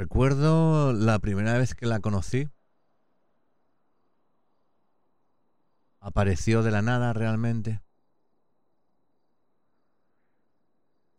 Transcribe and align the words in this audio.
Recuerdo 0.00 0.94
la 0.94 1.18
primera 1.18 1.58
vez 1.58 1.74
que 1.74 1.84
la 1.84 2.00
conocí. 2.00 2.48
Apareció 5.98 6.62
de 6.62 6.70
la 6.70 6.80
nada 6.80 7.12
realmente. 7.12 7.82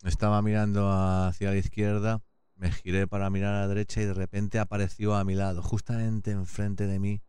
Estaba 0.01 0.41
mirando 0.41 0.89
hacia 0.91 1.51
la 1.51 1.57
izquierda, 1.57 2.23
me 2.55 2.71
giré 2.71 3.05
para 3.05 3.29
mirar 3.29 3.53
a 3.53 3.59
la 3.59 3.67
derecha 3.67 4.01
y 4.01 4.05
de 4.05 4.15
repente 4.15 4.57
apareció 4.57 5.13
a 5.13 5.23
mi 5.25 5.35
lado, 5.35 5.61
justamente 5.61 6.31
enfrente 6.31 6.87
de 6.87 6.97
mí. 6.97 7.21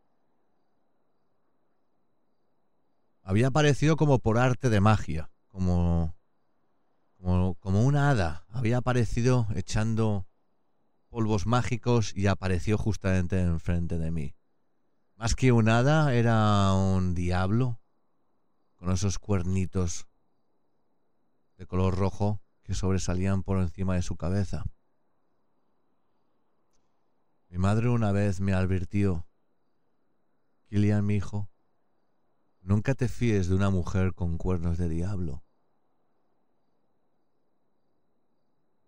Había 3.20 3.48
aparecido 3.48 3.96
como 3.96 4.20
por 4.20 4.38
arte 4.38 4.70
de 4.70 4.80
magia, 4.80 5.30
como, 5.48 6.16
como, 7.18 7.56
como 7.56 7.82
una 7.84 8.08
hada. 8.08 8.46
Había 8.48 8.78
aparecido 8.78 9.46
echando 9.54 10.26
polvos 11.12 11.44
mágicos 11.44 12.16
y 12.16 12.26
apareció 12.26 12.78
justamente 12.78 13.38
enfrente 13.38 13.98
de 13.98 14.10
mí. 14.10 14.34
Más 15.14 15.34
que 15.34 15.52
un 15.52 15.68
hada, 15.68 16.14
era 16.14 16.72
un 16.72 17.14
diablo 17.14 17.82
con 18.76 18.90
esos 18.90 19.18
cuernitos 19.18 20.06
de 21.58 21.66
color 21.66 21.98
rojo 21.98 22.40
que 22.62 22.72
sobresalían 22.72 23.42
por 23.42 23.58
encima 23.58 23.94
de 23.94 24.00
su 24.00 24.16
cabeza. 24.16 24.64
Mi 27.50 27.58
madre 27.58 27.90
una 27.90 28.10
vez 28.10 28.40
me 28.40 28.54
advirtió, 28.54 29.28
Kilian, 30.64 31.04
mi 31.04 31.16
hijo, 31.16 31.50
nunca 32.62 32.94
te 32.94 33.08
fíes 33.08 33.48
de 33.48 33.54
una 33.54 33.68
mujer 33.68 34.14
con 34.14 34.38
cuernos 34.38 34.78
de 34.78 34.88
diablo. 34.88 35.44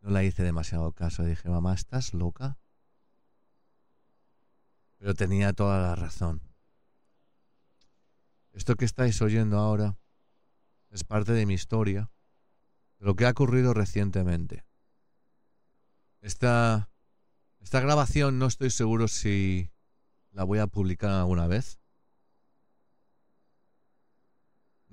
No 0.04 0.10
la 0.10 0.22
hice 0.22 0.42
demasiado 0.42 0.92
caso. 0.92 1.24
Dije, 1.24 1.48
mamá, 1.48 1.72
¿estás 1.72 2.12
loca? 2.12 2.58
Pero 4.98 5.14
tenía 5.14 5.54
toda 5.54 5.80
la 5.80 5.94
razón. 5.94 6.42
Esto 8.52 8.74
que 8.74 8.84
estáis 8.84 9.22
oyendo 9.22 9.56
ahora 9.56 9.96
es 10.90 11.04
parte 11.04 11.32
de 11.32 11.46
mi 11.46 11.54
historia 11.54 12.10
lo 12.98 13.16
que 13.16 13.24
ha 13.24 13.30
ocurrido 13.30 13.72
recientemente. 13.72 14.66
Esta, 16.20 16.90
esta 17.60 17.80
grabación 17.80 18.38
no 18.38 18.44
estoy 18.44 18.68
seguro 18.68 19.08
si 19.08 19.70
la 20.32 20.44
voy 20.44 20.58
a 20.58 20.66
publicar 20.66 21.12
alguna 21.12 21.46
vez. 21.46 21.80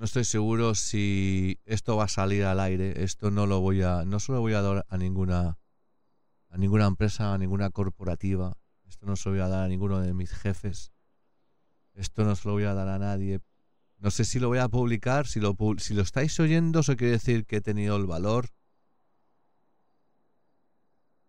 No 0.02 0.06
estoy 0.06 0.26
seguro 0.26 0.74
si 0.74 1.60
esto 1.64 1.96
va 1.96 2.06
a 2.06 2.08
salir 2.08 2.44
al 2.46 2.60
aire. 2.60 3.04
Esto 3.04 3.30
no 3.30 3.46
lo 3.46 3.60
voy 3.60 3.84
a, 3.84 4.04
no 4.04 4.20
se 4.20 4.32
lo 4.32 4.42
voy 4.42 4.54
a 4.54 4.64
dar 4.64 4.84
a 4.90 4.98
ninguna, 4.98 5.60
a 6.50 6.58
ninguna 6.58 6.88
empresa, 6.88 7.36
a 7.36 7.38
ninguna 7.38 7.70
corporativa. 7.70 8.58
Esto 8.88 9.06
no 9.06 9.16
se 9.16 9.30
lo 9.30 9.36
voy 9.36 9.44
a 9.44 9.48
dar 9.48 9.64
a 9.64 9.68
ninguno 9.68 10.00
de 10.00 10.16
mis 10.16 10.32
jefes. 10.34 10.92
Esto 11.94 12.24
no 12.24 12.36
se 12.36 12.48
lo 12.48 12.56
voy 12.56 12.64
a 12.64 12.74
dar 12.74 12.88
a 12.88 12.98
nadie 12.98 13.42
no 14.00 14.10
sé 14.10 14.26
si 14.26 14.40
lo 14.40 14.48
voy 14.48 14.58
a 14.58 14.68
publicar, 14.68 15.28
si 15.28 15.40
lo, 15.40 15.56
si 15.78 15.94
lo 15.94 16.02
estáis 16.02 16.40
oyendo, 16.40 16.80
eso 16.80 16.98
quiere 16.98 17.12
decir 17.12 17.46
que 17.46 17.58
he 17.58 17.62
tenido 17.62 17.96
el 17.98 18.08
valor 18.08 18.48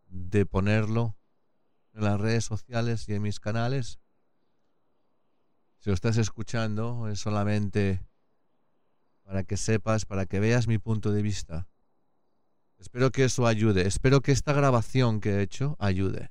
de 0.07 0.47
ponerlo 0.47 1.19
en 1.93 2.05
las 2.05 2.19
redes 2.19 2.47
sociales 2.47 3.07
y 3.11 3.13
en 3.13 3.21
mis 3.21 3.39
canales. 3.39 4.01
Si 5.81 5.91
lo 5.91 5.95
estás 5.95 6.17
escuchando, 6.17 7.09
es 7.09 7.21
solamente 7.21 8.07
para 9.33 9.45
que 9.45 9.57
sepas, 9.57 10.05
para 10.05 10.27
que 10.27 10.41
veas 10.41 10.67
mi 10.67 10.77
punto 10.77 11.11
de 11.11 11.23
vista. 11.23 11.67
Espero 12.77 13.11
que 13.11 13.25
eso 13.25 13.47
ayude. 13.47 13.87
Espero 13.87 14.21
que 14.21 14.31
esta 14.31 14.53
grabación 14.53 15.23
que 15.23 15.31
he 15.31 15.41
hecho 15.41 15.75
ayude. 15.79 16.31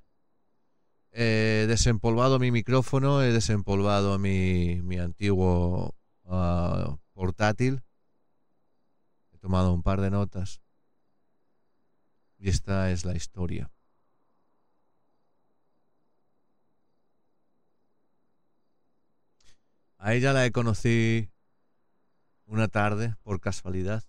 He 1.11 1.65
desempolvado 1.67 2.37
mi 2.37 2.51
micrófono, 2.51 3.23
he 3.23 3.33
desempolvado 3.33 4.19
mi, 4.19 4.83
mi 4.83 4.99
antiguo 4.99 5.95
Ah, 6.25 6.99
portátil. 7.13 7.81
He 9.33 9.39
tomado 9.39 9.73
un 9.73 9.81
par 9.81 9.99
de 9.99 10.11
notas. 10.11 10.61
Y 12.37 12.49
esta 12.49 12.91
es 12.91 13.03
la 13.03 13.15
historia. 13.15 13.71
A 19.97 20.13
ella 20.13 20.33
la 20.33 20.47
conocí 20.51 21.30
una 22.51 22.67
tarde 22.67 23.15
por 23.23 23.39
casualidad. 23.39 24.03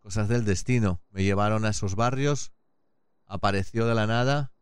Cosas 0.00 0.26
del 0.28 0.46
destino. 0.46 1.02
Me 1.10 1.22
llevaron 1.22 1.66
a 1.66 1.68
esos 1.68 1.96
barrios. 1.96 2.50
Apareció 3.26 3.86
de 3.86 3.94
la 3.94 4.06
nada. 4.06 4.54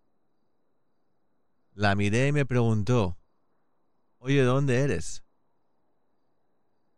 La 1.73 1.95
miré 1.95 2.29
y 2.29 2.33
me 2.33 2.47
preguntó, 2.47 3.17
Oye, 4.19 4.39
¿de 4.39 4.45
dónde 4.45 4.81
eres? 4.81 5.23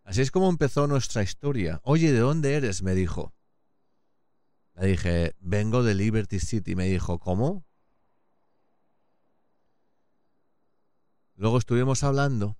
Así 0.03 0.23
es 0.23 0.31
como 0.31 0.49
empezó 0.49 0.87
nuestra 0.87 1.23
historia. 1.23 1.81
Oye, 1.85 2.11
¿de 2.11 2.21
dónde 2.21 2.55
eres? 2.55 2.83
me 2.83 2.95
dijo. 2.95 3.35
Le 4.77 4.87
dije, 4.87 5.37
vengo 5.41 5.83
de 5.83 5.95
Liberty 5.95 6.41
City. 6.41 6.75
Me 6.75 6.87
dijo, 6.87 7.19
¿cómo? 7.19 7.67
Luego 11.35 11.59
estuvimos 11.59 12.03
hablando 12.03 12.57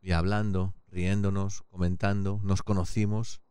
y 0.00 0.12
hablando, 0.12 0.74
riéndonos, 0.86 1.62
comentando, 1.68 2.40
nos 2.42 2.62
conocimos. 2.62 3.42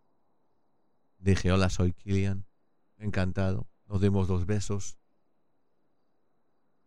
Dije, 1.18 1.52
hola, 1.52 1.70
soy 1.70 1.94
Killian, 1.94 2.46
encantado. 2.98 3.70
Nos 3.86 4.02
dimos 4.02 4.28
dos 4.28 4.46
besos. 4.46 4.98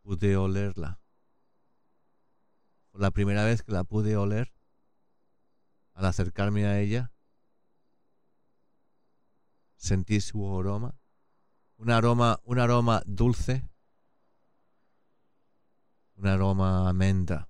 Pude 0.02 0.36
olerla 0.36 1.00
la 3.00 3.10
primera 3.10 3.44
vez 3.44 3.62
que 3.62 3.72
la 3.72 3.84
pude 3.84 4.16
oler, 4.16 4.52
al 5.94 6.06
acercarme 6.06 6.66
a 6.66 6.78
ella, 6.80 7.12
sentí 9.76 10.20
su 10.20 10.58
aroma, 10.58 10.98
un 11.76 11.90
aroma, 11.90 12.40
un 12.44 12.58
aroma 12.58 13.02
dulce, 13.06 13.68
un 16.14 16.26
aroma 16.26 16.88
a 16.88 16.92
menta. 16.92 17.49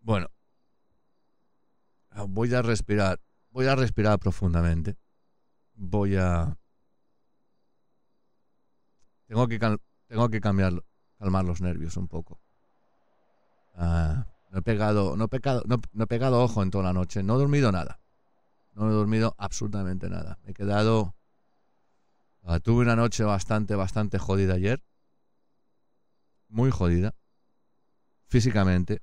Bueno, 0.00 0.28
voy 2.28 2.52
a 2.54 2.62
respirar, 2.62 3.20
voy 3.50 3.66
a 3.66 3.76
respirar 3.76 4.18
profundamente. 4.18 4.96
Voy 5.74 6.16
a 6.16 6.56
tengo 9.26 9.46
que 9.46 9.58
tengo 10.08 10.28
que 10.28 10.40
cambiarlo 10.40 10.84
calmar 11.20 11.44
los 11.44 11.60
nervios 11.60 11.96
un 11.96 12.08
poco. 12.08 12.40
Ah, 13.74 14.26
no 14.50 14.58
he 14.58 14.62
pegado, 14.62 15.16
no 15.16 15.24
he 15.24 15.28
pegado, 15.28 15.62
no, 15.66 15.76
he 15.76 16.06
pegado 16.06 16.42
ojo 16.42 16.62
en 16.62 16.70
toda 16.70 16.84
la 16.84 16.92
noche. 16.92 17.22
No 17.22 17.36
he 17.36 17.38
dormido 17.38 17.70
nada. 17.70 18.00
No 18.72 18.88
he 18.88 18.92
dormido 18.92 19.34
absolutamente 19.36 20.08
nada. 20.08 20.38
Me 20.44 20.52
he 20.52 20.54
quedado. 20.54 21.14
Ah, 22.42 22.58
tuve 22.58 22.82
una 22.82 22.96
noche 22.96 23.22
bastante, 23.22 23.74
bastante 23.74 24.18
jodida 24.18 24.54
ayer. 24.54 24.82
Muy 26.48 26.70
jodida. 26.70 27.14
Físicamente. 28.28 29.02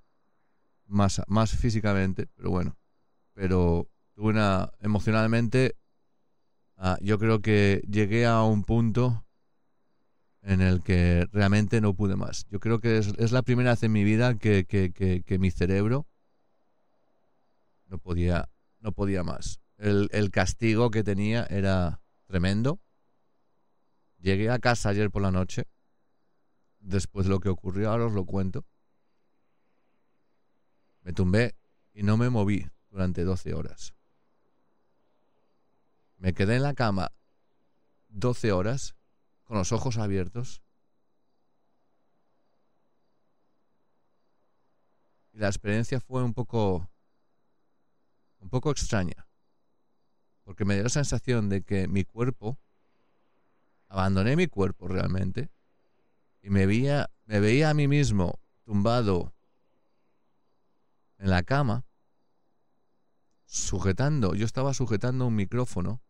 Más, 0.88 1.22
más 1.28 1.52
físicamente, 1.52 2.28
pero 2.36 2.50
bueno. 2.50 2.78
Pero 3.34 3.90
tuve 4.14 4.30
una. 4.30 4.72
Emocionalmente. 4.80 5.76
Ah, 6.78 6.98
yo 7.02 7.18
creo 7.18 7.42
que 7.42 7.82
llegué 7.88 8.26
a 8.26 8.44
un 8.44 8.64
punto 8.64 9.28
en 10.48 10.62
el 10.62 10.82
que 10.82 11.28
realmente 11.32 11.82
no 11.82 11.94
pude 11.94 12.16
más. 12.16 12.46
Yo 12.50 12.60
creo 12.60 12.80
que 12.80 12.98
es, 12.98 13.32
la 13.32 13.42
primera 13.42 13.72
vez 13.72 13.84
en 13.84 13.92
mi 13.92 14.04
vida 14.04 14.38
que, 14.38 14.66
que, 14.66 15.40
mi 15.40 15.52
cerebro 15.52 16.08
no 17.88 17.98
podía, 17.98 18.50
no 18.80 18.94
podía 18.94 19.24
más. 19.24 19.60
El, 19.78 20.08
el, 20.14 20.32
castigo 20.32 20.90
que 20.90 21.04
tenía 21.04 21.46
era 21.50 22.02
tremendo. 22.28 22.80
Llegué 24.20 24.50
a 24.50 24.60
casa 24.60 24.90
ayer 24.90 25.12
por 25.12 25.22
la 25.22 25.32
noche. 25.32 25.66
Después 26.80 27.26
de 27.26 27.32
lo 27.32 27.40
que 27.42 27.50
ocurrió, 27.50 27.92
ahora 27.92 28.06
os 28.06 28.14
lo 28.14 28.26
cuento. 28.26 28.66
Me 31.08 31.14
tumbé 31.14 31.56
y 31.94 32.04
no 32.04 32.18
me 32.18 32.30
moví 32.30 32.70
durante 32.90 33.24
12 33.24 33.54
horas. 33.54 33.94
Me 36.18 36.34
quedé 36.34 36.58
en 36.58 36.64
la 36.64 36.74
cama 36.74 37.14
12 38.10 38.52
horas 38.52 38.94
con 39.46 39.58
los 39.58 39.72
ojos 39.72 39.98
abiertos. 39.98 40.62
Y 45.32 45.38
la 45.38 45.48
experiencia 45.48 46.02
fue 46.02 46.26
un 46.26 46.34
poco 46.34 46.92
un 48.40 48.50
poco 48.50 48.70
extraña. 48.70 49.30
Porque 50.44 50.66
me 50.66 50.74
dio 50.74 50.84
la 50.84 50.90
sensación 50.90 51.48
de 51.48 51.62
que 51.62 51.88
mi 51.88 52.04
cuerpo 52.04 52.60
abandoné 53.88 54.36
mi 54.36 54.48
cuerpo 54.48 54.90
realmente 54.90 55.50
y 56.42 56.50
me 56.50 56.66
veía 56.66 57.10
me 57.24 57.40
veía 57.40 57.70
a 57.70 57.74
mí 57.74 57.88
mismo 57.88 58.42
tumbado 58.66 59.37
en 61.18 61.30
la 61.30 61.44
cama 61.44 61.86
sujetando, 63.46 64.36
yo 64.36 64.46
estaba 64.46 64.74
sujetando 64.74 65.26
un 65.26 65.36
micrófono 65.36 66.02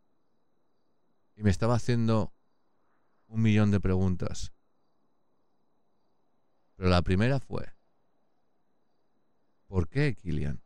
me 1.44 1.52
estaba 1.52 1.76
haciendo 1.76 2.34
un 3.28 3.42
millón 3.42 3.72
de 3.72 3.80
preguntas. 3.80 4.54
Pero 6.76 6.90
la 6.90 7.02
primera 7.02 7.40
fue, 7.40 7.74
¿por 9.68 9.88
qué, 9.88 10.16
Kilian? 10.16 10.62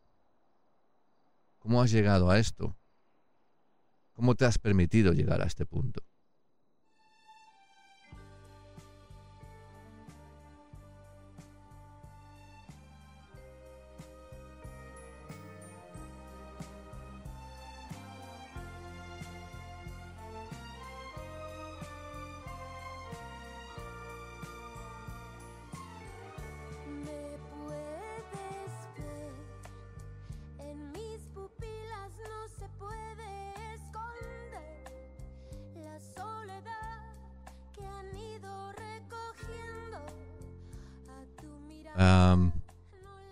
¿Cómo 1.59 1.81
has 1.81 1.91
llegado 1.91 2.29
a 2.29 2.39
esto? 2.39 2.77
¿Cómo 4.13 4.35
te 4.35 4.45
has 4.45 4.57
permitido 4.57 5.13
llegar 5.13 5.41
a 5.41 5.45
este 5.45 5.65
punto? 5.65 6.03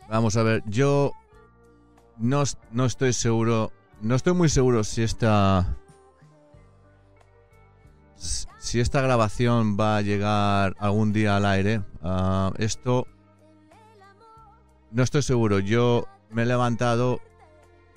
Vamos 0.09 0.35
a 0.37 0.43
ver, 0.43 0.63
yo 0.65 1.13
no, 2.17 2.43
no, 2.71 2.85
estoy 2.85 3.13
seguro, 3.13 3.71
no 4.01 4.15
estoy 4.15 4.33
muy 4.33 4.49
seguro 4.49 4.83
si 4.83 5.03
esta... 5.03 5.75
Si 8.59 8.81
esta 8.81 8.99
grabación 8.99 9.77
va 9.79 9.95
a 9.95 10.01
llegar 10.01 10.75
algún 10.79 11.13
día 11.13 11.37
al 11.37 11.45
aire, 11.45 11.81
ah, 12.03 12.51
esto 12.57 13.07
no 14.91 15.03
estoy 15.03 15.21
seguro. 15.21 15.59
Yo 15.59 16.05
me 16.29 16.43
he 16.43 16.45
levantado, 16.45 17.21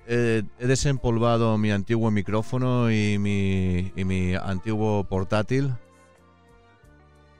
he 0.06 0.44
desempolvado 0.61 1.58
mi 1.58 1.73
antiguo 1.73 2.12
micrófono 2.12 2.93
y 2.93 3.19
mi, 3.19 3.93
y 3.97 4.05
mi 4.05 4.35
antiguo 4.35 5.05
portátil. 5.05 5.75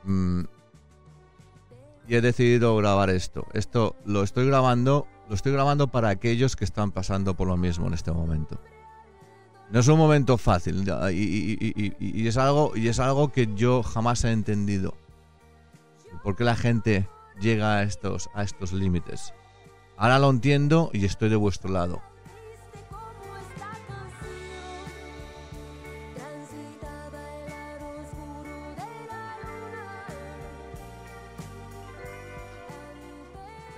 Mm, 0.05 0.43
y 2.09 2.15
he 2.17 2.21
decidido 2.21 2.77
grabar 2.77 3.11
esto. 3.11 3.47
Esto 3.53 3.97
lo 4.05 4.23
estoy 4.23 4.47
grabando, 4.47 5.07
lo 5.29 5.35
estoy 5.35 5.53
grabando 5.53 5.89
para 5.89 6.09
aquellos 6.09 6.57
que 6.57 6.65
están 6.65 6.91
pasando 6.91 7.35
por 7.35 7.49
lo 7.49 7.57
mismo 7.57 7.87
en 7.87 7.95
este 7.95 8.13
momento. 8.13 8.61
No 9.71 9.81
es 9.81 9.89
un 9.89 9.99
momento 9.99 10.37
fácil 10.37 10.85
y, 11.13 12.27
es 12.29 12.37
algo 12.37 12.77
y 12.77 12.89
es 12.89 13.01
algo 13.01 13.33
que 13.33 13.49
yo 13.55 13.83
jamás 13.83 14.25
he 14.25 14.31
entendido. 14.31 14.95
¿Por 16.23 16.37
qué 16.37 16.45
la 16.45 16.57
gente 16.57 17.09
llega 17.41 17.79
a 17.79 17.83
estos 17.83 18.29
a 18.35 18.43
estos 18.43 18.73
límites? 18.75 19.33
Ahora 19.97 20.19
lo 20.19 20.29
entiendo 20.29 20.91
y 20.93 21.07
estoy 21.07 21.31
de 21.31 21.37
vuestro 21.37 21.73
lado. 21.73 22.03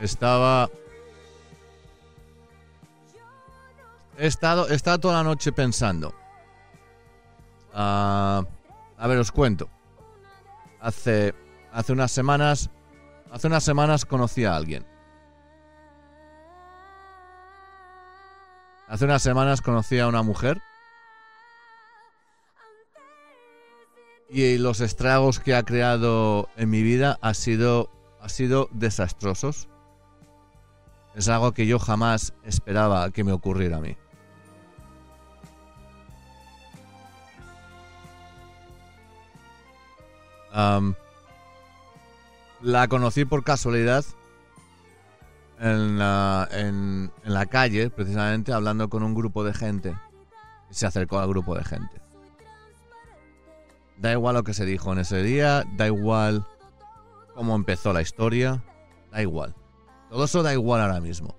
Estaba. 0.05 0.69
He 4.19 4.27
estado, 4.27 4.69
he 4.69 4.75
estado 4.75 5.01
toda 5.01 5.15
la 5.15 5.23
noche 5.23 5.51
pensando. 5.51 6.15
Ah, 7.73 8.45
a 8.99 9.09
ver, 9.09 9.17
os 9.17 9.33
cuento. 9.33 9.71
Hace, 10.79 11.35
hace 11.73 11.93
unas 11.93 12.13
semanas. 12.13 12.69
Hace 13.33 13.47
unas 13.47 13.65
semanas 13.65 14.05
conocí 14.05 14.45
a 14.45 14.55
alguien. 14.55 14.87
Hace 18.87 19.07
unas 19.07 19.23
semanas 19.23 19.63
conocí 19.63 19.99
a 20.01 20.07
una 20.07 20.23
mujer. 20.23 20.61
Y 24.29 24.59
los 24.59 24.81
estragos 24.81 25.41
que 25.41 25.55
ha 25.55 25.63
creado 25.63 26.51
en 26.57 26.69
mi 26.69 26.83
vida 26.83 27.19
ha 27.23 27.33
sido, 27.33 27.91
ha 28.21 28.29
sido 28.29 28.69
desastrosos. 28.71 29.69
Es 31.15 31.29
algo 31.29 31.53
que 31.53 31.67
yo 31.67 31.79
jamás 31.79 32.35
esperaba 32.45 33.11
que 33.11 33.25
me 33.25 33.33
ocurriera 33.33 33.79
a 33.79 33.81
mí. 33.81 33.97
la 42.63 42.87
conocí 42.89 43.25
por 43.25 43.43
casualidad 43.43 44.05
en 45.59 46.01
en 46.01 47.11
la 47.25 47.47
calle, 47.47 47.91
precisamente 47.91 48.53
hablando 48.53 48.89
con 48.89 49.03
un 49.03 49.15
grupo 49.15 49.43
de 49.45 49.53
gente. 49.53 49.97
Se 50.71 50.87
acercó 50.87 51.19
al 51.19 51.29
grupo 51.29 51.57
de 51.57 51.65
gente. 51.65 52.01
Da 53.97 54.13
igual 54.13 54.35
lo 54.35 54.45
que 54.45 54.55
se 54.55 54.65
dijo 54.65 54.93
en 54.93 54.99
ese 54.99 55.23
día, 55.23 55.65
da 55.77 55.87
igual 55.87 56.47
cómo 57.35 57.55
empezó 57.55 57.93
la 57.93 58.03
historia, 58.03 58.63
da 59.11 59.23
igual. 59.23 59.55
Todo 60.15 60.27
eso 60.27 60.45
da 60.45 60.53
igual 60.53 60.81
ahora 60.81 61.01
mismo. 61.01 61.35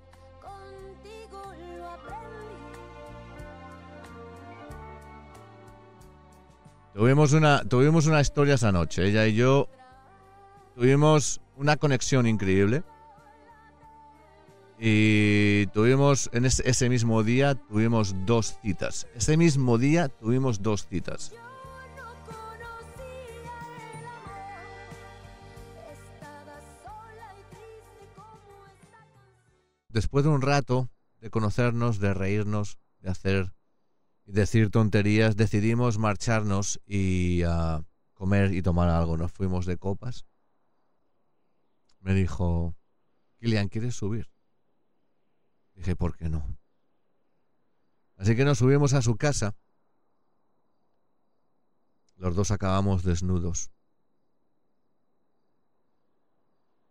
Tuvimos 6.94 7.31
una, 7.31 7.63
tuvimos 7.63 8.06
una 8.07 8.19
historia 8.19 8.56
esa 8.56 8.74
noche. 8.74 9.06
Ella 9.06 9.27
y 9.27 9.36
yo 9.36 9.69
tuvimos 10.75 11.39
una 11.56 11.77
conexión 11.77 12.27
increíble. 12.27 12.83
Y 14.77 15.68
tuvimos, 15.68 16.30
en 16.33 16.44
ese, 16.44 16.69
ese 16.69 16.89
mismo 16.89 17.24
día, 17.24 17.56
tuvimos 17.56 18.13
dos 18.25 18.57
citas. 18.62 19.07
Ese 19.16 19.38
mismo 19.38 19.77
día 19.77 20.10
tuvimos 20.10 20.62
dos 20.62 20.86
citas. 20.86 21.31
Después 29.95 30.25
de 30.25 30.30
un 30.30 30.42
rato 30.42 30.89
de 31.21 31.30
conocernos, 31.30 32.00
de 32.00 32.13
reírnos, 32.13 32.77
de 33.00 33.09
hacer 33.09 33.53
y 34.25 34.33
decir 34.33 34.69
tonterías, 34.69 35.38
decidimos 35.38 35.97
marcharnos 36.00 36.81
y 36.86 37.44
a 37.44 37.81
comer 38.13 38.53
y 38.53 38.62
tomar 38.62 38.89
algo. 38.89 39.15
Nos 39.15 39.31
fuimos 39.31 39.65
de 39.65 39.77
copas. 39.77 40.25
Me 42.00 42.13
dijo, 42.13 42.75
Kilian, 43.39 43.70
¿quieres 43.70 43.96
subir? 43.96 44.29
Dije, 45.75 45.96
¿por 45.96 46.17
qué 46.17 46.27
no? 46.27 46.58
Así 48.17 48.36
que 48.36 48.43
nos 48.43 48.58
subimos 48.58 48.93
a 48.93 49.01
su 49.01 49.15
casa. 49.15 49.55
Los 52.17 52.36
dos 52.36 52.51
acabamos 52.51 53.03
desnudos. 53.03 53.72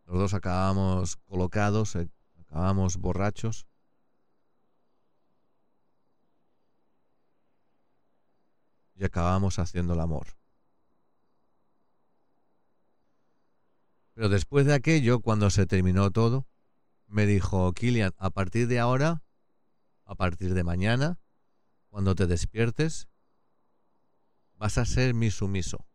Los 0.06 0.16
dos 0.16 0.32
acabamos 0.32 1.16
colocados 1.16 1.96
Estábamos 2.54 2.98
borrachos. 2.98 3.66
Y 8.94 9.04
acabamos 9.04 9.58
haciendo 9.58 9.94
el 9.94 10.00
amor. 10.00 10.38
Pero 14.12 14.28
después 14.28 14.66
de 14.66 14.74
aquello, 14.74 15.18
cuando 15.18 15.50
se 15.50 15.66
terminó 15.66 16.12
todo, 16.12 16.46
me 17.08 17.26
dijo, 17.26 17.72
Kilian, 17.72 18.14
a 18.18 18.30
partir 18.30 18.68
de 18.68 18.78
ahora, 18.78 19.24
a 20.04 20.14
partir 20.14 20.54
de 20.54 20.62
mañana, 20.62 21.18
cuando 21.88 22.14
te 22.14 22.28
despiertes, 22.28 23.08
vas 24.54 24.78
a 24.78 24.84
ser 24.84 25.12
mi 25.12 25.32
sumiso. 25.32 25.88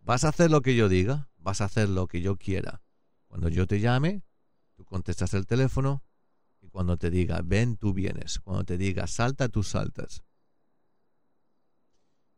Vas 0.00 0.24
a 0.24 0.30
hacer 0.30 0.50
lo 0.50 0.62
que 0.62 0.74
yo 0.74 0.88
diga, 0.88 1.30
vas 1.36 1.60
a 1.60 1.66
hacer 1.66 1.88
lo 1.88 2.08
que 2.08 2.22
yo 2.22 2.34
quiera. 2.34 2.82
Cuando 3.28 3.48
yo 3.48 3.68
te 3.68 3.78
llame, 3.78 4.24
Tú 4.80 4.86
contestas 4.86 5.34
el 5.34 5.46
teléfono 5.46 6.02
y 6.62 6.68
cuando 6.68 6.96
te 6.96 7.10
diga 7.10 7.42
ven, 7.44 7.76
tú 7.76 7.92
vienes. 7.92 8.40
Cuando 8.40 8.64
te 8.64 8.78
diga 8.78 9.06
salta, 9.06 9.50
tú 9.50 9.62
saltas. 9.62 10.24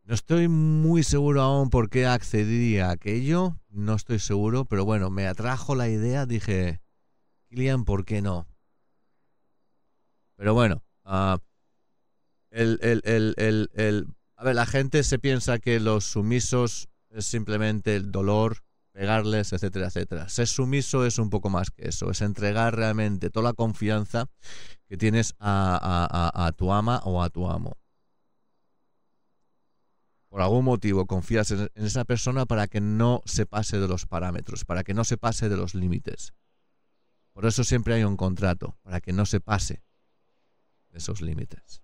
No 0.02 0.12
estoy 0.12 0.48
muy 0.48 1.04
seguro 1.04 1.40
aún 1.40 1.70
por 1.70 1.88
qué 1.88 2.04
accedí 2.04 2.80
a 2.80 2.90
aquello, 2.90 3.60
no 3.68 3.94
estoy 3.94 4.18
seguro, 4.18 4.64
pero 4.64 4.84
bueno, 4.84 5.08
me 5.08 5.28
atrajo 5.28 5.76
la 5.76 5.88
idea, 5.88 6.26
dije, 6.26 6.80
Kilian, 7.48 7.84
¿por 7.84 8.04
qué 8.04 8.22
no? 8.22 8.48
Pero 10.34 10.52
bueno, 10.52 10.82
el, 12.50 12.80
el, 12.82 13.02
el, 13.04 13.70
el, 13.72 14.08
a 14.34 14.42
ver, 14.42 14.56
la 14.56 14.66
gente 14.66 15.04
se 15.04 15.20
piensa 15.20 15.60
que 15.60 15.78
los 15.78 16.06
sumisos 16.06 16.88
es 17.10 17.24
simplemente 17.24 17.94
el 17.94 18.10
dolor 18.10 18.64
pegarles, 18.92 19.52
etcétera, 19.52 19.86
etcétera. 19.86 20.28
Ser 20.28 20.46
sumiso 20.46 21.04
es 21.04 21.18
un 21.18 21.30
poco 21.30 21.50
más 21.50 21.70
que 21.70 21.88
eso, 21.88 22.10
es 22.10 22.20
entregar 22.20 22.76
realmente 22.76 23.30
toda 23.30 23.44
la 23.44 23.52
confianza 23.54 24.28
que 24.86 24.96
tienes 24.96 25.34
a, 25.40 26.52
tu 26.56 26.72
ama 26.72 27.00
o 27.04 27.22
a 27.22 27.30
tu 27.30 27.48
amo. 27.48 27.76
por 30.28 30.40
algún 30.40 30.64
motivo 30.64 31.06
confías 31.06 31.50
en, 31.50 31.68
esa 31.74 32.04
persona 32.04 32.46
para 32.46 32.66
que 32.66 32.80
no 32.80 33.20
se 33.26 33.44
pase 33.44 33.78
de 33.78 33.86
los 33.86 34.06
parámetros, 34.06 34.64
para 34.64 34.82
que 34.82 34.94
no 34.94 35.04
se 35.04 35.18
pase 35.18 35.50
de 35.50 35.58
los 35.58 35.74
límites. 35.74 36.32
Por 37.32 37.44
eso 37.44 37.64
siempre 37.64 37.94
hay 37.94 38.04
un 38.04 38.16
contrato, 38.16 38.78
para 38.82 39.00
que 39.02 39.12
no 39.12 39.26
se 39.26 39.40
pase 39.40 39.82
de 40.90 40.98
esos 40.98 41.20
límites. 41.20 41.81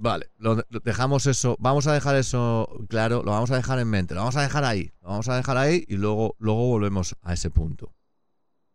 Vale, 0.00 0.30
lo, 0.38 0.54
dejamos 0.84 1.26
eso, 1.26 1.56
vamos 1.58 1.88
a 1.88 1.92
dejar 1.92 2.14
eso 2.14 2.68
claro, 2.88 3.24
lo 3.24 3.32
vamos 3.32 3.50
a 3.50 3.56
dejar 3.56 3.80
en 3.80 3.88
mente, 3.88 4.14
lo 4.14 4.20
vamos 4.20 4.36
a 4.36 4.42
dejar 4.42 4.64
ahí, 4.64 4.92
lo 5.02 5.08
vamos 5.08 5.28
a 5.28 5.34
dejar 5.34 5.56
ahí 5.56 5.84
y 5.88 5.96
luego, 5.96 6.36
luego 6.38 6.68
volvemos 6.68 7.16
a 7.20 7.32
ese 7.32 7.50
punto. 7.50 7.92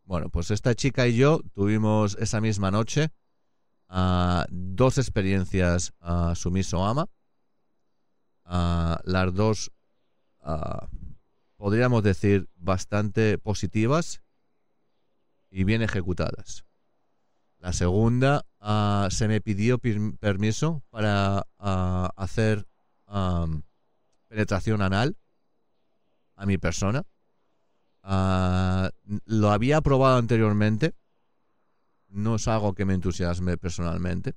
Bueno, 0.03 0.27
pues 0.27 0.51
esta 0.51 0.75
chica 0.75 1.07
y 1.07 1.15
yo 1.15 1.39
tuvimos 1.53 2.17
esa 2.19 2.41
misma 2.41 2.71
noche 2.71 3.09
ah, 3.87 4.45
dos 4.49 4.97
experiencias 4.97 5.93
a 6.01 6.35
sumiso 6.35 6.85
ama. 6.85 7.07
Ah, 8.43 8.99
las 9.05 9.33
dos, 9.33 9.71
podríamos 11.55 12.03
decir, 12.03 12.49
bastante 12.55 13.37
positivas 13.37 14.21
y 15.49 15.63
bien 15.63 15.83
ejecutadas. 15.83 16.65
La 17.59 17.71
segunda, 17.71 18.45
se 19.09 19.27
me 19.27 19.41
pidió 19.41 19.79
permiso 20.19 20.83
para 20.89 21.45
hacer 22.15 22.67
penetración 24.27 24.81
anal 24.81 25.17
a 26.35 26.45
mi 26.45 26.57
persona. 26.57 27.03
Ah, 28.01 28.89
lo 29.25 29.51
había 29.51 29.81
probado 29.81 30.17
anteriormente. 30.17 30.93
No 32.09 32.35
es 32.35 32.47
algo 32.47 32.73
que 32.73 32.85
me 32.85 32.93
entusiasme 32.93 33.57
personalmente. 33.57 34.35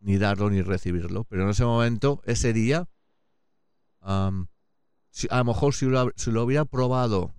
Ni 0.00 0.18
darlo 0.18 0.50
ni 0.50 0.62
recibirlo. 0.62 1.24
Pero 1.24 1.44
en 1.44 1.50
ese 1.50 1.64
momento, 1.64 2.22
ese 2.24 2.52
día, 2.52 2.88
a 4.00 4.30
lo 4.30 5.44
mejor 5.44 5.74
si 5.74 5.86
lo, 5.86 6.10
si 6.16 6.30
lo, 6.30 6.44
hubiera 6.44 6.64
probado 6.64 7.34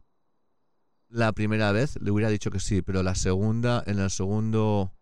la 1.08 1.32
primera 1.34 1.72
vez, 1.72 2.00
le 2.01 2.12
hubiera 2.12 2.30
dicho 2.30 2.51
que 2.51 2.60
sí. 2.60 2.82
Pero 2.82 3.01
la 3.04 3.16
segunda, 3.16 3.84
en 3.86 4.00
el 4.00 4.10
segundo... 4.10 4.94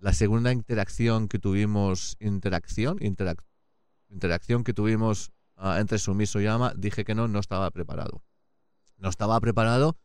La 0.00 0.12
segunda 0.12 0.52
interacción 0.52 1.28
que 1.28 1.38
tuvimos, 1.38 2.16
interacción, 2.18 2.98
interacción 4.08 4.64
que 4.64 4.74
tuvimos 4.74 5.30
ah, 5.56 5.78
entre 5.78 5.98
sumiso 5.98 6.40
y 6.40 6.46
ama, 6.46 6.72
dije 6.76 7.04
que 7.04 7.14
no, 7.14 7.28
no 7.28 7.38
estaba 7.38 7.70
preparado 7.70 8.24
no 9.00 9.08
estaba 9.08 9.40
preparado 9.40 9.98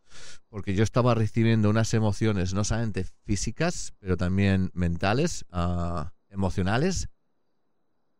porque 0.49 0.73
yo 0.73 0.83
estaba 0.83 1.13
recibiendo 1.13 1.69
unas 1.69 1.93
emociones 1.93 2.53
no 2.53 2.63
solamente 2.63 3.05
físicas, 3.25 3.93
pero 3.99 4.17
también 4.17 4.71
mentales, 4.73 5.45
ah, 5.51 6.13
emocionales, 6.29 7.09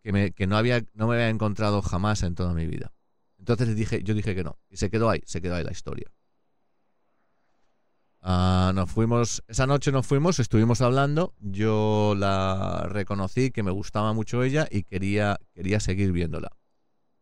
que, 0.02 0.12
me, 0.12 0.32
que 0.32 0.46
no, 0.46 0.58
había, 0.58 0.84
no 0.94 1.08
me 1.08 1.16
había 1.16 1.30
encontrado 1.30 1.82
jamás 1.82 2.24
en 2.24 2.36
toda 2.36 2.54
mi 2.54 2.68
vida. 2.68 2.94
Entonces 3.40 3.76
dije, 3.76 4.04
yo 4.04 4.14
dije 4.14 4.36
que 4.36 4.44
no, 4.44 4.60
y 4.70 4.78
se 4.78 4.90
quedó 4.90 5.10
ahí, 5.10 5.22
se 5.26 5.42
quedó 5.42 5.56
ahí 5.56 5.64
la 5.64 5.72
historia. 5.72 6.12
Ah, 8.28 8.72
nos 8.74 8.90
fuimos, 8.90 9.44
esa 9.48 9.68
noche 9.68 9.92
nos 9.92 10.08
fuimos, 10.08 10.40
estuvimos 10.40 10.82
hablando, 10.82 11.36
yo 11.42 12.16
la 12.18 12.88
reconocí 12.90 13.52
que 13.52 13.62
me 13.62 13.70
gustaba 13.70 14.14
mucho 14.14 14.42
ella 14.42 14.68
y 14.72 14.82
quería, 14.82 15.40
quería 15.54 15.80
seguir 15.80 16.12
viéndola. 16.12 16.50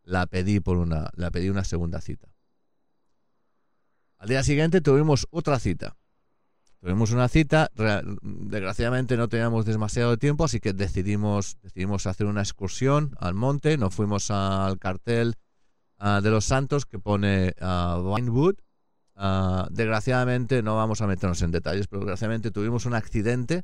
La 0.02 0.26
pedí 0.26 0.60
por 0.60 0.78
una, 0.78 1.10
la 1.14 1.30
pedí 1.30 1.50
una 1.50 1.64
segunda 1.64 2.00
cita. 2.00 2.32
Al 4.16 4.30
día 4.30 4.42
siguiente 4.42 4.80
tuvimos 4.80 5.26
otra 5.30 5.58
cita. 5.58 5.94
Tuvimos 6.80 7.10
una 7.10 7.28
cita, 7.28 7.70
desgraciadamente 7.74 9.18
no 9.18 9.28
teníamos 9.28 9.66
demasiado 9.66 10.16
tiempo, 10.16 10.44
así 10.44 10.58
que 10.58 10.72
decidimos, 10.72 11.58
decidimos 11.60 12.06
hacer 12.06 12.26
una 12.26 12.40
excursión 12.40 13.14
al 13.18 13.34
monte. 13.34 13.76
Nos 13.76 13.94
fuimos 13.94 14.30
al 14.30 14.78
cartel 14.78 15.34
ah, 15.98 16.22
de 16.22 16.30
los 16.30 16.46
santos 16.46 16.86
que 16.86 16.98
pone 16.98 17.54
uh, 17.60 18.14
Vinewood. 18.14 18.54
Ah, 19.16 19.68
desgraciadamente, 19.70 20.62
no 20.62 20.76
vamos 20.76 21.00
a 21.00 21.06
meternos 21.06 21.40
en 21.42 21.52
detalles, 21.52 21.86
pero 21.86 22.00
desgraciadamente 22.00 22.50
tuvimos 22.50 22.84
un 22.86 22.94
accidente 22.94 23.62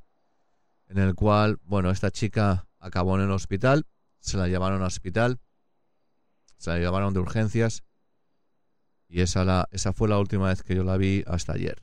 en 0.86 0.98
el 0.98 1.14
cual, 1.14 1.58
bueno, 1.62 1.90
esta 1.90 2.10
chica 2.10 2.68
acabó 2.78 3.16
en 3.16 3.24
el 3.24 3.30
hospital, 3.30 3.86
se 4.20 4.36
la 4.36 4.48
llevaron 4.48 4.80
al 4.80 4.88
hospital, 4.88 5.40
se 6.58 6.70
la 6.70 6.78
llevaron 6.78 7.14
de 7.14 7.20
urgencias 7.20 7.84
y 9.08 9.22
esa, 9.22 9.44
la, 9.44 9.68
esa 9.72 9.92
fue 9.92 10.08
la 10.08 10.18
última 10.18 10.48
vez 10.48 10.62
que 10.62 10.76
yo 10.76 10.84
la 10.84 10.96
vi 10.96 11.24
hasta 11.26 11.54
ayer. 11.54 11.82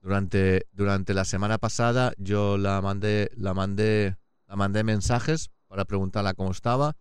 Durante, 0.00 0.66
durante 0.72 1.14
la 1.14 1.24
semana 1.24 1.58
pasada 1.58 2.12
yo 2.18 2.58
la 2.58 2.80
mandé, 2.82 3.30
la 3.36 3.54
mandé, 3.54 4.16
la 4.46 4.54
mandé 4.54 4.84
mensajes 4.84 5.50
para 5.66 5.86
preguntarla 5.86 6.34
cómo 6.34 6.50
estaba. 6.50 6.96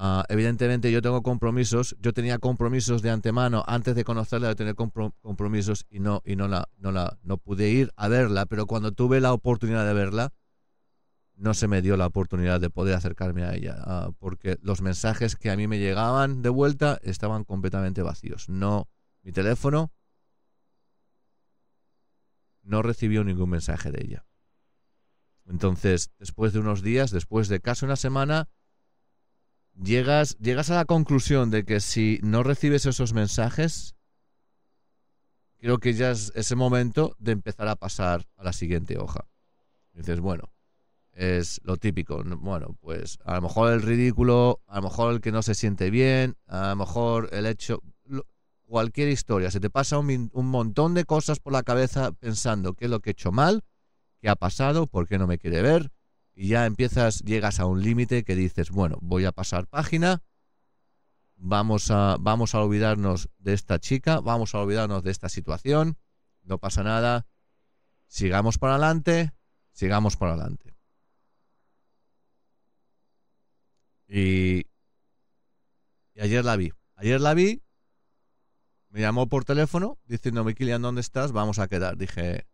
Ah, 0.00 0.24
evidentemente 0.28 0.92
yo 0.92 1.02
tengo 1.02 1.24
compromisos, 1.24 1.96
yo 1.98 2.12
tenía 2.12 2.38
compromisos 2.38 3.02
de 3.02 3.10
antemano 3.10 3.64
antes 3.66 3.96
de 3.96 4.04
conocerla, 4.04 4.46
de 4.46 4.54
tener 4.54 4.76
compromisos 4.76 5.86
y 5.90 5.98
no 5.98 6.22
y 6.24 6.36
no 6.36 6.46
la 6.46 6.68
no 6.76 6.92
la 6.92 7.18
no 7.24 7.36
pude 7.36 7.68
ir 7.68 7.90
a 7.96 8.06
verla, 8.06 8.46
pero 8.46 8.66
cuando 8.66 8.92
tuve 8.92 9.20
la 9.20 9.32
oportunidad 9.32 9.84
de 9.84 9.94
verla, 9.94 10.32
no 11.34 11.52
se 11.52 11.66
me 11.66 11.82
dio 11.82 11.96
la 11.96 12.06
oportunidad 12.06 12.60
de 12.60 12.70
poder 12.70 12.94
acercarme 12.94 13.42
a 13.42 13.56
ella, 13.56 13.74
ah, 13.76 14.10
porque 14.20 14.56
los 14.62 14.82
mensajes 14.82 15.34
que 15.34 15.50
a 15.50 15.56
mí 15.56 15.66
me 15.66 15.80
llegaban 15.80 16.42
de 16.42 16.50
vuelta 16.50 17.00
estaban 17.02 17.42
completamente 17.42 18.00
vacíos. 18.02 18.48
No, 18.48 18.88
mi 19.24 19.32
teléfono 19.32 19.90
no 22.62 22.82
recibió 22.82 23.24
ningún 23.24 23.50
mensaje 23.50 23.90
de 23.90 24.04
ella. 24.04 24.24
Entonces, 25.44 26.12
después 26.20 26.52
de 26.52 26.60
unos 26.60 26.82
días, 26.82 27.10
después 27.10 27.48
de 27.48 27.58
casi 27.58 27.84
una 27.84 27.96
semana, 27.96 28.48
llegas, 29.82 30.36
llegas 30.38 30.70
a 30.70 30.76
la 30.76 30.84
conclusión 30.84 31.50
de 31.50 31.64
que 31.64 31.80
si 31.80 32.18
no 32.22 32.42
recibes 32.42 32.86
esos 32.86 33.12
mensajes, 33.12 33.94
creo 35.58 35.78
que 35.78 35.94
ya 35.94 36.10
es 36.10 36.32
ese 36.34 36.56
momento 36.56 37.16
de 37.18 37.32
empezar 37.32 37.68
a 37.68 37.76
pasar 37.76 38.26
a 38.36 38.44
la 38.44 38.52
siguiente 38.52 38.98
hoja. 38.98 39.26
dices, 39.92 40.20
bueno, 40.20 40.52
es 41.12 41.60
lo 41.64 41.76
típico. 41.76 42.22
Bueno, 42.24 42.76
pues 42.80 43.18
a 43.24 43.34
lo 43.34 43.42
mejor 43.42 43.72
el 43.72 43.82
ridículo, 43.82 44.60
a 44.66 44.76
lo 44.76 44.82
mejor 44.82 45.12
el 45.12 45.20
que 45.20 45.32
no 45.32 45.42
se 45.42 45.54
siente 45.54 45.90
bien, 45.90 46.36
a 46.46 46.70
lo 46.70 46.76
mejor 46.76 47.28
el 47.32 47.46
hecho, 47.46 47.82
cualquier 48.68 49.08
historia. 49.08 49.50
Se 49.50 49.60
te 49.60 49.70
pasa 49.70 49.98
un, 49.98 50.30
montón 50.32 50.94
de 50.94 51.04
cosas 51.04 51.40
por 51.40 51.52
la 51.52 51.64
cabeza 51.64 52.12
pensando 52.12 52.74
qué 52.74 52.84
es 52.84 52.90
lo 52.90 53.00
que 53.00 53.10
he 53.10 53.12
hecho 53.12 53.32
mal, 53.32 53.64
qué 54.20 54.28
ha 54.28 54.36
pasado, 54.36 54.86
por 54.86 55.08
qué 55.08 55.18
no 55.18 55.26
me 55.26 55.38
quiere 55.38 55.62
ver. 55.62 55.90
Y 56.40 56.46
ya 56.46 56.66
empiezas, 56.66 57.24
llegas 57.24 57.58
a 57.58 57.66
un 57.66 57.82
límite 57.82 58.22
que 58.22 58.36
dices, 58.36 58.70
bueno, 58.70 58.96
voy 59.00 59.24
a 59.24 59.32
pasar 59.32 59.66
página, 59.66 60.22
vamos 61.34 61.90
a, 61.90 62.16
vamos 62.20 62.54
a 62.54 62.60
olvidarnos 62.60 63.28
de 63.38 63.54
esta 63.54 63.80
chica, 63.80 64.20
vamos 64.20 64.54
a 64.54 64.60
olvidarnos 64.60 65.02
de 65.02 65.10
esta 65.10 65.28
situación, 65.28 65.98
no 66.42 66.58
pasa 66.58 66.84
nada, 66.84 67.26
sigamos 68.06 68.56
para 68.56 68.74
adelante, 68.74 69.32
sigamos 69.72 70.16
para 70.16 70.34
adelante. 70.34 70.76
Y, 74.06 74.64
ayer 76.20 76.44
la 76.44 76.54
vi. 76.54 76.72
Ayer 76.94 77.20
la 77.20 77.34
vi, 77.34 77.64
me 78.90 79.00
llamó 79.00 79.28
por 79.28 79.44
teléfono 79.44 79.98
diciéndome, 80.04 80.54
Kilian, 80.54 80.82
¿dónde 80.82 81.00
estás? 81.00 81.32
Vamos 81.32 81.58
a 81.58 81.66
quedar. 81.66 81.96
Dije, 81.96 82.46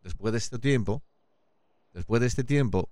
después 0.00 0.32
de 0.32 0.38
este 0.38 0.58
tiempo, 0.58 1.04
después 1.92 2.22
de 2.22 2.26
este 2.26 2.42
tiempo, 2.42 2.90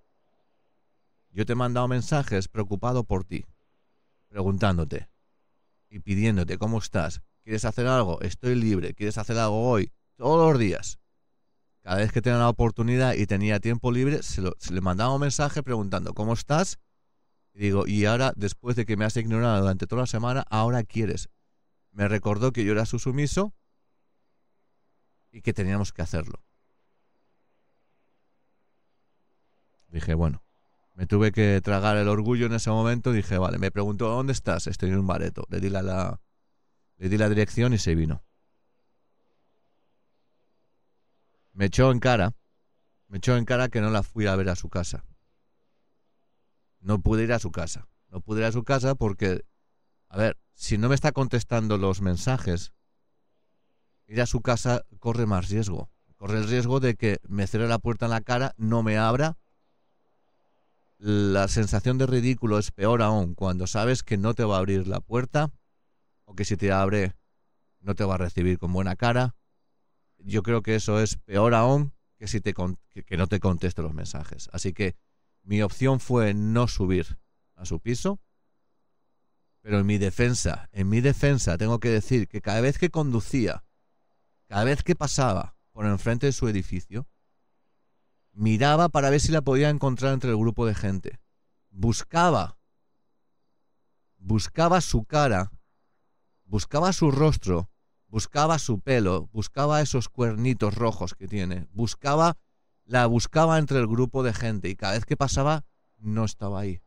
yo 1.37 1.45
te 1.45 1.53
he 1.53 1.57
mandado 1.57 1.87
mensajes 1.87 2.49
preocupado 2.49 3.05
por 3.05 3.25
ti, 3.25 3.45
preguntándote 4.29 5.11
y 5.91 5.99
pidiéndote 5.99 6.57
cómo 6.57 6.79
estás. 6.79 7.21
¿Quieres 7.43 7.67
hacer 7.67 7.87
algo? 7.87 8.23
Estoy 8.23 8.55
libre. 8.55 8.95
¿Quieres 8.95 9.19
hacer 9.19 9.37
algo 9.37 9.69
hoy? 9.69 9.93
Todos 10.17 10.51
los 10.51 10.59
días. 10.59 10.99
Cada 11.83 11.99
vez 11.99 12.11
que 12.11 12.23
tenía 12.23 12.39
la 12.39 12.49
oportunidad 12.49 13.13
y 13.13 13.27
tenía 13.27 13.61
tiempo 13.61 13.93
libre, 13.93 14.23
se, 14.23 14.43
se 14.59 14.73
le 14.73 14.81
mandaba 14.81 15.15
un 15.15 15.21
mensaje 15.21 15.63
preguntando 15.63 16.15
cómo 16.15 16.33
estás 16.33 16.79
y 17.53 17.59
digo, 17.59 17.87
y 17.87 18.07
ahora, 18.07 18.33
después 18.35 18.75
de 18.75 18.87
que 18.87 18.97
me 18.97 19.05
has 19.05 19.17
ignorado 19.19 19.61
durante 19.61 19.87
toda 19.87 20.03
la 20.03 20.07
semana, 20.07 20.45
ahora 20.49 20.85
quieres. 20.85 21.29
Me 21.91 22.09
recordó 22.09 22.51
que 22.53 22.65
yo 22.65 22.73
era 22.73 22.87
su 22.87 22.99
sumiso 22.99 23.55
y 25.33 25.43
que 25.43 25.53
teníamos 25.53 25.93
que 25.93 26.01
hacerlo. 26.01 26.43
Dije, 29.89 30.15
bueno, 30.15 30.46
me 30.97 31.07
tuve 31.07 31.31
que 31.31 31.61
tragar 31.63 31.97
el 31.97 32.09
orgullo 32.09 32.47
en 32.47 32.55
ese 32.55 32.71
momento. 32.71 33.13
Dije, 33.13 33.39
vale, 33.39 33.59
me 33.59 33.71
preguntó, 33.71 34.09
¿dónde 34.09 34.33
estás? 34.33 34.67
Estoy 34.67 34.91
en 34.91 34.99
un 34.99 35.07
bareto. 35.07 35.47
Le 35.49 35.61
di 35.61 35.71
la, 35.71 36.21
le 36.97 37.09
di 37.09 37.17
la 37.17 37.29
dirección 37.29 37.73
y 37.73 37.79
se 37.79 37.95
vino. 37.95 38.25
Me 41.53 41.67
echó 41.67 41.93
en 41.93 42.01
cara, 42.01 42.35
me 43.07 43.19
echó 43.19 43.37
en 43.37 43.45
cara 43.45 43.69
que 43.69 43.81
no 43.81 43.91
la 43.91 44.03
fui 44.03 44.27
a 44.27 44.35
ver 44.35 44.49
a 44.49 44.57
su 44.57 44.69
casa 44.69 45.05
no 46.87 47.01
pude 47.01 47.25
ir 47.25 47.33
a 47.33 47.41
su 47.41 47.51
casa. 47.51 47.89
No 48.11 48.21
pude 48.21 48.41
ir 48.41 48.47
a 48.47 48.53
su 48.53 48.63
casa 48.63 48.95
porque, 48.95 49.45
a 50.09 50.17
ver, 50.17 50.39
si 50.55 50.79
no 50.79 50.89
me 50.89 50.95
está 50.95 51.11
contestando 51.11 51.79
los 51.79 52.01
mensajes, 52.01 52.73
ir 54.07 54.23
a 54.23 54.27
su 54.27 54.41
casa 54.41 54.85
corre 55.01 55.27
más 55.27 55.49
riesgo. 55.49 55.91
Corre 56.17 56.39
el 56.39 56.49
riesgo 56.49 56.79
de 56.79 56.95
que 56.95 57.19
me 57.27 57.49
cierre 57.49 57.67
la 57.67 57.81
puerta 57.81 58.07
en 58.07 58.13
la 58.13 58.21
cara, 58.21 58.55
no 58.57 58.85
me 58.85 58.99
abra 58.99 59.37
la 60.99 61.49
sensación 61.49 61.99
de 61.99 62.07
ridículo 62.07 62.59
es 62.59 62.71
peor 62.71 63.03
aún 63.03 63.35
cuando 63.35 63.67
sabes 63.67 64.03
que 64.03 64.17
no 64.17 64.35
te 64.35 64.45
va 64.45 64.57
a 64.57 64.59
abrir 64.59 64.87
la 64.87 65.01
puerta 65.01 65.51
o 66.25 66.35
que 66.35 66.45
si 66.45 66.57
te 66.57 66.73
abre 66.73 67.15
no 67.81 67.95
te 67.95 68.05
va 68.05 68.15
a 68.15 68.19
recibir 68.19 68.59
con 68.59 68.73
buena 68.73 68.97
cara. 68.97 69.37
Yo 70.19 70.43
creo 70.43 70.63
que 70.63 70.75
eso 70.75 71.01
es 71.01 71.17
peor 71.17 71.55
aún 71.55 71.93
que 72.19 72.27
si 72.27 72.41
te 72.41 72.55
que 72.55 73.17
no 73.17 73.27
te 73.27 73.41
conteste 73.41 73.83
los 73.83 73.95
mensajes. 73.95 74.49
Así 74.53 74.73
que 74.73 74.97
mi 75.43 75.63
opción 75.63 76.01
fue 76.01 76.35
no 76.35 76.67
subir 76.67 77.19
a 77.55 77.67
su 77.67 77.81
piso. 77.81 78.21
Pero 79.61 79.81
en 79.81 79.87
mi 79.87 79.99
defensa, 79.99 80.69
en 80.73 80.89
mi 80.89 81.01
defensa 81.01 81.59
tengo 81.59 81.81
que 81.81 81.91
decir 81.91 82.29
que 82.29 82.41
cada 82.41 82.61
vez 82.61 82.79
que 82.79 82.91
conducía, 82.91 83.65
cada 84.47 84.65
vez 84.65 84.83
que 84.83 84.95
pasaba 84.95 85.57
por 85.73 85.87
enfrente 85.87 86.27
de 86.27 86.33
su 86.33 86.49
edificio, 86.49 87.07
miraba 88.37 88.91
para 88.91 89.11
ver 89.11 89.21
si 89.21 89.33
la 89.33 89.41
podía 89.41 89.71
encontrar 89.71 90.13
entre 90.13 90.31
el 90.31 90.37
grupo 90.37 90.67
de 90.67 90.75
gente. 90.75 91.19
Buscaba, 91.71 92.59
buscaba 94.19 94.81
su 94.81 95.05
cara, 95.05 95.51
buscaba 96.45 96.93
su 96.93 97.11
rostro, 97.11 97.71
buscaba 98.09 98.59
su 98.59 98.81
pelo, 98.81 99.29
buscaba 99.33 99.81
esos 99.81 100.09
cuernitos 100.09 100.75
rojos 100.75 101.15
que 101.15 101.27
tiene, 101.27 101.67
buscaba, 101.73 102.37
la 102.85 103.07
buscaba 103.07 103.59
entre 103.59 103.79
el 103.79 103.87
grupo 103.87 104.23
de 104.23 104.35
gente 104.35 104.69
y 104.69 104.77
cada 104.77 104.93
vez 104.93 105.07
que 105.07 105.17
pasaba 105.17 105.65
no 105.97 106.25
estaba 106.25 106.61
ahí. 106.61 106.83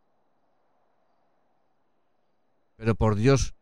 Pero 2.76 2.96
por 2.96 3.16
Dios, 3.16 3.56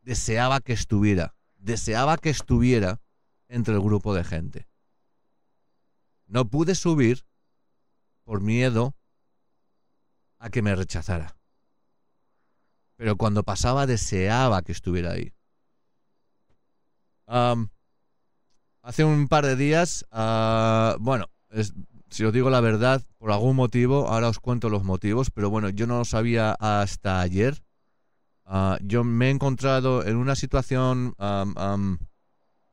deseaba 0.00 0.60
que 0.60 0.72
estuviera, 0.72 1.34
deseaba 1.56 2.16
que 2.16 2.30
estuviera 2.30 3.00
entre 3.48 3.74
el 3.74 3.80
grupo 3.80 4.14
de 4.14 4.24
gente. 4.24 4.69
No 6.30 6.48
pude 6.48 6.76
subir 6.76 7.26
por 8.22 8.40
miedo 8.40 8.94
a 10.38 10.48
que 10.48 10.62
me 10.62 10.76
rechazara. 10.76 11.36
Pero 12.94 13.16
cuando 13.16 13.42
pasaba 13.42 13.86
deseaba 13.86 14.62
que 14.62 14.70
estuviera 14.70 15.10
ahí. 15.10 15.32
hace 18.82 19.04
un 19.04 19.26
par 19.26 19.44
de 19.44 19.56
días, 19.56 20.06
ah, 20.12 20.96
bueno, 21.00 21.26
si 22.10 22.24
os 22.24 22.32
digo 22.32 22.48
la 22.48 22.60
verdad, 22.60 23.02
por 23.18 23.32
algún 23.32 23.56
motivo, 23.56 24.06
ahora 24.06 24.28
os 24.28 24.38
cuento 24.38 24.68
los 24.68 24.84
motivos, 24.84 25.32
pero 25.32 25.50
bueno, 25.50 25.68
yo 25.68 25.88
no 25.88 25.98
lo 25.98 26.04
sabía 26.04 26.52
hasta 26.52 27.20
ayer. 27.20 27.64
Ah, 28.44 28.78
yo 28.82 29.02
me 29.02 29.26
he 29.26 29.30
encontrado 29.30 30.06
en 30.06 30.16
una 30.16 30.36
situación 30.36 31.16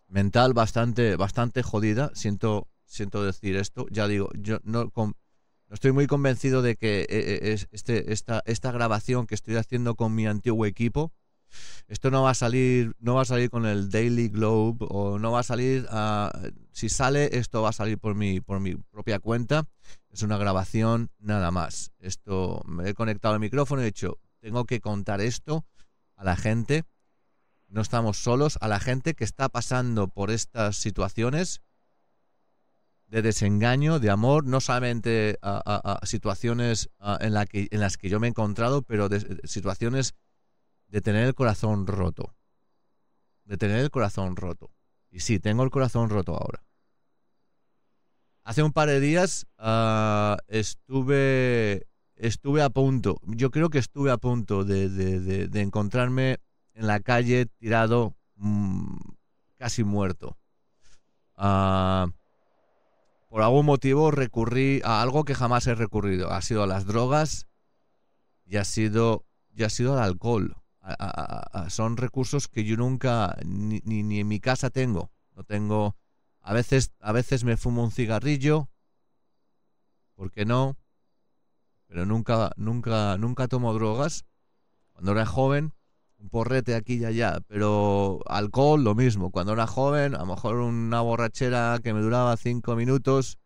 mental 0.07 0.53
bastante, 0.53 1.15
bastante 1.15 1.63
jodida. 1.63 2.11
Siento 2.13 2.67
siento 2.87 3.23
decir 3.23 3.55
esto, 3.55 3.85
ya 3.91 4.07
digo, 4.07 4.29
yo 4.39 4.59
no, 4.63 4.91
estoy 5.69 5.91
muy 5.91 6.07
convencido 6.07 6.61
de 6.61 6.75
que 6.75 7.01
eh, 7.01 7.07
eh, 7.09 7.39
es, 7.53 7.67
este, 7.71 8.11
esta, 8.13 8.41
esta 8.45 8.71
grabación 8.71 9.27
que 9.27 9.35
estoy 9.35 9.55
haciendo 9.55 9.95
con 9.95 10.15
mi 10.15 10.25
antiguo 10.25 10.65
equipo, 10.65 11.11
esto 11.87 12.11
no 12.11 12.23
va 12.23 12.31
a 12.31 12.35
salir, 12.35 12.93
no 12.99 13.15
va 13.15 13.21
a 13.21 13.25
salir 13.25 13.49
con 13.49 13.65
el 13.65 13.89
Daily 13.89 14.29
Globe 14.29 14.85
o 14.89 15.19
no 15.19 15.31
va 15.31 15.39
a 15.39 15.43
salir, 15.43 15.87
si 16.71 16.89
sale 16.89 17.37
esto 17.37 17.61
va 17.61 17.69
a 17.69 17.73
salir 17.73 17.97
por 17.97 18.15
mi, 18.15 18.41
por 18.41 18.59
mi 18.59 18.75
propia 18.75 19.19
cuenta, 19.19 19.67
es 20.09 20.21
una 20.23 20.37
grabación 20.37 21.09
nada 21.19 21.51
más. 21.51 21.91
Esto 21.99 22.61
me 22.65 22.89
he 22.89 22.93
conectado 22.93 23.35
el 23.35 23.39
micrófono 23.39 23.81
y 23.81 23.85
he 23.85 23.87
dicho, 23.87 24.19
tengo 24.39 24.65
que 24.65 24.81
contar 24.81 25.21
esto 25.21 25.65
a 26.15 26.23
la 26.23 26.35
gente. 26.35 26.83
No 27.69 27.81
estamos 27.81 28.17
solos, 28.17 28.57
a 28.61 28.67
la 28.67 28.79
gente 28.79 29.13
que 29.13 29.23
está 29.23 29.49
pasando 29.49 30.07
por 30.07 30.31
estas 30.31 30.77
situaciones 30.77 31.61
de 33.07 33.21
desengaño, 33.21 33.99
de 33.99 34.09
amor, 34.09 34.45
no 34.45 34.59
solamente 34.59 35.37
a, 35.41 35.99
situaciones 36.03 36.89
en, 37.19 37.33
las 37.33 37.97
que 37.97 38.09
yo 38.09 38.19
me 38.19 38.27
he 38.27 38.29
encontrado, 38.29 38.81
pero 38.81 39.09
de, 39.09 39.39
situaciones 39.47 40.13
de 40.87 41.01
tener 41.01 41.25
el 41.25 41.35
corazón 41.35 41.87
roto. 41.87 42.35
De 43.45 43.57
tener 43.57 43.79
el 43.79 43.91
corazón 43.91 44.35
roto. 44.35 44.71
Y 45.09 45.21
sí, 45.21 45.39
tengo 45.39 45.63
el 45.63 45.71
corazón 45.71 46.09
roto 46.09 46.33
ahora. 46.33 46.63
Hace 48.43 48.63
un 48.63 48.71
par 48.71 48.89
de 48.89 48.99
días 48.99 49.45
ah, 49.57 50.37
estuve, 50.47 51.87
estuve 52.15 52.61
a 52.61 52.69
punto, 52.69 53.19
yo 53.23 53.51
creo 53.51 53.69
que 53.69 53.77
estuve 53.77 54.09
a 54.09 54.17
punto 54.17 54.63
de, 54.63 55.49
encontrarme 55.53 56.37
en 56.73 56.87
la 56.87 56.99
calle 56.99 57.45
tirado 57.45 58.15
mm, 58.35 58.95
casi 59.57 59.83
muerto. 59.83 60.37
Uh, 61.37 62.09
por 63.37 63.43
algún 63.43 63.67
motivo 63.67 64.09
recurrí 64.09 64.81
a 64.83 64.99
algo 65.03 65.23
que 65.23 65.35
jamás 65.35 65.67
he 65.67 65.75
recurrido. 65.75 66.31
Ha 66.31 66.41
sido 66.41 66.63
a 66.63 66.65
las 66.65 66.87
drogas 66.87 67.47
y 68.45 68.57
ha 68.57 68.63
sido, 68.63 69.27
y 69.53 69.61
ha 69.61 69.69
sido 69.69 69.93
al 69.93 69.99
alcohol. 69.99 70.55
son 71.67 71.97
recursos 71.97 72.47
que 72.47 72.63
yo 72.63 72.77
nunca, 72.77 73.37
ni, 73.45 73.79
ni, 73.83 74.21
en 74.21 74.27
mi 74.27 74.39
casa 74.39 74.71
tengo. 74.71 75.11
No 75.35 75.43
tengo. 75.43 75.95
A 76.41 76.51
veces, 76.51 76.93
a 76.99 77.11
veces 77.11 77.43
me 77.43 77.57
fumo 77.57 77.83
un 77.83 77.91
cigarrillo. 77.91 78.71
¿Por 80.15 80.31
qué 80.31 80.43
no? 80.43 80.75
Pero 81.85 82.07
nunca, 82.07 82.53
nunca, 82.57 83.19
nunca 83.19 83.47
tomo 83.47 83.71
drogas. 83.75 84.25
Cuando 84.93 85.11
era 85.11 85.27
joven, 85.27 85.75
un 86.19 86.29
porrete 86.29 86.75
aquí 86.75 86.95
y 86.95 87.05
allá, 87.05 87.39
pero 87.47 88.19
alcohol 88.25 88.83
lo 88.83 88.95
mismo. 88.95 89.31
Cuando 89.31 89.53
era 89.53 89.67
joven, 89.67 90.15
a 90.15 90.19
lo 90.19 90.25
mejor 90.25 90.55
una 90.57 91.01
borrachera 91.01 91.79
que 91.83 91.93
me 91.93 92.01
duraba 92.01 92.35
cinco 92.37 92.75
minutos, 92.75 93.37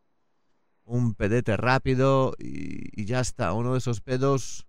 un 0.83 1.13
pedete 1.13 1.57
rápido 1.57 2.33
y, 2.37 3.05
ya 3.05 3.19
está. 3.19 3.53
Uno 3.53 3.73
de 3.73 3.79
esos 3.79 4.01
pedos 4.01 4.67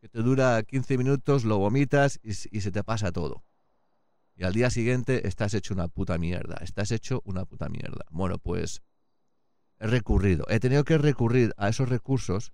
que 0.00 0.08
te 0.08 0.22
dura 0.22 0.62
15 0.62 0.98
minutos, 0.98 1.44
lo 1.44 1.58
vomitas 1.58 2.18
y, 2.22 2.30
y 2.30 2.60
se 2.60 2.70
te 2.70 2.84
pasa 2.84 3.12
todo. 3.12 3.44
Y 4.36 4.44
al 4.44 4.52
día 4.52 4.70
siguiente 4.70 5.28
estás 5.28 5.54
hecho 5.54 5.74
una 5.74 5.88
puta 5.88 6.18
mierda. 6.18 6.56
Estás 6.60 6.90
hecho 6.90 7.22
una 7.24 7.44
puta 7.44 7.68
mierda. 7.68 8.04
Bueno, 8.10 8.38
pues 8.38 8.82
he 9.78 9.86
recurrido. 9.86 10.44
He 10.48 10.60
tenido 10.60 10.84
que 10.84 10.98
recurrir 10.98 11.54
a 11.56 11.68
esos 11.68 11.88
recursos 11.88 12.52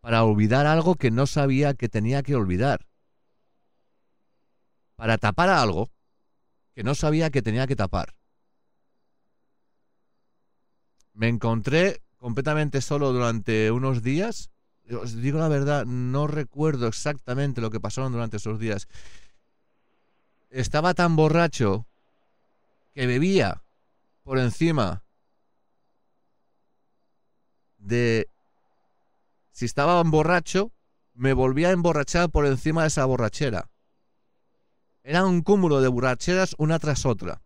para 0.00 0.22
olvidar 0.24 0.66
algo 0.66 0.94
que 0.96 1.10
no 1.10 1.26
sabía 1.26 1.74
que 1.74 1.88
tenía 1.88 2.22
que 2.22 2.36
olvidar 2.36 2.87
para 4.98 5.16
tapar 5.16 5.48
algo 5.48 5.92
que 6.74 6.82
no 6.82 6.96
sabía 6.96 7.30
que 7.30 7.40
tenía 7.40 7.68
que 7.68 7.76
tapar. 7.76 8.16
Me 11.12 11.28
encontré 11.28 12.02
completamente 12.16 12.80
solo 12.80 13.12
durante 13.12 13.70
unos 13.70 14.02
días. 14.02 14.50
Os 14.90 15.14
digo 15.22 15.38
la 15.38 15.46
verdad, 15.46 15.86
no 15.86 16.26
recuerdo 16.26 16.88
exactamente 16.88 17.60
lo 17.60 17.70
que 17.70 17.78
pasaron 17.78 18.10
durante 18.10 18.38
esos 18.38 18.58
días. 18.58 18.88
Estaba 20.50 20.94
tan 20.94 21.14
borracho 21.14 21.86
que 22.92 23.06
bebía 23.06 23.62
por 24.24 24.40
encima 24.40 25.04
de... 27.76 28.28
Si 29.52 29.64
estaba 29.64 30.02
borracho, 30.02 30.72
me 31.14 31.34
volvía 31.34 31.68
a 31.68 31.72
emborrachar 31.72 32.30
por 32.30 32.46
encima 32.46 32.82
de 32.82 32.88
esa 32.88 33.04
borrachera. 33.04 33.70
Era 35.08 35.24
un 35.24 35.40
cúmulo 35.40 35.80
de 35.80 35.88
borracheras 35.88 36.54
una 36.58 36.78
tras 36.78 37.06
otra. 37.06 37.40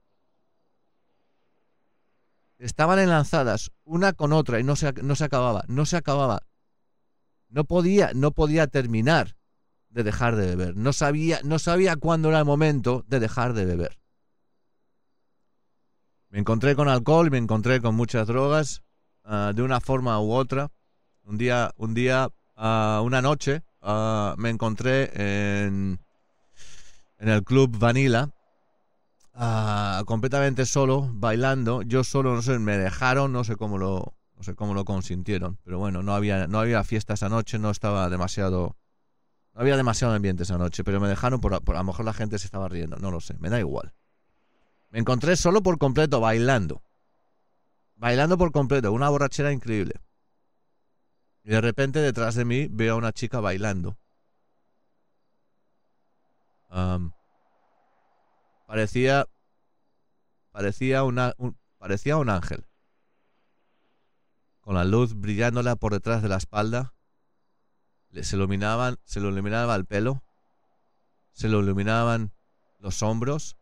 Estaban 2.58 2.98
enlazadas 2.98 3.70
una 3.84 4.14
con 4.14 4.32
otra 4.32 4.58
y 4.58 4.64
no 4.64 4.74
se, 4.74 4.92
no 4.94 5.14
se 5.14 5.22
acababa, 5.22 5.62
no 5.68 5.86
se 5.86 5.96
acababa. 5.96 6.42
No 7.50 7.62
podía, 7.62 8.10
no 8.16 8.32
podía 8.32 8.66
terminar 8.66 9.36
de 9.90 10.02
dejar 10.02 10.34
de 10.34 10.56
beber. 10.56 10.76
No 10.76 10.92
sabía, 10.92 11.38
no 11.44 11.60
sabía 11.60 11.94
cuándo 11.94 12.30
era 12.30 12.40
el 12.40 12.46
momento 12.46 13.04
de 13.06 13.20
dejar 13.20 13.52
de 13.52 13.64
beber. 13.64 13.96
Me 16.30 16.40
encontré 16.40 16.74
con 16.74 16.88
alcohol, 16.88 17.30
me 17.30 17.38
encontré 17.38 17.80
con 17.80 17.94
muchas 17.94 18.26
drogas, 18.26 18.82
ah, 19.22 19.52
de 19.54 19.62
una 19.62 19.80
forma 19.80 20.20
u 20.20 20.32
otra. 20.32 20.72
Un 21.22 21.38
día, 21.38 21.70
un 21.76 21.94
día, 21.94 22.28
uh, 22.56 23.04
una 23.04 23.22
noche, 23.22 23.62
ah, 23.82 24.34
me 24.36 24.50
encontré 24.50 25.12
en, 25.14 26.00
en 27.22 27.28
el 27.28 27.44
club 27.44 27.78
Vanilla, 27.78 28.30
ah, 29.32 30.02
completamente 30.06 30.66
solo, 30.66 31.08
bailando. 31.14 31.82
Yo 31.82 32.02
solo, 32.02 32.34
no 32.34 32.42
sé, 32.42 32.58
me 32.58 32.76
dejaron, 32.76 33.32
no 33.32 33.44
sé 33.44 33.54
cómo 33.54 33.78
lo, 33.78 34.16
no 34.34 34.42
sé 34.42 34.56
cómo 34.56 34.74
lo 34.74 34.84
consintieron, 34.84 35.56
pero 35.62 35.78
bueno, 35.78 36.02
no 36.02 36.16
había, 36.16 36.48
no 36.48 36.58
había 36.58 36.82
fiesta 36.82 37.14
esa 37.14 37.28
noche, 37.28 37.60
no 37.60 37.70
estaba 37.70 38.10
demasiado, 38.10 38.76
no 39.54 39.60
había 39.60 39.76
demasiado 39.76 40.14
ambiente 40.14 40.42
esa 40.42 40.58
noche, 40.58 40.82
pero 40.82 41.00
me 41.00 41.06
dejaron 41.06 41.40
por, 41.40 41.62
por 41.62 41.76
a 41.76 41.78
lo 41.78 41.84
mejor 41.84 42.04
la 42.04 42.12
gente 42.12 42.40
se 42.40 42.46
estaba 42.46 42.68
riendo, 42.68 42.96
no 42.96 43.12
lo 43.12 43.20
sé, 43.20 43.36
me 43.38 43.50
da 43.50 43.60
igual. 43.60 43.94
Me 44.90 44.98
encontré 44.98 45.36
solo 45.36 45.62
por 45.62 45.78
completo, 45.78 46.18
bailando. 46.18 46.82
Bailando 47.94 48.36
por 48.36 48.50
completo, 48.50 48.90
una 48.90 49.08
borrachera 49.08 49.52
increíble. 49.52 49.94
Y 51.44 51.50
de 51.50 51.60
repente 51.60 52.00
detrás 52.00 52.34
de 52.34 52.44
mí 52.44 52.66
veo 52.68 52.94
a 52.94 52.96
una 52.96 53.12
chica 53.12 53.38
bailando 53.38 53.96
parecía 58.66 59.26
parecía 60.52 61.02
una, 61.02 61.34
un, 61.38 61.58
parecía 61.78 62.16
un 62.16 62.30
ángel. 62.30 62.66
con 64.60 64.74
la 64.74 64.84
luz 64.84 65.14
brillándola 65.14 65.74
por 65.74 65.92
detrás 65.92 66.22
de 66.22 66.28
la 66.28 66.36
espalda. 66.36 66.94
Se 68.12 68.36
iluminaban, 68.36 68.98
se 69.04 69.20
lo 69.20 69.30
iluminaba 69.30 69.74
el 69.74 69.86
pelo, 69.86 70.22
se 71.32 71.48
lo 71.48 71.60
iluminaban 71.60 72.32
los 72.78 73.02
hombros, 73.02 73.56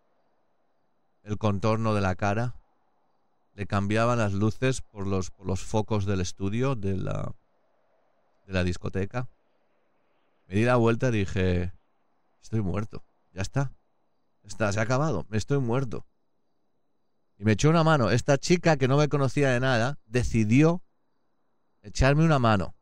el 1.22 1.38
contorno 1.38 1.94
de 1.94 2.00
la 2.00 2.16
cara, 2.16 2.60
le 3.54 3.66
cambiaban 3.66 4.18
las 4.18 4.32
luces 4.32 4.82
por 4.82 5.06
los, 5.06 5.30
por 5.30 5.46
los 5.46 5.60
focos 5.60 6.04
del 6.04 6.20
estudio 6.20 6.74
de 6.74 6.96
la, 6.96 7.34
de 8.46 8.52
la 8.52 8.64
discoteca. 8.64 9.28
Me 10.46 10.56
di 10.56 10.64
la 10.64 10.76
vuelta 10.76 11.08
y 11.08 11.12
dije, 11.12 11.72
estoy 12.42 12.60
muerto, 12.60 13.04
ya 13.32 13.42
está, 13.42 13.72
está, 14.44 14.72
se 14.72 14.80
ha 14.80 14.82
acabado, 14.82 15.26
estoy 15.32 15.58
muerto. 15.58 16.06
Y 17.40 17.44
me 17.44 17.52
echó 17.52 17.70
una 17.70 17.82
mano. 17.82 18.10
Esta 18.10 18.36
chica 18.36 18.76
que 18.76 18.86
no 18.86 18.98
me 18.98 19.08
conocía 19.08 19.48
de 19.48 19.60
nada 19.60 19.98
decidió 20.04 20.82
echarme 21.82 22.22
una 22.22 22.38
mano. 22.38 22.74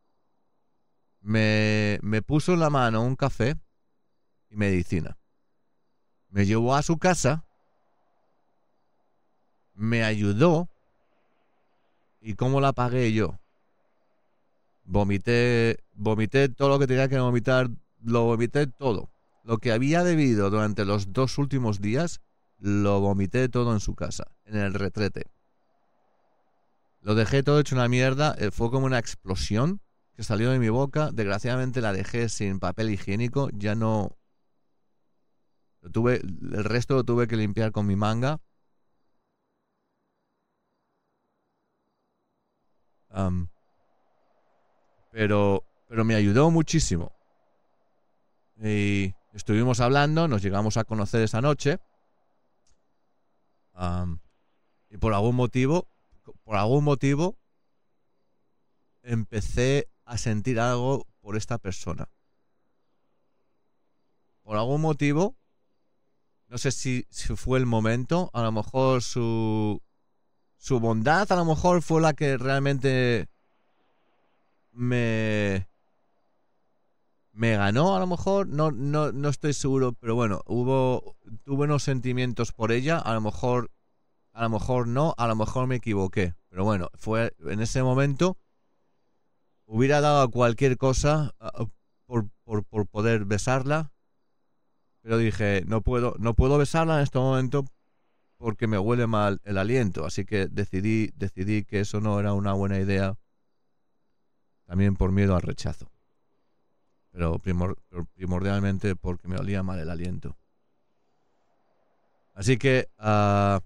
Me, 1.21 1.97
me 2.01 2.21
puso 2.21 2.53
en 2.53 2.59
la 2.59 2.69
mano 2.69 3.01
un 3.01 3.15
café 3.15 3.55
y 4.49 4.57
medicina. 4.57 5.17
Me 6.27 6.45
llevó 6.45 6.75
a 6.75 6.83
su 6.83 6.97
casa, 6.97 7.45
me 9.73 10.03
ayudó. 10.03 10.67
¿Y 12.19 12.33
cómo 12.33 12.59
la 12.59 12.73
pagué 12.73 13.13
yo? 13.13 13.39
Vomité, 14.83 15.79
vomité 15.93 16.49
todo 16.49 16.67
lo 16.67 16.79
que 16.79 16.87
tenía 16.87 17.07
que 17.07 17.17
vomitar, 17.17 17.69
lo 18.03 18.25
vomité 18.25 18.67
todo. 18.67 19.09
Lo 19.43 19.57
que 19.57 19.71
había 19.71 20.03
debido 20.03 20.49
durante 20.49 20.85
los 20.85 21.13
dos 21.13 21.37
últimos 21.37 21.81
días, 21.81 22.21
lo 22.57 22.99
vomité 22.99 23.49
todo 23.49 23.73
en 23.73 23.79
su 23.79 23.95
casa, 23.95 24.25
en 24.45 24.57
el 24.57 24.73
retrete. 24.73 25.31
Lo 27.01 27.15
dejé 27.15 27.43
todo 27.43 27.59
hecho 27.59 27.75
una 27.75 27.87
mierda, 27.87 28.35
eh, 28.37 28.51
fue 28.51 28.69
como 28.69 28.85
una 28.85 28.99
explosión 28.99 29.81
que 30.15 30.23
salió 30.23 30.51
de 30.51 30.59
mi 30.59 30.69
boca. 30.69 31.11
Desgraciadamente 31.13 31.81
la 31.81 31.93
dejé 31.93 32.27
sin 32.29 32.59
papel 32.59 32.89
higiénico, 32.89 33.49
ya 33.53 33.75
no... 33.75 34.17
Lo 35.81 35.89
tuve, 35.91 36.17
el 36.17 36.63
resto 36.65 36.95
lo 36.95 37.05
tuve 37.05 37.27
que 37.27 37.37
limpiar 37.37 37.71
con 37.71 37.87
mi 37.87 37.95
manga. 37.95 38.41
pero, 45.11 45.63
pero 45.87 46.05
me 46.05 46.15
ayudó 46.15 46.51
muchísimo. 46.51 47.11
Y 48.61 49.13
estuvimos 49.39 49.79
hablando, 49.79 50.27
nos 50.27 50.41
llegamos 50.41 50.75
a 50.75 50.83
conocer 50.83 51.21
esa 51.21 51.41
noche. 51.41 51.79
y 54.89 54.97
por 54.97 55.13
algún 55.13 55.35
motivo, 55.35 55.87
por 56.43 56.57
algún 56.57 56.83
motivo, 56.83 57.37
empecé 59.01 59.87
a 60.03 60.17
sentir 60.17 60.59
algo 60.59 61.07
por 61.21 61.37
esta 61.37 61.57
persona. 61.57 62.09
Por 64.43 64.57
algún 64.57 64.81
motivo, 64.81 65.37
no 66.47 66.57
sé 66.57 66.71
si, 66.71 67.05
si 67.09 67.35
fue 67.37 67.59
el 67.59 67.65
momento, 67.65 68.29
a 68.33 68.41
lo 68.43 68.51
mejor 68.51 69.01
su, 69.01 69.81
su 70.57 70.81
bondad, 70.81 71.31
a 71.31 71.35
lo 71.37 71.45
mejor 71.45 71.81
fue 71.81 72.01
la 72.01 72.13
que 72.13 72.37
realmente 72.37 73.29
me, 74.71 75.69
me 77.39 77.55
ganó 77.55 77.95
a 77.95 77.99
lo 77.99 78.05
mejor, 78.05 78.49
no, 78.49 78.69
no, 78.69 79.13
no 79.13 79.29
estoy 79.29 79.53
seguro, 79.53 79.93
pero 79.93 80.13
bueno, 80.13 80.41
hubo, 80.45 81.15
tuve 81.45 81.63
unos 81.63 81.83
sentimientos 81.83 82.51
por 82.51 82.73
ella, 82.73 82.97
a 82.97 83.13
lo 83.13 83.21
mejor, 83.21 83.71
a 84.33 84.43
lo 84.43 84.49
mejor 84.49 84.89
no, 84.89 85.15
a 85.17 85.25
lo 85.25 85.37
mejor 85.37 85.65
me 85.65 85.75
equivoqué, 85.75 86.35
pero 86.49 86.65
bueno, 86.65 86.89
fue 86.95 87.33
en 87.45 87.61
ese 87.61 87.81
momento, 87.81 88.37
hubiera 89.65 90.01
dado 90.01 90.29
cualquier 90.29 90.77
cosa 90.77 91.33
por, 92.05 92.27
por, 92.43 92.65
por 92.65 92.87
poder 92.87 93.23
besarla, 93.23 93.93
pero 95.01 95.17
dije, 95.17 95.63
no 95.65 95.79
puedo, 95.79 96.15
no 96.19 96.33
puedo 96.33 96.57
besarla 96.57 96.97
en 96.97 97.03
este 97.03 97.19
momento 97.19 97.63
porque 98.35 98.67
me 98.67 98.77
huele 98.77 99.07
mal 99.07 99.39
el 99.45 99.57
aliento, 99.57 100.05
así 100.05 100.25
que 100.25 100.47
decidí, 100.47 101.11
decidí 101.15 101.63
que 101.63 101.79
eso 101.79 102.01
no 102.01 102.19
era 102.19 102.33
una 102.33 102.51
buena 102.51 102.79
idea, 102.79 103.17
también 104.65 104.97
por 104.97 105.13
miedo 105.13 105.37
al 105.37 105.41
rechazo 105.41 105.89
pero, 107.11 107.39
primordialmente 107.39 108.95
porque 108.95 109.27
me 109.27 109.37
olía 109.37 109.63
mal 109.63 109.79
el 109.79 109.89
aliento. 109.89 110.37
Así 112.33 112.57
que 112.57 112.87
uh, 112.99 113.59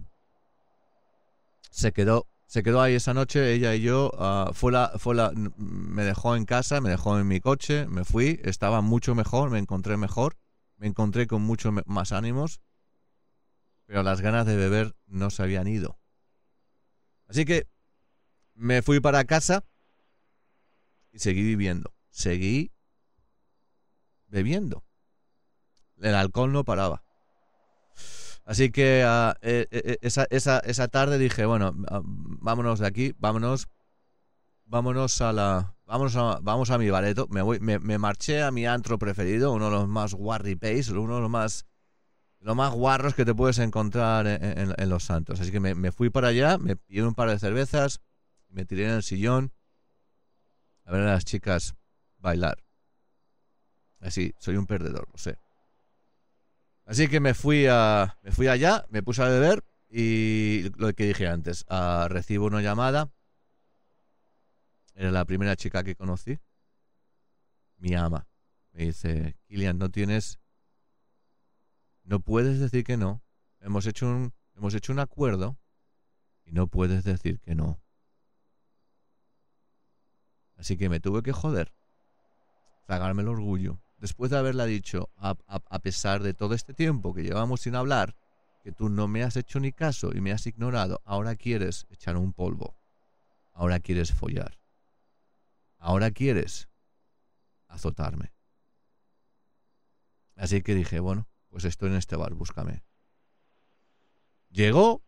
se 1.70 1.92
quedó 1.92 2.28
se 2.54 2.62
quedó 2.62 2.82
ahí 2.82 2.94
esa 2.94 3.16
noche 3.16 3.52
ella 3.54 3.74
y 3.74 3.82
yo 3.82 4.12
uh, 4.14 4.54
fue 4.54 4.72
la, 4.72 4.94
fue 5.00 5.16
la, 5.16 5.32
me 5.34 6.04
dejó 6.04 6.36
en 6.36 6.46
casa 6.46 6.82
me 6.82 6.90
dejó 6.92 7.18
en 7.18 7.28
mi 7.28 7.40
coche 7.40 7.88
me 7.88 8.06
fui 8.06 8.40
estaba 8.44 8.82
mucho 8.82 9.16
mejor 9.16 9.50
me 9.50 9.58
encontré 9.58 9.98
mejor 9.98 10.38
me 10.78 10.86
encontré 10.86 11.26
con 11.26 11.42
mucho 11.42 11.72
más 11.72 12.12
ánimos 12.12 12.62
pero 13.88 14.04
las 14.04 14.22
ganas 14.22 14.46
de 14.46 14.56
beber 14.56 14.96
no 15.08 15.32
se 15.32 15.42
habían 15.42 15.68
ido 15.68 15.98
así 17.28 17.44
que 17.44 17.68
me 18.54 18.84
fui 18.84 19.00
para 19.00 19.26
casa 19.26 19.64
y 21.12 21.20
seguí 21.20 21.42
viviendo 21.42 21.92
seguí 22.12 22.73
bebiendo. 24.34 24.84
El 26.02 26.16
alcohol 26.16 26.52
no 26.52 26.66
paraba. 26.66 27.04
Así 28.46 28.72
que 28.72 29.06
eh, 29.42 29.98
esa, 30.02 30.26
esa, 30.32 30.60
esa, 30.60 30.88
tarde 30.90 31.18
dije, 31.18 31.46
bueno, 31.46 31.74
vámonos 32.42 32.80
de 32.80 32.88
aquí, 32.88 33.14
vámonos, 33.20 33.70
vámonos 34.66 35.22
a 35.22 35.32
la, 35.32 35.76
vamos 35.86 36.16
a, 36.18 36.40
vamos 36.42 36.72
a 36.72 36.78
mi 36.78 36.90
bareto. 36.90 37.28
Me, 37.30 37.42
voy, 37.42 37.60
me, 37.60 37.98
marché 38.00 38.42
a 38.42 38.52
mi 38.52 38.66
antro 38.66 38.98
preferido, 38.98 39.54
uno 39.54 39.66
de 39.66 39.72
los 39.72 39.88
más 39.88 40.16
pace, 40.60 40.92
uno 40.92 41.16
de 41.16 41.22
los 41.22 41.30
más, 41.30 41.66
los 42.40 42.56
más 42.56 42.74
guarros 42.74 43.14
que 43.14 43.24
te 43.24 43.36
puedes 43.36 43.60
encontrar 43.60 44.26
en, 44.28 44.90
Los 44.90 45.06
Santos. 45.06 45.40
Así 45.40 45.52
que 45.52 45.60
me, 45.60 45.76
me, 45.76 45.92
fui 45.92 46.10
para 46.10 46.30
allá, 46.30 46.58
me 46.58 46.76
pillé 46.76 47.04
un 47.04 47.14
par 47.14 47.30
de 47.30 47.40
cervezas, 47.40 48.02
me 48.50 48.66
tiré 48.66 48.86
en 48.86 48.96
el 48.96 49.04
sillón 49.04 49.54
a 50.86 50.92
ver 50.92 51.02
a 51.02 51.14
las 51.14 51.24
chicas 51.24 51.76
bailar. 52.18 52.63
Así, 54.04 54.36
soy 54.38 54.58
un 54.58 54.68
perdedor, 54.68 55.08
lo 55.12 55.18
sé. 55.18 55.40
Así 56.86 57.08
que 57.08 57.22
me 57.22 57.34
fui 57.34 57.68
a, 57.70 58.18
me 58.22 58.32
fui 58.32 58.48
allá, 58.48 58.86
me 58.90 59.02
puse 59.02 59.24
a 59.24 59.30
beber 59.30 59.64
y 59.90 60.70
lo 60.76 60.94
que 60.94 61.06
dije 61.06 61.28
antes, 61.28 61.66
recibo 62.10 62.46
una 62.46 62.62
llamada. 62.62 63.14
Era 64.94 65.10
la 65.10 65.24
primera 65.24 65.56
chica 65.56 65.84
que 65.84 65.96
conocí. 65.96 66.38
Mi 67.78 67.96
ama. 67.96 68.28
Me 68.74 68.86
dice, 68.86 69.38
Kilian, 69.48 69.78
no 69.78 69.90
tienes, 69.90 70.40
no 72.04 72.20
puedes 72.20 72.60
decir 72.60 72.84
que 72.84 72.98
no. 72.98 73.24
Hemos 73.62 73.86
hecho 73.86 74.08
un, 74.08 74.34
hemos 74.56 74.74
hecho 74.74 74.92
un 74.92 75.00
acuerdo 75.00 75.58
y 76.44 76.52
no 76.52 76.68
puedes 76.68 77.06
decir 77.06 77.40
que 77.40 77.56
no. 77.56 77.82
Así 80.58 80.76
que 80.76 80.90
me 80.90 81.00
tuve 81.00 81.24
que 81.24 81.32
joder, 81.32 81.74
tragarme 82.86 83.22
el 83.22 83.30
orgullo 83.30 83.83
después 84.04 84.30
de 84.30 84.38
haberla 84.38 84.66
dicho, 84.66 85.10
a, 85.16 85.34
pesar 85.80 86.24
de 86.24 86.34
todo 86.34 86.56
este 86.56 86.74
tiempo 86.74 87.14
que 87.14 87.24
llevamos 87.24 87.62
sin 87.62 87.74
hablar, 87.74 88.18
que 88.62 88.74
tú 88.74 88.90
no 88.90 89.08
me 89.08 89.24
has 89.24 89.38
hecho 89.38 89.62
ni 89.62 89.72
caso 89.72 90.12
y 90.14 90.20
me 90.20 90.34
has 90.34 90.46
ignorado, 90.46 91.02
ahora 91.06 91.38
quieres 91.38 91.88
echar 91.90 92.18
un 92.18 92.34
polvo, 92.34 92.76
ahora 93.54 93.80
quieres 93.80 94.12
follar, 94.12 94.60
ahora 95.78 96.12
quieres 96.12 96.68
azotarme. 97.70 98.34
Así 100.36 100.62
que 100.64 100.76
dije, 100.76 101.00
bueno, 101.00 101.30
pues 101.48 101.64
estoy 101.64 101.90
en 101.92 101.96
este 101.96 102.18
bar, 102.18 102.34
búscame. 102.34 102.84
Llegó, 104.50 105.02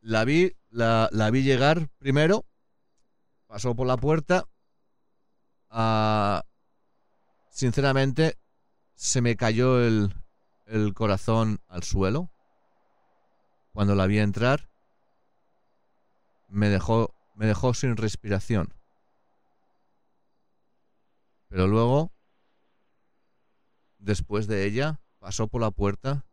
la 0.00 0.24
vi, 0.24 0.54
la, 0.68 1.08
la 1.10 1.28
vi 1.32 1.42
llegar 1.42 1.88
primero, 1.98 2.46
pasó 3.48 3.74
por 3.74 3.88
la 3.88 3.96
puerta, 3.96 4.46
a, 5.70 6.44
Sinceramente, 7.50 8.38
se 8.94 9.20
me 9.20 9.36
cayó 9.36 9.84
el, 9.84 10.14
el 10.66 10.94
corazón 10.94 11.60
al 11.68 11.82
suelo 11.82 12.30
cuando 13.72 13.94
la 13.94 14.06
vi 14.06 14.18
entrar. 14.18 14.70
Me 16.48 16.68
dejó, 16.68 17.14
me 17.34 17.46
dejó 17.46 17.74
sin 17.74 17.96
respiración. 17.96 18.72
Pero 21.48 21.66
luego, 21.66 22.12
después 23.98 24.46
de 24.46 24.64
ella, 24.64 25.00
pasó 25.18 25.48
por 25.48 25.60
la 25.60 25.70
puerta 25.70 26.24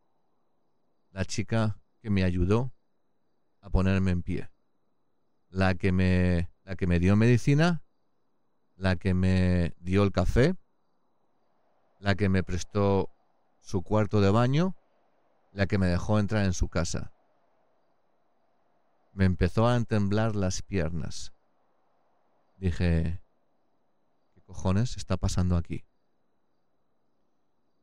la 1.12 1.26
chica 1.26 1.80
que 2.00 2.10
me 2.10 2.24
ayudó 2.24 2.72
a 3.62 3.70
ponerme 3.70 4.12
en 4.12 4.22
pie. 4.22 4.50
La 5.50 5.76
que 5.76 5.92
me, 5.92 6.52
la 6.64 6.76
que 6.76 6.86
me 6.86 7.00
dio 7.00 7.16
medicina, 7.16 7.84
la 8.76 8.96
que 8.96 9.14
me 9.14 9.74
dio 9.80 10.04
el 10.04 10.12
café 10.12 10.56
la 12.00 12.16
que 12.16 12.30
me 12.30 12.44
prestó 12.44 13.10
su 13.60 13.82
cuarto 13.82 14.22
de 14.22 14.30
baño, 14.30 14.76
la 15.52 15.68
que 15.68 15.78
me 15.78 15.88
dejó 15.88 16.20
entrar 16.20 16.46
en 16.46 16.54
su 16.54 16.70
casa. 16.70 17.12
Me 19.14 19.26
empezó 19.26 19.68
a 19.68 19.84
temblar 19.84 20.36
las 20.36 20.62
piernas. 20.62 21.34
dije, 22.58 23.22
¿qué 24.34 24.42
cojones 24.42 24.98
está 24.98 25.18
pasando 25.18 25.58
aquí? 25.58 25.84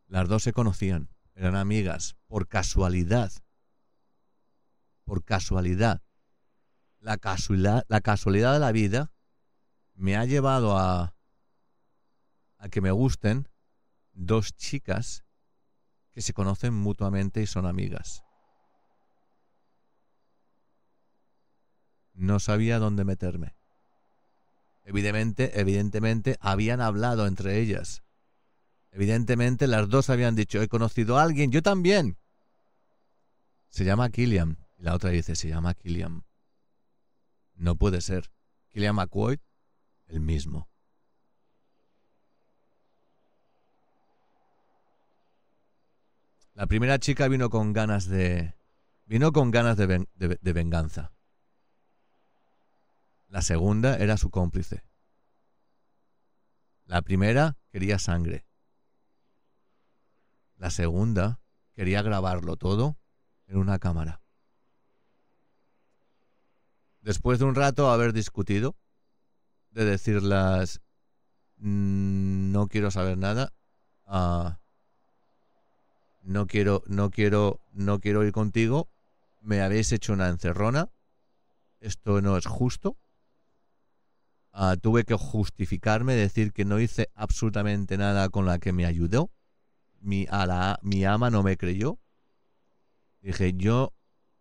Las 0.07 0.29
dos 0.29 0.43
se 0.43 0.53
conocían, 0.53 1.11
eran 1.35 1.57
amigas, 1.57 2.17
por 2.27 2.47
casualidad. 2.47 3.33
Por 5.05 5.25
casualidad. 5.25 6.03
La 7.01 7.19
casualidad, 7.19 7.85
la 7.89 8.01
casualidad 8.01 8.53
de 8.53 8.61
la 8.61 8.73
vida 8.73 9.13
me 9.95 10.17
ha 10.17 10.25
llevado 10.25 10.79
a, 10.79 11.17
a 12.59 12.69
que 12.69 12.81
me 12.81 12.91
gusten 12.91 13.49
dos 14.15 14.55
chicas 14.57 15.25
que 16.13 16.23
se 16.23 16.33
conocen 16.33 16.73
mutuamente 16.73 17.43
y 17.43 17.47
son 17.47 17.67
amigas. 17.67 18.23
No 22.15 22.39
sabía 22.39 22.79
dónde 22.79 23.05
meterme. 23.05 23.57
Evidentemente, 24.85 25.61
evidentemente 25.61 26.37
habían 26.41 26.81
hablado 26.81 27.27
entre 27.27 27.59
ellas. 27.61 28.03
Evidentemente 28.93 29.67
las 29.67 29.89
dos 29.89 30.09
habían 30.11 30.37
dicho, 30.37 30.63
he 30.63 30.69
conocido 30.69 31.19
a 31.19 31.23
alguien, 31.23 31.51
yo 31.51 31.63
también. 31.63 32.17
Se 33.69 33.85
llama 33.85 34.11
Killian. 34.11 34.59
Y 34.79 34.83
la 34.83 34.95
otra 34.95 35.11
dice, 35.11 35.35
se 35.35 35.49
llama 35.49 35.75
Killian. 35.75 36.25
No 37.55 37.75
puede 37.75 38.01
ser. 38.01 38.31
Killian 38.69 38.95
McCoy, 38.95 39.41
el 40.07 40.21
mismo. 40.21 40.69
La 46.55 46.67
primera 46.67 46.99
chica 46.99 47.29
vino 47.29 47.51
con 47.51 47.73
ganas 47.73 48.09
de... 48.09 48.55
Vino 49.07 49.33
con 49.33 49.51
ganas 49.51 49.77
de, 49.77 50.07
de 50.17 50.53
venganza. 50.53 51.13
La 53.29 53.43
segunda 53.43 53.99
era 53.99 54.17
su 54.17 54.31
cómplice. 54.31 54.83
La 56.87 57.03
primera 57.03 57.59
quería 57.71 57.99
sangre. 57.99 58.47
La 60.57 60.71
segunda 60.71 61.41
quería 61.73 62.01
grabarlo 62.03 62.57
todo 62.57 62.97
en 63.47 63.59
una 63.59 63.79
cámara. 63.79 64.23
Después 67.01 67.39
de 67.39 67.45
un 67.45 67.55
rato 67.55 67.91
haber 67.91 68.13
discutido, 68.15 68.77
de 69.71 69.85
decirlas, 69.85 70.81
mm, 71.57 72.53
no 72.53 72.69
quiero 72.69 72.91
saber 72.91 73.19
nada, 73.19 73.53
ah, 74.07 74.61
no 76.25 76.47
quiero, 76.47 76.83
no 76.87 77.11
quiero, 77.11 77.61
no 77.73 78.01
quiero 78.01 78.25
ir 78.25 78.33
contigo, 78.33 78.89
me 79.41 79.61
habéis 79.61 79.93
hecho 79.93 80.13
una 80.13 80.29
encerrona, 80.29 80.91
esto 81.81 82.21
no 82.21 82.37
es 82.37 82.47
justo, 82.47 82.97
Ah, 84.57 84.77
tuve 84.81 85.03
que 85.03 85.17
justificarme, 85.17 86.15
decir 86.15 86.53
que 86.53 86.65
no 86.65 86.79
hice 86.79 87.11
absolutamente 87.17 87.99
nada 87.99 88.29
con 88.29 88.47
la 88.47 88.61
que 88.61 88.73
me 88.73 88.87
ayudó. 88.87 89.33
Mi, 89.99 90.29
a 90.31 90.47
la, 90.47 90.79
mi 90.81 91.05
ama 91.05 91.29
no 91.29 91.43
me 91.43 91.57
creyó. 91.57 91.99
Dije, 93.21 93.55
yo 93.55 93.93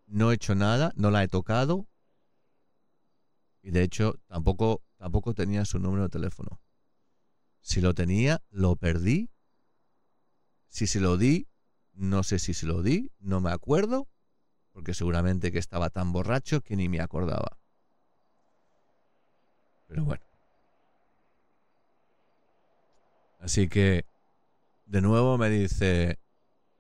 no 0.06 0.32
he 0.32 0.36
hecho 0.36 0.54
nada, 0.54 0.94
no 0.96 1.10
la 1.10 1.24
he 1.24 1.28
tocado. 1.28 1.88
Y 3.64 3.72
de 3.72 3.82
hecho, 3.82 4.20
tampoco, 4.28 4.84
tampoco 4.98 5.34
tenía 5.34 5.66
su 5.66 5.80
número 5.80 6.04
de 6.04 6.10
teléfono. 6.10 6.62
Si 7.62 7.82
lo 7.82 7.96
tenía, 7.96 8.44
lo 8.52 8.76
perdí. 8.76 9.32
Si 10.68 10.86
se 10.86 11.00
lo 11.00 11.18
di, 11.18 11.48
no 11.94 12.24
sé 12.24 12.40
si 12.40 12.54
se 12.54 12.66
lo 12.66 12.82
di, 12.82 13.12
no 13.20 13.40
me 13.40 13.52
acuerdo, 13.52 14.08
porque 14.72 14.94
seguramente 14.94 15.52
que 15.52 15.60
estaba 15.60 15.90
tan 15.90 16.12
borracho 16.12 16.62
que 16.62 16.76
ni 16.76 16.90
me 16.90 17.00
acordaba. 17.00 17.58
Pero 19.88 20.04
bueno. 20.04 20.24
Así 23.40 23.68
que, 23.68 24.06
de 24.86 25.02
nuevo 25.02 25.38
me 25.38 25.50
dice, 25.50 26.20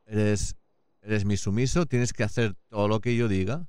eres, 0.06 0.56
eres 1.02 1.26
mi 1.26 1.38
sumiso, 1.38 1.86
tienes 1.86 2.13
que 2.13 2.23
hacer 2.23 2.56
todo 2.69 2.88
lo 2.88 3.02
que 3.02 3.15
yo 3.15 3.28
diga. 3.28 3.67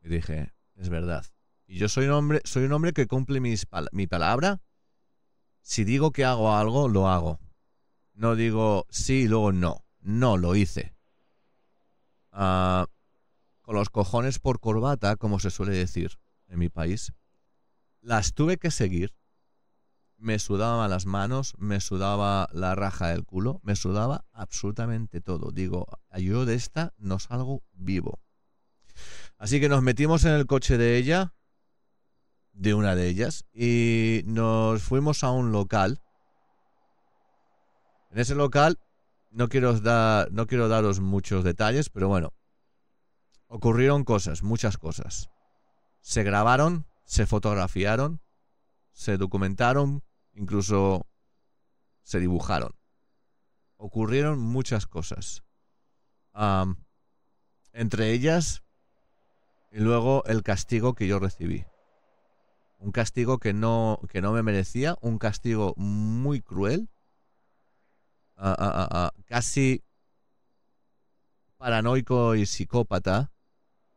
Y 0.00 0.08
dije, 0.08 0.52
es 0.76 0.88
verdad. 0.88 1.26
Y 1.66 1.78
yo 1.78 1.88
soy 1.88 2.06
un 2.06 2.12
hombre, 2.12 2.40
soy 2.44 2.64
un 2.64 2.72
hombre 2.72 2.92
que 2.92 3.06
cumple 3.06 3.40
mi 3.40 4.06
palabra. 4.06 4.60
Si 5.60 5.84
digo 5.84 6.12
que 6.12 6.24
hago 6.24 6.54
algo, 6.54 6.88
lo 6.88 7.08
hago. 7.08 7.38
No 8.18 8.34
digo 8.34 8.84
sí 8.90 9.22
y 9.22 9.28
luego 9.28 9.52
no. 9.52 9.84
No, 10.00 10.36
lo 10.36 10.56
hice. 10.56 10.92
Ah, 12.32 12.88
con 13.62 13.76
los 13.76 13.90
cojones 13.90 14.40
por 14.40 14.58
corbata, 14.58 15.14
como 15.14 15.38
se 15.38 15.50
suele 15.50 15.76
decir 15.76 16.18
en 16.48 16.58
mi 16.58 16.68
país. 16.68 17.12
Las 18.00 18.34
tuve 18.34 18.56
que 18.56 18.72
seguir. 18.72 19.14
Me 20.16 20.40
sudaban 20.40 20.90
las 20.90 21.06
manos, 21.06 21.54
me 21.58 21.80
sudaba 21.80 22.48
la 22.52 22.74
raja 22.74 23.06
del 23.10 23.24
culo, 23.24 23.60
me 23.62 23.76
sudaba 23.76 24.24
absolutamente 24.32 25.20
todo. 25.20 25.52
Digo, 25.52 25.86
yo 26.18 26.44
de 26.44 26.56
esta 26.56 26.94
no 26.98 27.20
salgo 27.20 27.62
vivo. 27.70 28.20
Así 29.36 29.60
que 29.60 29.68
nos 29.68 29.84
metimos 29.84 30.24
en 30.24 30.32
el 30.32 30.46
coche 30.46 30.76
de 30.76 30.96
ella, 30.96 31.34
de 32.50 32.74
una 32.74 32.96
de 32.96 33.06
ellas, 33.06 33.44
y 33.52 34.22
nos 34.24 34.82
fuimos 34.82 35.22
a 35.22 35.30
un 35.30 35.52
local. 35.52 36.02
En 38.18 38.22
ese 38.22 38.34
local, 38.34 38.80
no 39.30 39.48
quiero, 39.48 39.78
dar, 39.78 40.32
no 40.32 40.48
quiero 40.48 40.66
daros 40.66 40.98
muchos 40.98 41.44
detalles, 41.44 41.88
pero 41.88 42.08
bueno, 42.08 42.34
ocurrieron 43.46 44.02
cosas, 44.02 44.42
muchas 44.42 44.76
cosas. 44.76 45.30
Se 46.00 46.24
grabaron 46.24 46.88
se 47.04 47.26
fotografiaron, 47.26 48.20
se 48.90 49.18
documentaron, 49.18 50.02
incluso 50.32 51.06
se 52.02 52.18
dibujaron. 52.18 52.72
Ocurrieron 53.76 54.40
muchas 54.40 54.88
cosas. 54.88 55.44
entre 57.72 58.10
ellas, 58.10 58.64
y 59.70 59.78
luego 59.78 60.24
el 60.24 60.42
castigo 60.42 60.96
que 60.96 61.06
yo 61.06 61.20
recibí. 61.20 61.66
Un 62.78 62.90
castigo 62.90 63.38
que 63.38 63.52
no, 63.52 64.00
que 64.08 64.20
no 64.20 64.32
me 64.32 64.42
merecía, 64.42 64.98
un 65.02 65.18
castigo 65.18 65.74
muy 65.76 66.40
cruel, 66.40 66.90
casi 69.26 69.82
paranoico 71.56 72.34
y 72.34 72.46
psicópata. 72.46 73.30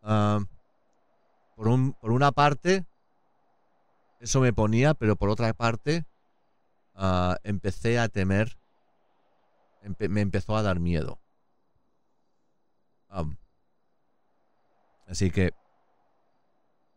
por, 0.02 1.68
un, 1.68 1.94
por 1.94 2.12
una 2.12 2.32
parte, 2.32 2.86
eso 4.20 4.42
me 4.42 4.54
ponía, 4.54 4.94
pero 4.94 5.16
por 5.16 5.30
otra 5.30 5.54
parte, 5.54 6.06
ah, 6.96 7.38
empecé 7.44 8.00
a 8.00 8.10
temer, 8.10 8.58
me 9.98 10.22
empezó 10.22 10.56
a 10.56 10.62
dar 10.62 10.80
miedo. 10.80 11.20
así 15.08 15.30
que 15.32 15.52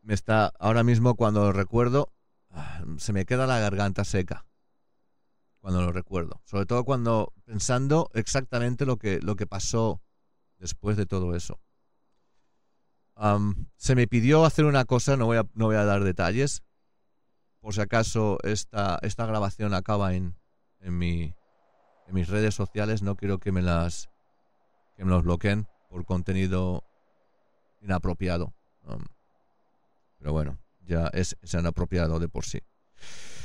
me 0.03 0.15
está, 0.15 0.53
ahora 0.61 0.85
mismo 0.85 1.17
cuando 1.17 1.51
recuerdo, 1.53 2.13
ah, 2.51 2.85
se 2.99 3.13
me 3.13 3.25
queda 3.25 3.47
la 3.47 3.59
garganta 3.59 4.05
seca. 4.05 4.47
Cuando 5.65 5.81
lo 5.81 5.93
recuerdo. 5.93 6.43
Sobre 6.45 6.67
todo 6.67 6.85
cuando 6.85 7.33
pensando 7.47 8.11
exactamente 8.13 8.85
lo 8.85 8.99
que, 8.99 9.21
lo 9.23 9.35
que 9.35 9.47
pasó 9.47 10.03
después 10.59 10.99
de 10.99 11.07
todo 11.07 11.35
eso. 11.35 11.59
se 13.79 13.95
me 13.95 14.07
pidió 14.07 14.45
hacer 14.45 14.67
una 14.67 14.85
cosa, 14.85 15.17
no 15.17 15.25
voy 15.25 15.39
a, 15.39 15.47
no 15.55 15.65
voy 15.65 15.77
a 15.77 15.87
dar 15.87 16.05
detalles, 16.05 16.63
por 17.61 17.73
si 17.73 17.81
acaso 17.81 18.37
esta, 18.43 18.99
esta 19.01 19.25
grabación 19.25 19.73
acaba 19.73 20.13
en, 20.13 20.37
en, 20.81 20.99
mi, 20.99 21.35
en 22.09 22.15
mis 22.15 22.29
redes 22.29 22.55
sociales, 22.55 23.01
no 23.01 23.17
quiero 23.17 23.39
que 23.39 23.51
me 23.51 23.63
las 23.63 24.11
que 24.99 25.07
me 25.07 25.13
los 25.13 25.23
bloqueen 25.23 25.67
por 25.89 26.05
contenido 26.05 26.85
inapropiado. 27.81 28.53
Um, 28.83 29.03
pero 30.19 30.31
bueno, 30.35 30.59
ya 30.81 31.07
es, 31.15 31.39
es 31.41 31.55
inapropiado 31.55 32.21
de 32.21 32.29
por 32.29 32.45
sí. 32.45 32.61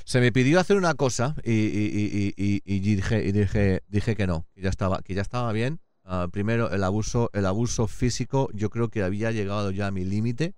Se 0.10 0.20
me 0.20 0.32
pidió 0.32 0.60
hacer 0.60 0.76
una 0.76 0.96
cosa 0.96 1.36
y, 1.44 1.52
y, 1.52 2.34
y, 2.36 2.62
y 2.66 2.80
dije, 2.80 3.32
dije, 3.32 3.84
dije 3.88 4.16
que 4.16 4.26
no, 4.26 4.48
que 4.56 4.62
ya 4.62 4.70
estaba, 4.70 5.04
que 5.04 5.14
ya 5.14 5.22
estaba 5.22 5.52
bien. 5.52 5.82
Ah, 6.04 6.28
primero, 6.32 6.72
el 6.72 6.84
abuso, 6.84 7.30
el 7.32 7.46
abuso 7.46 7.86
físico, 7.86 8.50
yo 8.56 8.72
creo 8.72 8.90
que 8.90 9.04
había 9.04 9.30
llegado 9.30 9.70
ya 9.70 9.86
a 9.86 9.92
mi 9.92 10.04
límite 10.04 10.56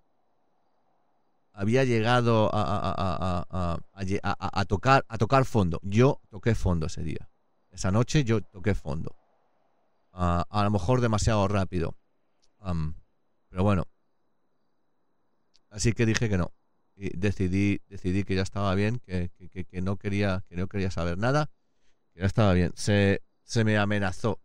había 1.53 1.83
llegado 1.83 2.49
a, 2.53 3.75
tocar, 4.69 5.05
a 5.09 5.17
tocar 5.17 5.43
fondo. 5.43 5.81
Yo 5.83 6.21
toqué 6.29 6.55
fondo 6.55 6.85
ese 6.85 7.03
día. 7.03 7.29
Esa 7.71 7.91
noche 7.91 8.23
yo 8.23 8.39
toqué 8.41 8.73
fondo. 8.73 9.17
a 10.13 10.63
lo 10.63 10.71
mejor 10.71 11.01
demasiado 11.01 11.45
rápido. 11.49 11.97
pero 13.49 13.63
bueno. 13.63 13.83
Así 15.69 15.91
que 15.91 16.05
dije 16.05 16.29
que 16.29 16.37
no. 16.37 16.53
Y 16.95 17.17
decidí, 17.17 17.81
decidí 17.87 18.23
que 18.23 18.35
ya 18.35 18.41
estaba 18.41 18.73
bien, 18.75 18.99
que, 18.99 19.31
no 19.81 19.97
quería, 19.97 20.43
que 20.47 20.55
no 20.55 20.67
quería 20.67 20.91
saber 20.91 21.17
nada, 21.17 21.49
que 22.13 22.21
ya 22.21 22.25
estaba 22.25 22.53
bien. 22.53 22.71
Se, 22.75 23.21
se 23.43 23.63
me 23.63 23.77
amenazó. 23.77 24.39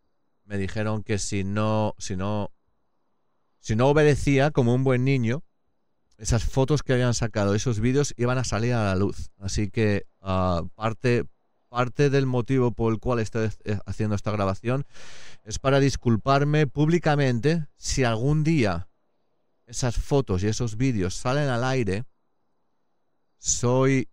Me 0.45 0.57
dijeron 0.59 1.03
que 1.03 1.19
si 1.19 1.45
no, 1.45 1.95
si 1.99 2.17
no, 2.17 2.53
si 3.59 3.77
no 3.77 3.89
obedecía 3.89 4.51
como 4.53 4.75
un 4.75 4.85
buen 4.85 5.05
niño, 5.05 5.43
esas 6.19 6.45
fotos 6.45 6.83
que 6.83 6.93
habían 6.93 7.15
sacado, 7.15 7.55
esos 7.55 7.81
vídeos 7.81 8.15
iban 8.17 8.39
a 8.39 8.45
salir 8.45 8.73
a 8.75 8.85
la 8.85 8.97
luz. 8.97 9.31
Así 9.39 9.69
que 9.69 10.07
ah, 10.21 10.63
parte, 10.75 11.25
parte 11.69 12.11
del 12.11 12.27
motivo 12.27 12.71
por 12.71 12.93
el 12.93 13.01
cual 13.01 13.19
estoy 13.19 13.51
eh, 13.65 13.79
haciendo 13.87 14.17
esta 14.17 14.31
grabación 14.31 14.87
es 15.45 15.59
para 15.59 15.81
disculparme 15.81 16.67
públicamente 16.67 17.67
si 17.77 18.05
algún 18.05 18.45
día 18.45 18.89
esas 19.67 19.97
fotos 19.97 20.43
y 20.43 20.49
esos 20.49 20.77
vídeos 20.77 21.15
salen 21.15 21.49
al 21.49 21.65
aire. 21.65 22.05
Soy 23.47 24.09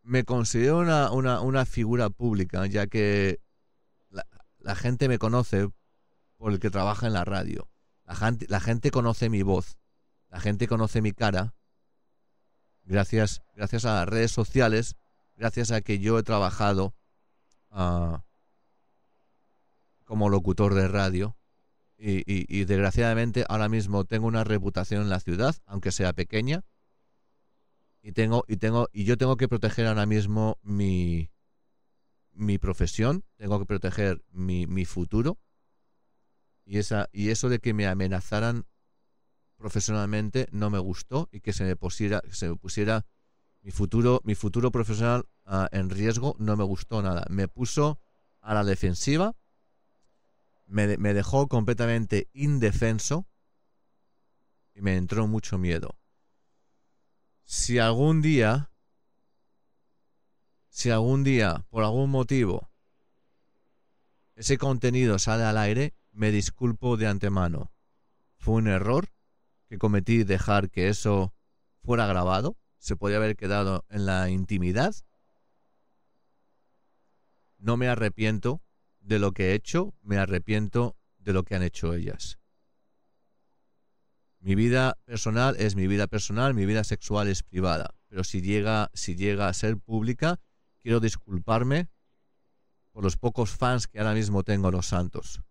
me 0.00 0.24
considero 0.24 0.78
una, 0.78 1.10
una, 1.42 1.66
figura 1.66 2.08
pública, 2.08 2.66
ya 2.66 2.86
que 2.86 3.38
la, 4.08 4.74
gente 4.74 5.08
me 5.08 5.18
conoce 5.18 5.68
por 6.38 6.52
el 6.52 6.58
que 6.58 6.70
trabaja 6.70 7.06
en 7.06 7.12
la 7.12 7.26
radio. 7.26 7.68
La 8.06 8.16
gente, 8.16 8.46
la 8.48 8.60
gente 8.60 8.90
conoce 8.90 9.28
mi 9.28 9.42
voz, 9.42 9.76
la 10.30 10.40
gente 10.40 10.66
conoce 10.66 11.02
mi 11.02 11.12
cara, 11.12 11.54
gracias, 12.84 13.42
gracias 13.54 13.84
a 13.84 13.96
las 13.96 14.08
redes 14.08 14.32
sociales, 14.32 14.96
gracias 15.36 15.70
a 15.70 15.82
que 15.82 15.98
yo 15.98 16.18
he 16.18 16.22
trabajado 16.22 16.94
ah, 17.70 18.24
como 20.04 20.30
locutor 20.30 20.72
de 20.72 20.88
radio. 20.88 21.36
Y 21.98 22.64
desgraciadamente 22.64 23.44
ahora 23.50 23.68
mismo 23.68 24.04
tengo 24.06 24.28
una 24.28 24.44
reputación 24.44 25.02
en 25.02 25.10
la 25.10 25.20
ciudad, 25.20 25.56
aunque 25.66 25.92
sea 25.92 26.14
pequeña, 26.14 26.64
y 28.02 28.12
tengo 28.12 28.44
y 28.48 28.56
tengo 28.56 28.88
y 28.92 29.04
yo 29.04 29.16
tengo 29.18 29.36
que 29.36 29.48
proteger 29.48 29.86
ahora 29.86 30.06
mismo 30.06 30.58
mi 30.62 31.30
mi 32.32 32.56
profesión, 32.58 33.24
tengo 33.36 33.58
que 33.58 33.66
proteger 33.66 34.22
mi, 34.30 34.66
mi 34.66 34.84
futuro. 34.84 35.38
Y 36.64 36.78
esa 36.78 37.08
y 37.12 37.30
eso 37.30 37.48
de 37.48 37.58
que 37.58 37.74
me 37.74 37.86
amenazaran 37.86 38.66
profesionalmente 39.56 40.46
no 40.52 40.70
me 40.70 40.78
gustó 40.78 41.28
y 41.32 41.40
que 41.40 41.52
se 41.52 41.64
me 41.64 41.74
pusiera 41.74 42.22
se 42.30 42.48
me 42.48 42.54
pusiera 42.54 43.06
mi 43.62 43.72
futuro 43.72 44.20
mi 44.24 44.36
futuro 44.36 44.70
profesional 44.70 45.26
ah, 45.44 45.68
en 45.72 45.90
riesgo 45.90 46.36
no 46.38 46.56
me 46.56 46.64
gustó 46.64 47.02
nada. 47.02 47.24
Me 47.28 47.48
puso 47.48 47.98
a 48.40 48.54
la 48.54 48.64
defensiva 48.64 49.34
me, 50.66 50.96
me 50.98 51.14
dejó 51.14 51.48
completamente 51.48 52.28
indefenso 52.34 53.26
y 54.74 54.82
me 54.82 54.96
entró 54.96 55.26
mucho 55.26 55.58
miedo 55.58 55.98
si 57.50 57.78
algún 57.78 58.20
día, 58.20 58.70
si 60.68 60.90
algún 60.90 61.24
día, 61.24 61.64
por 61.70 61.82
algún 61.82 62.10
motivo, 62.10 62.70
ese 64.36 64.58
contenido 64.58 65.18
sale 65.18 65.44
al 65.44 65.56
aire, 65.56 65.94
me 66.12 66.30
disculpo 66.30 66.98
de 66.98 67.06
antemano. 67.06 67.72
Fue 68.36 68.56
un 68.56 68.68
error 68.68 69.08
que 69.66 69.78
cometí 69.78 70.24
dejar 70.24 70.68
que 70.68 70.88
eso 70.88 71.32
fuera 71.82 72.06
grabado. 72.06 72.58
Se 72.76 72.96
podía 72.96 73.16
haber 73.16 73.34
quedado 73.34 73.86
en 73.88 74.04
la 74.04 74.28
intimidad. 74.28 74.94
No 77.56 77.78
me 77.78 77.88
arrepiento 77.88 78.60
de 79.00 79.18
lo 79.18 79.32
que 79.32 79.50
he 79.50 79.54
hecho, 79.54 79.94
me 80.02 80.18
arrepiento 80.18 80.98
de 81.16 81.32
lo 81.32 81.44
que 81.44 81.54
han 81.54 81.62
hecho 81.62 81.94
ellas. 81.94 82.37
Mi 84.40 84.54
vida 84.54 84.96
personal 85.04 85.56
es 85.58 85.74
mi 85.74 85.86
vida 85.86 86.06
personal, 86.06 86.54
mi 86.54 86.64
vida 86.64 86.84
sexual 86.84 87.28
es 87.28 87.42
privada. 87.42 87.94
Pero 88.08 88.24
si 88.24 88.40
llega, 88.40 88.90
si 88.94 89.16
llega 89.16 89.48
a 89.48 89.54
ser 89.54 89.78
pública, 89.78 90.40
quiero 90.78 91.00
disculparme 91.00 91.88
por 92.92 93.02
los 93.04 93.16
pocos 93.16 93.50
fans 93.50 93.86
que 93.86 93.98
ahora 93.98 94.14
mismo 94.14 94.44
tengo 94.44 94.70
los 94.70 94.86
santos. 94.86 95.42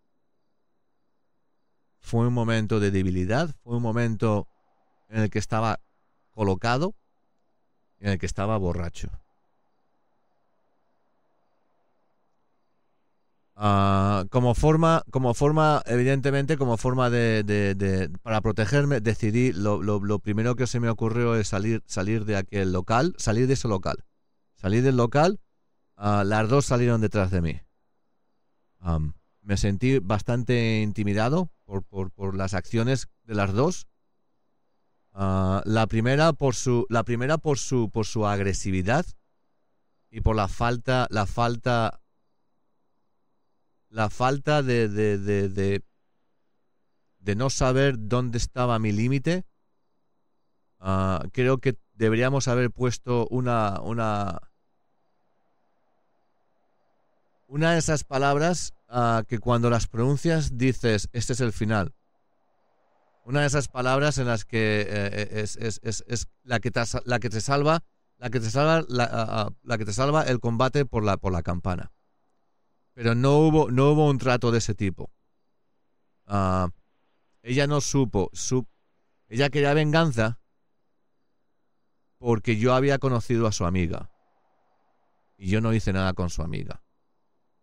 Fue 2.00 2.26
un 2.26 2.32
momento 2.32 2.80
de 2.80 2.90
debilidad, 2.90 3.54
fue 3.62 3.76
un 3.76 3.82
momento 3.82 4.48
en 5.08 5.20
el 5.22 5.30
que 5.30 5.38
estaba 5.38 5.80
colocado, 6.30 6.94
en 7.98 8.10
el 8.10 8.18
que 8.18 8.26
estaba 8.26 8.56
borracho. 8.56 9.10
Ah, 13.60 14.24
como 14.30 14.54
forma, 14.54 15.02
como 15.10 15.34
forma, 15.34 15.82
evidentemente, 15.86 16.56
como 16.56 16.76
forma 16.76 17.10
de, 17.10 18.08
para 18.22 18.40
protegerme, 18.40 19.00
decidí, 19.00 19.52
lo, 19.52 19.82
lo, 19.82 20.18
primero 20.20 20.54
que 20.54 20.68
se 20.68 20.78
me 20.78 20.88
ocurrió 20.88 21.34
es 21.34 21.48
salir, 21.48 21.82
salir 21.84 22.24
de 22.24 22.36
aquel 22.36 22.70
local, 22.72 23.16
salir 23.18 23.48
de 23.48 23.54
ese 23.54 23.66
local. 23.66 24.04
Salir 24.54 24.84
del 24.84 24.96
local, 24.96 25.40
ah, 25.96 26.22
las 26.24 26.48
dos 26.48 26.66
salieron 26.66 27.00
detrás 27.00 27.32
de 27.32 27.42
mí. 27.42 27.60
me 29.42 29.56
sentí 29.56 29.98
bastante 29.98 30.80
intimidado 30.80 31.50
por, 31.64 31.82
por, 31.82 32.12
por, 32.12 32.36
las 32.36 32.54
acciones 32.54 33.08
de 33.24 33.34
las 33.34 33.52
dos. 33.52 33.88
Ah, 35.12 35.62
la 35.64 35.88
primera 35.88 36.32
por 36.32 36.54
su, 36.54 36.86
la 36.90 37.02
primera 37.02 37.38
por 37.38 37.58
su, 37.58 37.90
por 37.90 38.06
su 38.06 38.24
agresividad 38.24 39.04
y 40.12 40.20
por 40.20 40.36
la 40.36 40.46
falta, 40.46 41.08
la 41.10 41.26
falta 41.26 42.00
la 43.90 44.10
falta 44.10 44.62
de, 44.62 44.88
de, 44.88 45.18
de, 45.18 45.82
de, 47.18 47.34
no 47.36 47.50
saber 47.50 47.96
dónde 47.98 48.38
estaba 48.38 48.78
mi 48.78 48.92
límite. 48.92 49.44
Ah, 50.78 51.24
creo 51.32 51.58
que 51.58 51.78
deberíamos 51.94 52.48
haber 52.48 52.70
puesto 52.70 53.26
una, 53.28 53.80
una, 53.80 54.40
una 57.46 57.72
de 57.72 57.78
esas 57.78 58.04
palabras 58.04 58.74
ah, 58.88 59.24
que 59.26 59.38
cuando 59.38 59.70
las 59.70 59.86
pronuncias 59.86 60.56
dices, 60.56 61.08
este 61.12 61.32
es 61.32 61.40
el 61.40 61.52
final. 61.52 61.94
Una 63.24 63.42
de 63.42 63.46
esas 63.46 63.68
palabras 63.68 64.16
en 64.18 64.26
las 64.26 64.44
que 64.44 64.86
eh, 64.88 65.28
es, 65.32 65.56
es, 65.56 65.80
es, 65.82 66.04
es, 66.06 66.28
la, 66.44 66.60
que 66.60 66.70
te, 66.70 66.80
la 67.04 67.18
que 67.18 67.28
te 67.28 67.42
salva, 67.42 67.84
la 68.16 68.30
que 68.30 68.40
te 68.40 68.50
salva, 68.50 68.86
la, 68.88 69.08
ah, 69.10 69.50
la 69.62 69.76
que 69.76 69.84
te 69.84 69.92
salva 69.92 70.22
el 70.22 70.40
combate 70.40 70.86
por 70.86 71.04
la, 71.04 71.18
por 71.18 71.32
la 71.32 71.42
campana. 71.42 71.92
Pero 72.98 73.14
no 73.14 73.38
hubo, 73.38 73.70
no 73.70 73.92
hubo 73.92 74.10
un 74.10 74.18
trato 74.18 74.50
de 74.50 74.58
ese 74.58 74.74
tipo. 74.74 75.12
Ah, 76.26 76.68
ella 77.42 77.68
no 77.68 77.80
supo, 77.80 78.28
ella 79.28 79.50
quería 79.50 79.72
venganza 79.72 80.40
porque 82.18 82.56
yo 82.56 82.74
había 82.74 82.98
conocido 82.98 83.46
a 83.46 83.52
su 83.52 83.66
amiga. 83.66 84.10
Y 85.36 85.48
yo 85.48 85.60
no 85.60 85.72
hice 85.72 85.92
nada 85.92 86.12
con 86.12 86.28
su 86.28 86.42
amiga. 86.42 86.82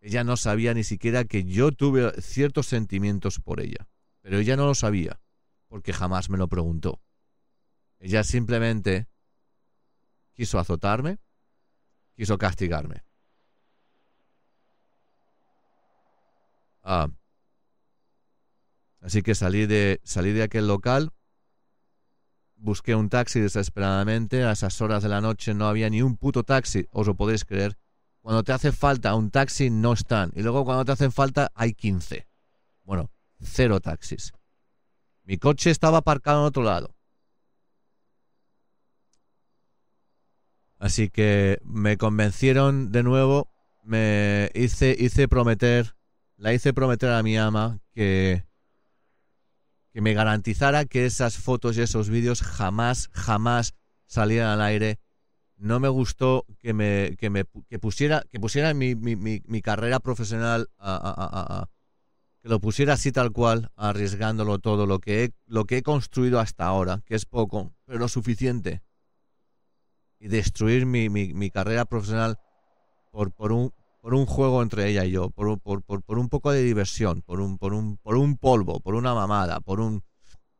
Ella 0.00 0.24
no 0.24 0.38
sabía 0.38 0.72
ni 0.72 0.84
siquiera 0.84 1.26
que 1.26 1.44
yo 1.44 1.70
tuve 1.70 2.18
ciertos 2.22 2.66
sentimientos 2.66 3.38
por 3.38 3.60
ella. 3.60 3.90
Pero 4.22 4.38
ella 4.38 4.56
no 4.56 4.64
lo 4.64 4.74
sabía, 4.74 5.20
porque 5.68 5.92
jamás 5.92 6.30
me 6.30 6.38
lo 6.38 6.48
preguntó. 6.48 7.02
Ella 7.98 8.24
simplemente 8.24 9.06
quiso 10.32 10.58
azotarme, 10.58 11.18
quiso 12.14 12.38
castigarme. 12.38 13.05
Ah. 16.88 17.08
Así 19.00 19.22
que 19.22 19.34
salí 19.34 19.66
de, 19.66 20.00
salí 20.04 20.32
de 20.32 20.44
aquel 20.44 20.68
local, 20.68 21.10
busqué 22.54 22.94
un 22.94 23.08
taxi 23.08 23.40
desesperadamente, 23.40 24.44
a 24.44 24.52
esas 24.52 24.80
horas 24.80 25.02
de 25.02 25.08
la 25.08 25.20
noche 25.20 25.52
no 25.52 25.66
había 25.66 25.90
ni 25.90 26.00
un 26.00 26.16
puto 26.16 26.44
taxi, 26.44 26.86
os 26.92 27.08
lo 27.08 27.16
podéis 27.16 27.44
creer. 27.44 27.76
Cuando 28.20 28.44
te 28.44 28.52
hace 28.52 28.70
falta 28.70 29.16
un 29.16 29.32
taxi 29.32 29.68
no 29.68 29.94
están, 29.94 30.30
y 30.36 30.42
luego 30.42 30.64
cuando 30.64 30.84
te 30.84 30.92
hacen 30.92 31.10
falta 31.10 31.50
hay 31.56 31.74
15. 31.74 32.28
Bueno, 32.84 33.10
cero 33.40 33.80
taxis. 33.80 34.32
Mi 35.24 35.38
coche 35.38 35.70
estaba 35.70 35.98
aparcado 35.98 36.42
en 36.42 36.46
otro 36.46 36.62
lado. 36.62 36.94
Así 40.78 41.08
que 41.08 41.58
me 41.64 41.96
convencieron 41.96 42.92
de 42.92 43.02
nuevo, 43.02 43.50
me 43.82 44.52
hice, 44.54 44.94
hice 44.96 45.26
prometer 45.26 45.95
la 46.36 46.52
hice 46.52 46.72
prometer 46.72 47.10
a 47.10 47.22
mi 47.22 47.36
ama 47.36 47.80
que, 47.92 48.44
que 49.92 50.00
me 50.00 50.14
garantizara 50.14 50.84
que 50.84 51.06
esas 51.06 51.38
fotos 51.38 51.76
y 51.76 51.82
esos 51.82 52.10
vídeos 52.10 52.42
jamás, 52.42 53.08
jamás 53.12 53.74
salieran 54.06 54.50
al 54.50 54.62
aire. 54.62 54.98
No 55.56 55.80
me 55.80 55.88
gustó 55.88 56.44
que 56.58 56.74
me, 56.74 57.16
que 57.18 57.30
me 57.30 57.44
que 57.68 57.78
pusiera, 57.78 58.22
que 58.30 58.38
pusiera 58.38 58.74
mi, 58.74 58.94
mi, 58.94 59.16
mi, 59.16 59.62
carrera 59.62 60.00
profesional 60.00 60.68
a, 60.78 61.68
que 62.42 62.48
lo 62.50 62.60
pusiera 62.60 62.92
así 62.92 63.10
tal 63.10 63.32
cual, 63.32 63.70
arriesgándolo 63.74 64.58
todo, 64.58 64.84
lo 64.84 64.98
que, 64.98 65.24
he, 65.24 65.30
lo 65.46 65.64
que 65.64 65.78
he 65.78 65.82
construido 65.82 66.40
hasta 66.40 66.66
ahora, 66.66 67.02
que 67.06 67.14
es 67.14 67.24
poco, 67.24 67.72
pero 67.86 67.98
lo 67.98 68.08
suficiente. 68.08 68.82
Y 70.18 70.28
destruir 70.28 70.84
mi, 70.84 71.08
mi, 71.08 71.32
mi 71.32 71.50
carrera 71.50 71.86
profesional 71.86 72.38
por, 73.10 73.32
por, 73.32 73.52
un, 73.52 73.72
por 74.06 74.14
un 74.14 74.24
juego 74.24 74.62
entre 74.62 74.88
ella 74.88 75.04
y 75.04 75.10
yo, 75.10 75.30
por, 75.30 75.58
por, 75.58 75.82
por, 75.82 76.18
un 76.20 76.28
poco 76.28 76.52
de 76.52 76.62
diversión, 76.62 77.22
por 77.22 77.40
un, 77.40 77.58
por, 77.58 77.74
un, 77.74 77.96
por 77.96 78.14
un 78.14 78.36
polvo, 78.36 78.78
por 78.78 78.94
una 78.94 79.14
mamada, 79.14 79.58
por 79.58 79.80
un 79.80 80.04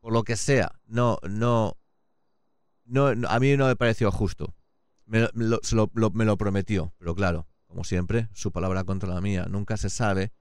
por 0.01 0.11
lo 0.11 0.25
que 0.25 0.35
sea. 0.35 0.73
No, 0.85 1.17
no, 1.23 1.77
no, 2.83 3.07
a 3.07 3.39
mí 3.39 3.55
no 3.55 3.67
me 3.67 3.77
pareció 3.77 4.11
justo. 4.11 4.53
Me 5.05 5.29
lo, 5.33 5.61
me 6.11 6.25
lo 6.25 6.35
prometió, 6.35 6.93
pero 6.97 7.15
claro, 7.15 7.47
como 7.67 7.85
siempre, 7.85 8.27
su 8.33 8.51
palabra 8.51 8.83
contra 8.83 9.07
la 9.07 9.21
mía. 9.21 9.45
Nunca 9.49 9.77
se 9.77 9.89
sabe, 9.89 10.33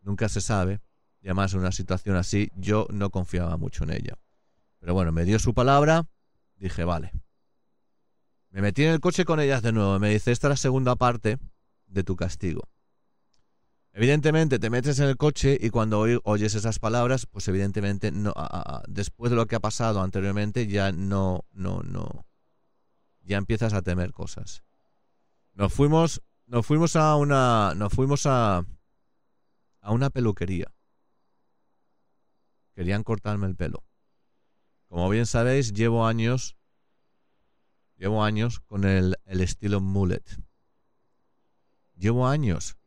nunca 0.00 0.28
se 0.28 0.40
sabe. 0.40 0.78
Y 1.22 1.26
además 1.26 1.52
en 1.54 1.58
una 1.58 1.72
situación 1.72 2.14
así, 2.14 2.52
yo 2.54 2.86
no 2.90 3.10
confiaba 3.10 3.56
mucho 3.56 3.82
en 3.82 3.90
ella. 3.90 4.14
Pero 4.78 4.94
bueno, 4.94 5.10
me 5.10 5.24
dio 5.24 5.40
su 5.40 5.52
palabra, 5.52 6.06
dije, 6.54 6.84
vale. 6.84 7.10
Me 8.50 8.62
metí 8.62 8.84
en 8.84 8.90
el 8.92 9.00
coche 9.00 9.24
con 9.24 9.40
ellas 9.40 9.62
de 9.62 9.72
nuevo. 9.72 9.98
Me 9.98 10.10
dice, 10.10 10.30
esta 10.30 10.46
es 10.46 10.50
la 10.50 10.56
segunda 10.56 10.94
parte 10.94 11.40
de 11.90 12.04
tu 12.04 12.16
castigo. 12.16 12.68
Evidentemente 13.92 14.58
te 14.58 14.70
metes 14.70 15.00
en 15.00 15.08
el 15.08 15.16
coche 15.16 15.58
y 15.60 15.70
cuando 15.70 16.00
oyes 16.22 16.54
esas 16.54 16.78
palabras, 16.78 17.26
pues 17.26 17.48
evidentemente 17.48 18.12
no, 18.12 18.32
después 18.86 19.30
de 19.30 19.36
lo 19.36 19.46
que 19.46 19.56
ha 19.56 19.60
pasado 19.60 20.00
anteriormente 20.00 20.68
ya 20.68 20.92
no, 20.92 21.44
no, 21.50 21.82
no, 21.82 22.24
ya 23.22 23.36
empiezas 23.36 23.72
a 23.72 23.82
temer 23.82 24.12
cosas. 24.12 24.62
Nos 25.54 25.72
fuimos, 25.72 26.22
nos 26.46 26.64
fuimos 26.64 26.94
a 26.94 27.16
una, 27.16 27.74
nos 27.74 27.92
fuimos 27.92 28.26
a, 28.26 28.64
a 29.80 29.92
una 29.92 30.10
peluquería. 30.10 30.72
Querían 32.74 33.02
cortarme 33.02 33.48
el 33.48 33.56
pelo. 33.56 33.82
Como 34.86 35.08
bien 35.08 35.26
sabéis, 35.26 35.72
llevo 35.72 36.06
años, 36.06 36.56
llevo 37.96 38.22
años 38.22 38.60
con 38.60 38.84
el, 38.84 39.16
el 39.24 39.40
estilo 39.40 39.80
mullet. 39.80 40.24
Llevo 42.00 42.26
años 42.26 42.78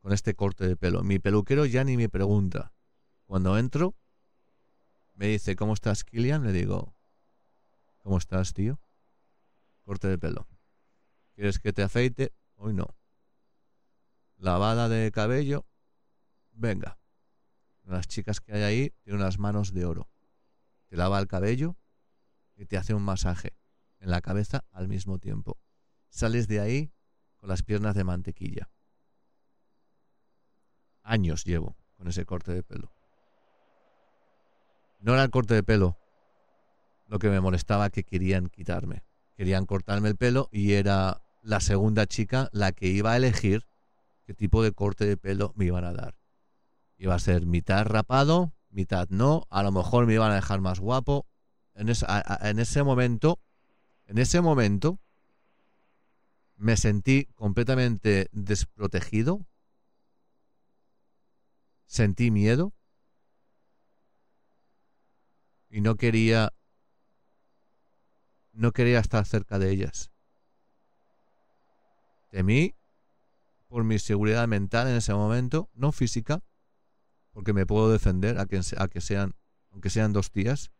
con 0.00 0.12
este 0.12 0.34
corte 0.34 0.66
de 0.66 0.76
pelo. 0.76 1.04
Mi 1.04 1.20
peluquero 1.20 1.64
ya 1.64 1.84
ni 1.84 1.96
me 1.96 2.08
pregunta. 2.08 2.72
Cuando 3.24 3.56
entro, 3.56 3.94
me 5.14 5.28
dice, 5.28 5.54
¿cómo 5.54 5.74
estás, 5.74 6.02
Kilian? 6.02 6.42
Le 6.42 6.50
digo, 6.50 6.96
¿cómo 7.98 8.18
estás, 8.18 8.52
tío? 8.52 8.80
Corte 9.84 10.08
de 10.08 10.18
pelo. 10.18 10.48
¿Quieres 11.36 11.60
que 11.60 11.72
te 11.72 11.84
afeite? 11.84 12.34
Hoy 12.56 12.74
no. 12.74 12.96
Lavada 14.38 14.88
de 14.88 15.12
cabello. 15.12 15.64
Venga. 16.50 16.98
Las 17.84 18.08
chicas 18.08 18.40
que 18.40 18.54
hay 18.54 18.62
ahí 18.62 18.90
tienen 19.02 19.22
unas 19.22 19.38
manos 19.38 19.72
de 19.72 19.84
oro. 19.84 20.10
Te 20.88 20.96
lava 20.96 21.20
el 21.20 21.28
cabello 21.28 21.76
y 22.56 22.66
te 22.66 22.76
hace 22.76 22.92
un 22.92 23.04
masaje 23.04 23.54
en 24.00 24.10
la 24.10 24.20
cabeza 24.20 24.64
al 24.72 24.88
mismo 24.88 25.20
tiempo. 25.20 25.60
Sales 26.08 26.48
de 26.48 26.58
ahí 26.58 26.92
con 27.40 27.48
las 27.48 27.62
piernas 27.62 27.94
de 27.94 28.04
mantequilla. 28.04 28.68
Años 31.02 31.44
llevo 31.44 31.76
con 31.96 32.08
ese 32.08 32.24
corte 32.24 32.52
de 32.52 32.62
pelo. 32.62 32.92
No 35.00 35.14
era 35.14 35.24
el 35.24 35.30
corte 35.30 35.54
de 35.54 35.62
pelo 35.62 35.96
lo 37.06 37.18
que 37.18 37.28
me 37.28 37.40
molestaba 37.40 37.90
que 37.90 38.04
querían 38.04 38.48
quitarme. 38.48 39.02
Querían 39.36 39.66
cortarme 39.66 40.08
el 40.08 40.16
pelo 40.16 40.48
y 40.52 40.74
era 40.74 41.22
la 41.42 41.60
segunda 41.60 42.06
chica 42.06 42.48
la 42.52 42.72
que 42.72 42.86
iba 42.86 43.12
a 43.12 43.16
elegir 43.16 43.66
qué 44.24 44.34
tipo 44.34 44.62
de 44.62 44.72
corte 44.72 45.06
de 45.06 45.16
pelo 45.16 45.52
me 45.56 45.64
iban 45.64 45.84
a 45.84 45.92
dar. 45.92 46.16
Iba 46.98 47.14
a 47.14 47.18
ser 47.18 47.46
mitad 47.46 47.84
rapado, 47.86 48.52
mitad 48.68 49.08
no, 49.08 49.46
a 49.50 49.62
lo 49.62 49.72
mejor 49.72 50.06
me 50.06 50.14
iban 50.14 50.30
a 50.30 50.36
dejar 50.36 50.60
más 50.60 50.78
guapo. 50.78 51.26
En, 51.74 51.88
en 51.88 52.58
ese 52.58 52.82
momento, 52.82 53.40
en 54.06 54.18
ese 54.18 54.40
momento, 54.40 55.00
me 56.60 56.76
sentí 56.76 57.24
completamente 57.34 58.28
desprotegido 58.32 59.46
sentí 61.86 62.30
miedo 62.30 62.74
y 65.70 65.80
no 65.80 65.96
quería 65.96 66.52
no 68.52 68.72
quería 68.72 68.98
estar 68.98 69.24
cerca 69.24 69.58
de 69.58 69.70
ellas. 69.70 70.10
Temí 72.30 72.74
por 73.66 73.84
mi 73.84 73.98
seguridad 73.98 74.46
mental 74.46 74.88
en 74.88 74.96
ese 74.96 75.14
momento, 75.14 75.70
no 75.72 75.92
física, 75.92 76.42
porque 77.32 77.54
me 77.54 77.64
puedo 77.64 77.90
defender 77.90 78.38
a 78.38 78.44
que, 78.44 78.60
a 78.76 78.88
que 78.88 79.00
sean, 79.00 79.34
aunque 79.70 79.88
sean 79.88 80.12
dos 80.12 80.30
tías, 80.30 80.72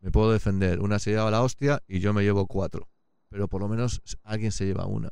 me 0.00 0.10
puedo 0.10 0.32
defender. 0.32 0.80
Una 0.80 0.98
se 0.98 1.10
lleva 1.10 1.30
la 1.30 1.42
hostia 1.42 1.80
y 1.86 2.00
yo 2.00 2.12
me 2.12 2.22
llevo 2.22 2.48
cuatro, 2.48 2.88
pero 3.32 3.48
por 3.48 3.62
lo 3.62 3.68
menos 3.68 4.02
alguien 4.22 4.52
se 4.52 4.66
lleva 4.66 4.84
una. 4.84 5.08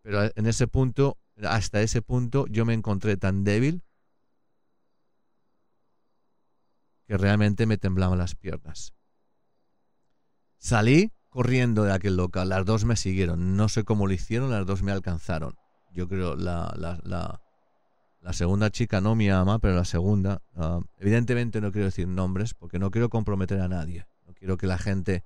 Pero 0.00 0.30
en 0.34 0.46
ese 0.46 0.66
punto 0.66 1.18
hasta 1.44 1.82
ese 1.82 2.00
punto 2.00 2.46
yo 2.46 2.64
me 2.64 2.72
encontré 2.72 3.18
tan 3.18 3.44
débil 3.44 3.82
que 7.06 7.18
realmente 7.18 7.66
me 7.66 7.76
temblaban 7.76 8.18
las 8.18 8.34
piernas. 8.34 8.94
Salí 10.56 11.12
corriendo 11.28 11.84
de 11.84 11.92
aquel 11.92 12.16
local, 12.16 12.48
las 12.48 12.64
dos 12.64 12.86
me 12.86 12.96
siguieron, 12.96 13.56
no 13.56 13.68
sé 13.68 13.84
cómo 13.84 14.06
lo 14.06 14.14
hicieron, 14.14 14.50
las 14.50 14.64
dos 14.64 14.82
me 14.82 14.92
alcanzaron. 14.92 15.54
Yo 15.92 16.08
creo 16.08 16.34
la, 16.34 16.74
la, 16.78 16.98
la, 17.04 18.32
segunda 18.32 18.70
chica 18.70 19.02
no 19.02 19.14
me 19.14 19.30
ama, 19.30 19.58
pero 19.58 19.74
la 19.74 19.84
segunda, 19.84 20.42
ah, 20.54 20.80
evidentemente 20.96 21.60
no 21.60 21.72
quiero 21.72 21.84
decir 21.84 22.08
nombres 22.08 22.54
porque 22.54 22.78
no 22.78 22.90
quiero 22.90 23.10
comprometer 23.10 23.60
a 23.60 23.68
nadie. 23.68 24.06
No 24.26 24.32
quiero 24.32 24.56
que 24.56 24.66
la 24.66 24.78
gente 24.78 25.22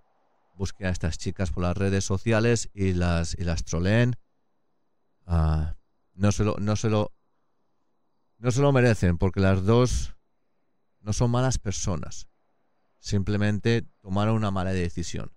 busque 0.60 0.84
a 0.84 0.90
estas 0.90 1.16
chicas 1.16 1.50
por 1.50 1.62
las 1.62 1.74
redes 1.74 2.04
sociales 2.04 2.68
y 2.74 2.92
las, 2.92 3.34
y 3.38 3.44
las 3.44 3.64
troleen. 3.64 4.16
Ah, 5.24 5.74
no 6.12 6.32
se 6.32 6.44
lo, 6.44 6.56
no 6.58 6.76
se 6.76 6.90
lo, 6.90 7.14
no 8.36 8.50
se 8.50 8.60
lo 8.60 8.70
merecen 8.70 9.16
porque 9.16 9.40
las 9.40 9.64
dos 9.64 10.14
no 11.00 11.14
son 11.14 11.30
malas 11.30 11.56
personas. 11.56 12.28
Simplemente 12.98 13.86
tomaron 14.02 14.34
una 14.34 14.50
mala 14.50 14.72
decisión. 14.72 15.32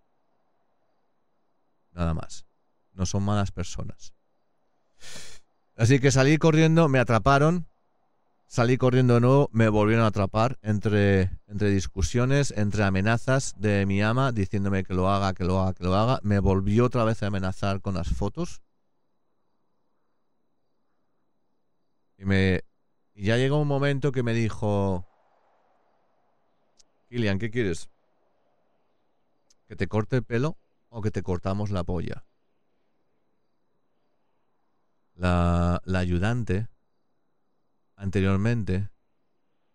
Nada 1.91 2.13
más. 2.13 2.45
No 2.91 3.05
son 3.05 3.24
malas 3.24 3.53
personas. 3.53 4.13
Así 5.78 6.01
que 6.01 6.11
salí 6.11 6.38
corriendo, 6.38 6.89
me 6.89 6.99
atraparon. 6.99 7.69
Salí 8.54 8.78
corriendo 8.78 9.16
de 9.16 9.22
nuevo, 9.22 9.49
me 9.51 9.68
volvieron 9.68 10.06
a 10.06 10.10
atrapar 10.10 10.60
entre, 10.62 11.32
entre 11.47 11.72
discusiones, 11.72 12.54
entre 12.56 12.84
amenazas 12.84 13.56
de 13.58 13.88
mi 13.88 14.04
ama 14.04 14.32
diciéndome 14.32 14.84
que 14.84 14.93
lo 14.93 15.10
haga, 15.10 15.34
que 15.34 15.43
lo 15.43 15.60
haga, 15.60 15.74
que 15.74 15.84
lo 15.86 15.95
haga. 15.95 16.20
Me 16.22 16.38
volvió 16.38 16.86
otra 16.86 17.04
vez 17.04 17.24
a 17.24 17.28
amenazar 17.28 17.82
con 17.82 17.95
las 17.95 18.10
fotos 18.10 18.62
Y, 22.16 22.26
me, 22.26 22.62
y 23.16 23.26
ya 23.26 23.38
llegó 23.38 23.60
un 23.60 23.68
momento 23.68 24.12
que 24.12 24.22
me 24.22 24.36
dijo, 24.36 25.08
Kilian, 27.10 27.39
¿qué 27.39 27.49
quieres? 27.49 27.89
¿Que 29.68 29.76
te 29.76 29.88
corte 29.88 30.18
el 30.18 30.24
pelo 30.24 30.60
o 30.89 31.01
que 31.01 31.10
te 31.10 31.24
cortamos 31.24 31.72
la 31.72 31.84
polla? 31.84 32.24
La, 35.16 35.82
la 35.86 35.97
ayudante 35.97 36.68
anteriormente 38.04 38.89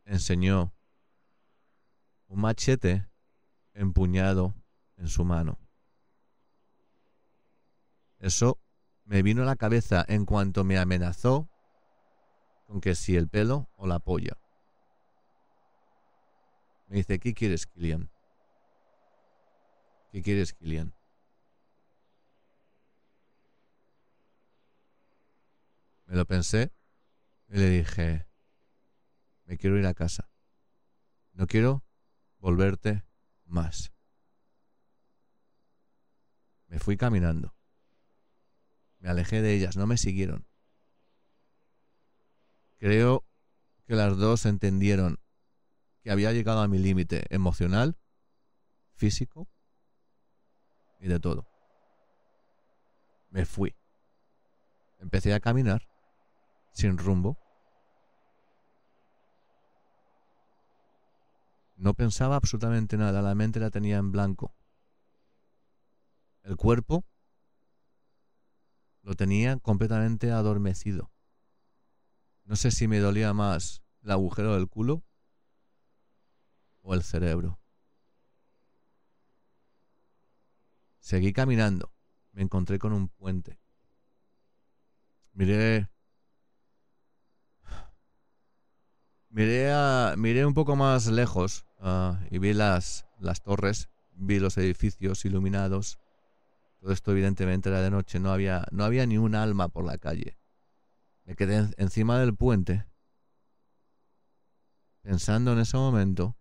enseñó 0.05 0.74
un 2.26 2.43
machete 2.43 3.09
empuñado 3.72 4.55
en 4.99 5.09
su 5.09 5.24
mano. 5.24 5.59
Eso 8.18 8.59
me 9.05 9.22
vino 9.22 9.43
a 9.43 9.47
la 9.47 9.57
cabeza 9.57 10.05
en 10.07 10.26
cuanto 10.26 10.62
me 10.62 10.76
amenazó 10.76 11.49
con 12.66 12.83
que 12.83 12.95
si 12.95 13.16
el 13.16 13.29
pelo 13.29 13.70
o 13.76 13.87
la 13.87 13.99
polla. 13.99 14.37
Me 16.89 16.99
dice, 16.99 17.18
¿qué 17.18 17.33
quieres, 17.33 17.66
Kilian? 17.66 18.11
¿Qué 20.12 20.20
quieres, 20.20 20.53
Kilian? 20.53 20.93
Me 26.05 26.14
lo 26.14 26.26
pensé 26.26 26.78
y 27.49 27.57
le 27.57 27.70
dije, 27.70 28.26
me 29.44 29.57
quiero 29.57 29.78
ir 29.78 29.86
a 29.86 29.94
casa. 29.94 30.28
No 31.32 31.46
quiero 31.46 31.84
volverte 32.38 33.05
más. 33.44 33.92
Me 36.66 36.78
fui 36.78 36.96
caminando. 36.96 37.55
Me 38.99 39.09
alejé 39.09 39.40
de 39.40 39.55
ellas, 39.55 39.76
no 39.76 39.86
me 39.86 39.96
siguieron. 39.96 40.46
Creo 42.76 43.24
que 43.86 43.94
las 43.94 44.16
dos 44.18 44.44
entendieron 44.44 45.18
que 46.03 46.11
había 46.11 46.32
llegado 46.32 46.61
a 46.61 46.68
mi 46.68 46.78
límite 46.78 47.24
emocional, 47.30 47.96
físico 48.94 49.49
y 51.01 51.09
de 51.09 51.18
todo. 51.18 51.49
Me 53.30 53.46
fui. 53.46 53.74
Empecé 54.99 55.32
a 55.32 55.40
caminar 55.40 55.88
sin 56.79 56.97
rumbo. 56.97 57.37
No 61.74 61.95
pensaba 61.95 62.37
absolutamente 62.37 62.97
nada, 62.97 63.20
la 63.20 63.35
mente 63.35 63.59
la 63.59 63.70
tenía 63.70 63.97
en 63.97 64.12
blanco. 64.12 64.55
El 66.43 66.57
cuerpo 66.57 67.05
lo 69.03 69.14
tenía 69.14 69.57
completamente 69.57 70.31
adormecido. 70.31 71.11
No 72.45 72.55
sé 72.55 72.70
si 72.70 72.87
me 72.87 73.01
dolía 73.01 73.33
más 73.35 73.83
el 74.03 74.12
agujero 74.12 74.55
del 74.55 74.68
culo 74.68 75.03
o 76.83 76.95
el 76.95 77.03
cerebro. 77.03 77.59
Seguí 81.01 81.33
caminando. 81.33 81.93
Me 82.31 82.43
encontré 82.43 82.79
con 82.79 82.93
un 82.93 83.09
puente. 83.09 83.59
Miré 85.33 85.89
miré, 89.31 89.70
a, 89.72 90.14
miré 90.16 90.45
un 90.47 90.55
poco 90.55 90.76
más 90.76 91.07
lejos 91.07 91.66
ah, 91.79 92.20
y 92.31 92.39
vi 92.39 92.53
las, 92.55 93.07
las 93.18 93.43
torres, 93.43 93.89
vi 94.12 94.39
los 94.39 94.57
edificios 94.59 95.24
iluminados. 95.24 95.99
Todo 96.81 96.93
esto 96.93 97.12
evidentemente 97.12 97.68
era 97.68 97.81
de 97.81 97.91
noche, 97.91 98.20
no 98.20 98.33
había, 98.33 98.66
no 98.70 98.85
había 98.85 99.07
ni 99.07 99.18
un 99.18 99.35
alma 99.35 99.68
por 99.68 99.85
la 99.85 99.99
calle. 99.99 100.39
Me 101.24 101.35
quedé 101.35 101.68
encima 101.76 102.18
del 102.18 102.35
puente, 102.35 102.87
pensando 105.03 105.53
en 105.53 105.59
ese 105.59 105.76
momento 105.76 106.37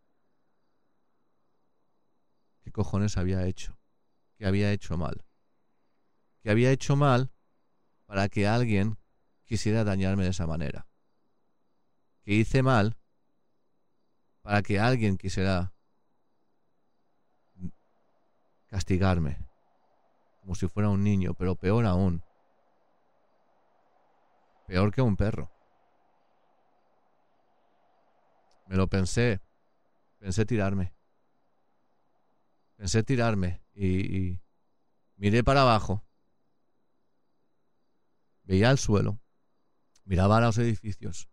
qué 2.62 2.72
cojones 2.72 3.18
había 3.18 3.46
hecho, 3.46 3.78
qué 4.38 4.46
había 4.46 4.72
hecho 4.72 4.98
mal, 4.98 5.26
qué 6.42 6.52
había 6.52 6.72
hecho 6.72 6.96
mal 6.96 7.32
para 8.06 8.30
que 8.30 8.48
alguien 8.48 8.98
quisiera 9.44 9.84
dañarme 9.84 10.24
de 10.24 10.30
esa 10.30 10.48
manera, 10.48 10.88
que 12.28 12.34
hice 12.34 12.62
mal 12.62 12.98
para 14.42 14.62
que 14.62 14.82
alguien 14.82 15.18
quisiera 15.18 15.72
castigarme, 18.66 19.38
como 20.42 20.54
si 20.54 20.68
fuera 20.68 20.90
un 20.90 21.06
niño, 21.06 21.36
pero 21.36 21.56
peor 21.56 21.86
aún, 21.86 22.22
Peor 24.66 24.94
que 24.94 25.02
un 25.02 25.16
perro. 25.16 25.50
Me 28.66 28.76
lo 28.76 28.88
pensé. 28.88 29.40
Pensé 30.18 30.46
tirarme. 30.46 30.94
Pensé 32.76 33.04
tirarme 33.04 33.64
y, 33.74 34.42
miré 35.16 35.46
para 35.46 35.62
abajo. 35.62 36.04
Veía 38.44 38.70
el 38.70 38.78
suelo. 38.78 39.22
Miraba 40.04 40.42
los 40.42 40.58
edificios. 40.58 41.30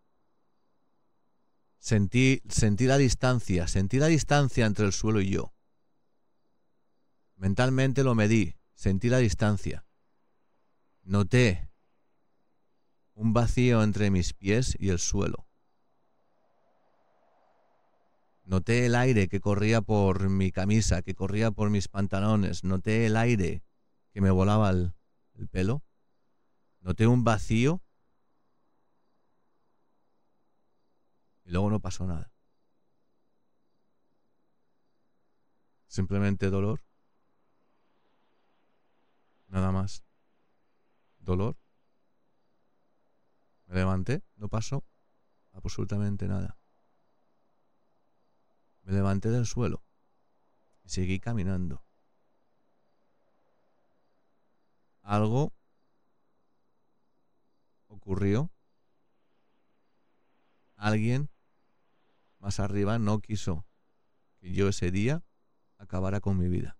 Sentí, 1.85 2.41
sentí 2.49 2.87
la 2.87 2.97
distancia, 2.97 3.69
sentí 3.69 3.99
la 3.99 4.07
distancia 4.07 4.65
entre 4.65 4.87
el 4.87 4.95
suelo 4.95 5.21
y 5.21 5.29
yo. 5.29 5.53
Mentalmente 7.37 8.03
lo 8.03 8.15
medí, 8.15 8.57
sentí 8.73 9.11
la 9.11 9.19
distancia. 9.19 9.85
Noté 11.03 11.71
un 13.13 13.35
vacío 13.35 13.83
entre 13.83 14.11
mis 14.11 14.33
pies 14.33 14.75
y 14.81 14.89
el 14.89 14.99
suelo. 14.99 15.47
Noté 18.45 18.87
el 18.87 18.95
aire 18.95 19.29
que 19.29 19.41
corría 19.41 19.83
por 19.83 20.31
mi 20.31 20.53
camisa, 20.53 21.03
que 21.03 21.15
corría 21.15 21.51
por 21.51 21.69
mis 21.69 21.89
pantalones, 21.89 22.65
noté 22.65 23.05
el 23.05 23.15
aire 23.19 23.63
que 24.11 24.23
me 24.23 24.31
volaba 24.31 24.71
el, 24.71 24.95
pelo, 25.51 25.85
noté 26.81 27.07
un 27.07 27.25
vacío 27.25 27.83
y 31.45 31.51
luego 31.51 31.71
no 31.71 31.81
pasó 31.81 32.07
nada. 32.07 32.33
Simplemente 35.87 36.51
dolor. 36.51 36.85
Nada 39.47 39.71
más. 39.71 40.05
Dolor. 41.19 41.57
Me 43.67 43.77
levanté, 43.77 44.25
no 44.37 44.49
pasó 44.49 44.85
absolutamente 45.53 46.27
nada. 46.27 46.59
Me 48.83 48.93
levanté 48.93 49.31
del 49.31 49.47
suelo 49.47 49.83
y 50.83 50.89
seguí 50.91 51.21
caminando. 51.21 51.85
Algo 55.03 55.55
ocurrió. 57.89 58.51
Alguien 60.77 61.31
más 62.45 62.61
arriba 62.61 62.99
no 62.99 63.21
quiso 63.21 63.65
que 64.39 64.53
yo 64.53 64.69
ese 64.69 64.91
día 64.91 65.25
acabara 65.79 66.21
con 66.21 66.39
mi 66.39 66.47
vida. 66.47 66.77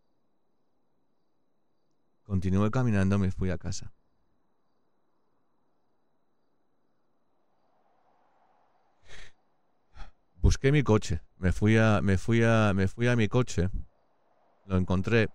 Continué 2.23 2.71
caminando, 2.71 3.19
me 3.19 3.31
fui 3.31 3.49
a 3.49 3.57
casa. 3.57 3.95
Busqué 10.43 10.71
mi 10.71 10.83
coche. 10.83 11.23
Me 11.39 11.51
fui 11.51 11.79
a, 11.79 12.03
me 12.03 12.19
fui 12.19 12.43
a, 12.43 12.75
me 12.75 12.87
fui 12.87 13.09
a 13.09 13.17
mi 13.17 13.29
coche. 13.29 13.71
Lo 14.67 14.77
encontré. 14.77 15.31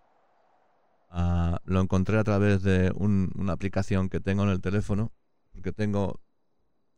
Lo 1.64 1.82
encontré 1.82 2.20
a 2.20 2.24
través 2.24 2.62
de 2.62 2.92
una 2.94 3.54
aplicación 3.54 4.10
que 4.10 4.20
tengo 4.20 4.44
en 4.44 4.50
el 4.50 4.62
teléfono. 4.62 5.12
Porque 5.54 5.72
tengo, 5.72 6.22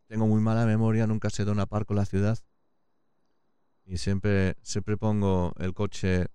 tengo 0.07 0.27
muy 0.27 0.41
mala 0.41 0.65
memoria. 0.65 1.07
Nunca 1.07 1.29
sé 1.29 1.45
dónde 1.45 1.63
aparco 1.63 1.93
la 1.93 2.05
ciudad. 2.05 2.37
Y 3.91 3.97
siempre, 3.97 4.55
siempre 4.61 4.95
pongo 4.95 5.53
el 5.59 5.73
coche 5.73 6.27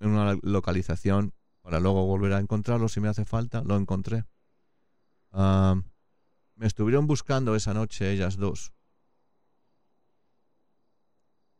en 0.00 0.10
una 0.10 0.38
localización 0.42 1.32
para 1.62 1.80
luego 1.80 2.04
volver 2.04 2.34
a 2.34 2.40
encontrarlo 2.40 2.88
si 2.88 3.00
me 3.00 3.08
hace 3.08 3.24
falta. 3.24 3.62
Lo 3.64 3.74
encontré. 3.76 4.26
Me 5.32 6.66
estuvieron 6.66 7.06
buscando 7.06 7.56
esa 7.56 7.72
noche 7.72 8.12
ellas 8.12 8.36
dos 8.36 8.74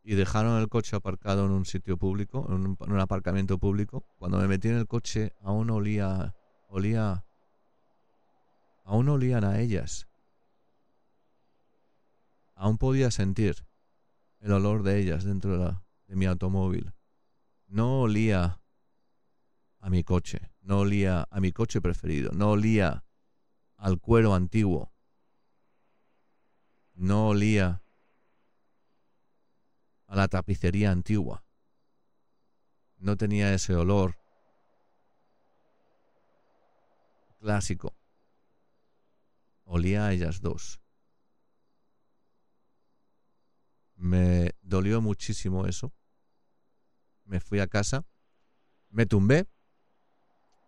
y 0.03 0.15
dejaron 0.15 0.61
el 0.61 0.69
coche 0.69 0.95
aparcado 0.95 1.47
en 1.47 1.53
un 1.53 1.65
sitio 1.65 1.97
público, 1.97 2.47
en 2.51 2.77
un, 2.79 3.01
aparcamiento 3.01 3.57
público. 3.57 4.07
Cuando 4.19 4.37
me 4.37 4.47
metí 4.47 4.69
en 4.69 4.77
el 4.77 4.87
coche 4.87 5.33
aún 5.41 5.71
olía, 5.71 6.35
olía, 6.69 7.25
aún 8.85 9.09
olían 9.09 9.45
a 9.45 9.59
ellas. 9.59 10.07
Aún 12.55 12.77
podía 12.77 13.11
sentir 13.11 13.66
el 14.47 14.53
olor 14.53 14.85
de 14.85 15.01
ellas 15.01 15.25
dentro 15.25 15.59
de, 15.59 16.15
mi 16.15 16.25
automóvil. 16.27 16.95
No 17.67 18.03
olía 18.03 18.61
a 19.81 19.91
mi 19.91 20.05
coche, 20.05 20.53
no 20.61 20.79
olía 20.79 21.27
a 21.29 21.41
mi 21.41 21.51
coche 21.51 21.81
preferido, 21.81 22.31
no 22.33 22.53
olía 22.53 23.05
al 23.77 23.99
cuero 23.99 24.35
antiguo, 24.35 24.93
no 26.95 27.29
olía 27.29 27.83
a 30.07 30.15
la 30.15 30.29
tapicería 30.29 30.93
antigua. 30.93 31.45
No 32.99 33.17
tenía 33.17 33.53
ese 33.53 33.75
olor 33.75 34.17
clásico. 37.41 37.97
Olía 39.65 40.07
a 40.07 40.13
ellas 40.13 40.41
dos. 40.41 40.81
Me 44.07 44.53
dolió 44.63 45.01
muchísimo 45.01 45.67
eso. 45.67 45.93
Me 47.25 47.41
fui 47.41 47.59
a 47.59 47.67
casa, 47.67 48.05
me 48.89 49.05
tumbé 49.05 49.49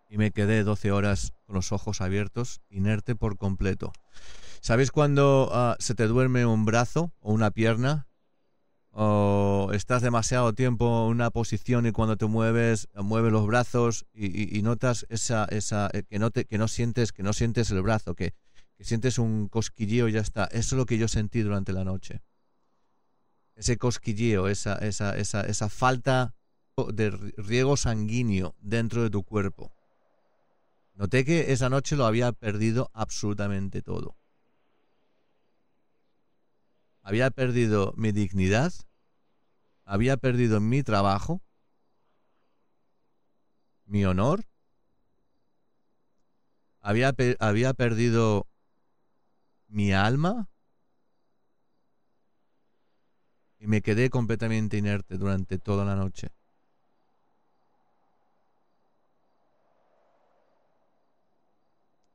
y 0.08 0.18
me 0.18 0.32
quedé 0.32 0.64
12 0.64 0.90
horas 0.90 1.32
con 1.46 1.54
los 1.54 1.70
ojos 1.70 2.00
abiertos, 2.00 2.60
inerte 2.68 3.14
por 3.14 3.36
completo. 3.36 3.92
¿Sabes 4.60 4.90
cuando 4.90 5.50
ah, 5.52 5.76
se 5.78 5.94
te 5.94 6.08
duerme 6.08 6.46
un 6.46 6.64
brazo 6.64 7.12
o 7.20 7.32
una 7.32 7.52
pierna 7.52 8.08
o 8.90 9.70
estás 9.72 10.02
demasiado 10.02 10.52
tiempo 10.52 11.04
en 11.06 11.12
una 11.12 11.30
posición 11.30 11.86
y 11.86 11.92
cuando 11.92 12.16
te 12.16 12.26
mueves, 12.26 12.88
mueves 12.96 13.30
los 13.30 13.46
brazos 13.46 14.04
y, 14.12 14.60
notas 14.62 15.06
esa, 15.10 15.44
esa 15.44 15.90
eh, 15.92 16.02
que 16.02 16.18
no 16.18 16.32
te, 16.32 16.44
que 16.44 16.58
no 16.58 16.66
sientes, 16.66 17.12
que 17.12 17.22
no 17.22 17.32
sientes 17.32 17.70
el 17.70 17.82
brazo, 17.82 18.16
que, 18.16 18.34
que 18.74 18.82
sientes 18.82 19.18
un 19.20 19.46
cosquilleo 19.46 20.08
y 20.08 20.12
ya 20.12 20.20
está. 20.22 20.46
Eso 20.46 20.74
es 20.74 20.78
lo 20.78 20.86
que 20.86 20.98
yo 20.98 21.06
sentí 21.06 21.42
durante 21.42 21.72
la 21.72 21.84
noche. 21.84 22.20
Ese 23.58 23.76
cosquilleo, 23.76 24.46
esa, 24.46 24.76
esa, 24.76 25.16
esa, 25.18 25.40
esa 25.40 25.68
falta 25.68 26.32
de 26.94 27.10
riego 27.36 27.76
sanguíneo 27.76 28.54
dentro 28.60 29.02
de 29.02 29.10
tu 29.10 29.24
cuerpo. 29.24 29.72
Noté 30.94 31.24
que 31.24 31.52
esa 31.52 31.68
noche 31.68 31.96
lo 31.96 32.06
había 32.06 32.30
perdido 32.30 32.88
absolutamente 32.94 33.82
todo. 33.82 34.16
Había 37.02 37.32
perdido 37.32 37.94
mi 37.96 38.12
dignidad, 38.12 38.72
había 39.84 40.16
perdido 40.18 40.60
mi 40.60 40.84
trabajo, 40.84 41.42
mi 43.86 44.04
honor, 44.04 44.44
había, 46.80 47.12
había 47.40 47.74
perdido 47.74 48.46
mi 49.66 49.92
alma 49.92 50.48
y 53.58 53.66
me 53.66 53.82
quedé 53.82 54.10
completamente 54.10 54.76
inerte 54.76 55.18
durante 55.18 55.58
toda 55.58 55.84
la 55.84 55.96
noche. 55.96 56.28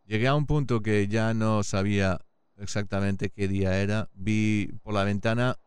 Llegué 0.06 0.28
a 0.28 0.36
un 0.36 0.46
punto 0.46 0.82
que 0.82 1.08
ya 1.08 1.34
no 1.34 1.64
sabía 1.64 2.20
exactamente 2.58 3.30
qué 3.30 3.48
día 3.48 3.80
era. 3.80 4.10
Vi 4.14 4.68
por 4.84 4.94
la 4.94 5.04
ventana, 5.04 5.58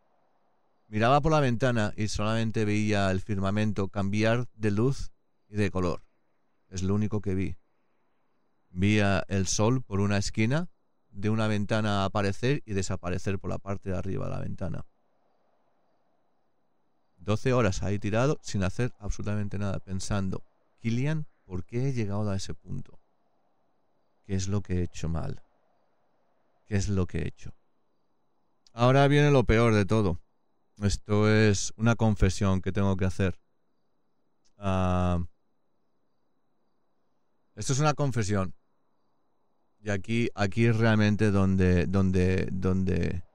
miraba 0.88 1.20
por 1.20 1.32
la 1.32 1.40
ventana 1.40 1.92
y 1.96 2.08
solamente 2.08 2.64
veía 2.64 3.10
el 3.10 3.20
firmamento 3.20 3.88
cambiar 3.88 4.46
de 4.54 4.70
luz 4.70 5.10
y 5.48 5.56
de 5.56 5.70
color. 5.70 6.04
Es 6.68 6.82
lo 6.82 6.94
único 6.94 7.20
que 7.20 7.34
vi. 7.34 7.56
Vi 8.70 8.98
el 8.98 9.46
sol 9.46 9.82
por 9.82 10.00
una 10.00 10.18
esquina 10.18 10.68
de 11.08 11.30
una 11.30 11.48
ventana 11.48 12.04
aparecer 12.04 12.62
y 12.66 12.74
desaparecer 12.74 13.38
por 13.38 13.48
la 13.48 13.58
parte 13.58 13.90
de 13.90 13.96
arriba 13.96 14.26
de 14.26 14.32
la 14.32 14.40
ventana. 14.40 14.84
12 17.26 17.52
horas 17.52 17.82
ahí 17.82 17.98
tirado 17.98 18.38
sin 18.40 18.62
hacer 18.62 18.94
absolutamente 19.00 19.58
nada, 19.58 19.80
pensando, 19.80 20.44
Kilian, 20.78 21.26
¿por 21.44 21.64
qué 21.64 21.88
he 21.88 21.92
llegado 21.92 22.30
a 22.30 22.36
ese 22.36 22.54
punto? 22.54 23.00
¿Qué 24.24 24.36
es 24.36 24.46
lo 24.46 24.62
que 24.62 24.78
he 24.78 24.82
hecho 24.84 25.08
mal? 25.08 25.42
¿Qué 26.66 26.76
es 26.76 26.88
lo 26.88 27.06
que 27.06 27.18
he 27.18 27.28
hecho? 27.28 27.52
Ahora 28.72 29.08
viene 29.08 29.32
lo 29.32 29.42
peor 29.42 29.74
de 29.74 29.84
todo. 29.84 30.20
Esto 30.80 31.28
es 31.28 31.72
una 31.76 31.96
confesión 31.96 32.62
que 32.62 32.70
tengo 32.70 32.96
que 32.96 33.06
hacer. 33.06 33.40
Ah, 34.58 35.18
esto 37.56 37.72
es 37.72 37.80
una 37.80 37.94
confesión. 37.94 38.54
Y 39.80 39.90
aquí, 39.90 40.28
aquí 40.36 40.66
es 40.66 40.76
realmente 40.76 41.32
donde, 41.32 41.86
donde, 41.86 42.48
donde 42.52 43.25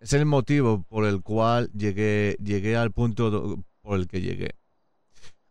es 0.00 0.12
el 0.12 0.26
motivo 0.26 0.82
por 0.84 1.04
el 1.04 1.22
cual 1.22 1.70
llegué, 1.72 2.36
llegué 2.42 2.76
al 2.76 2.92
punto 2.92 3.64
por 3.82 3.98
el 3.98 4.06
que 4.06 4.20
llegué. 4.20 4.50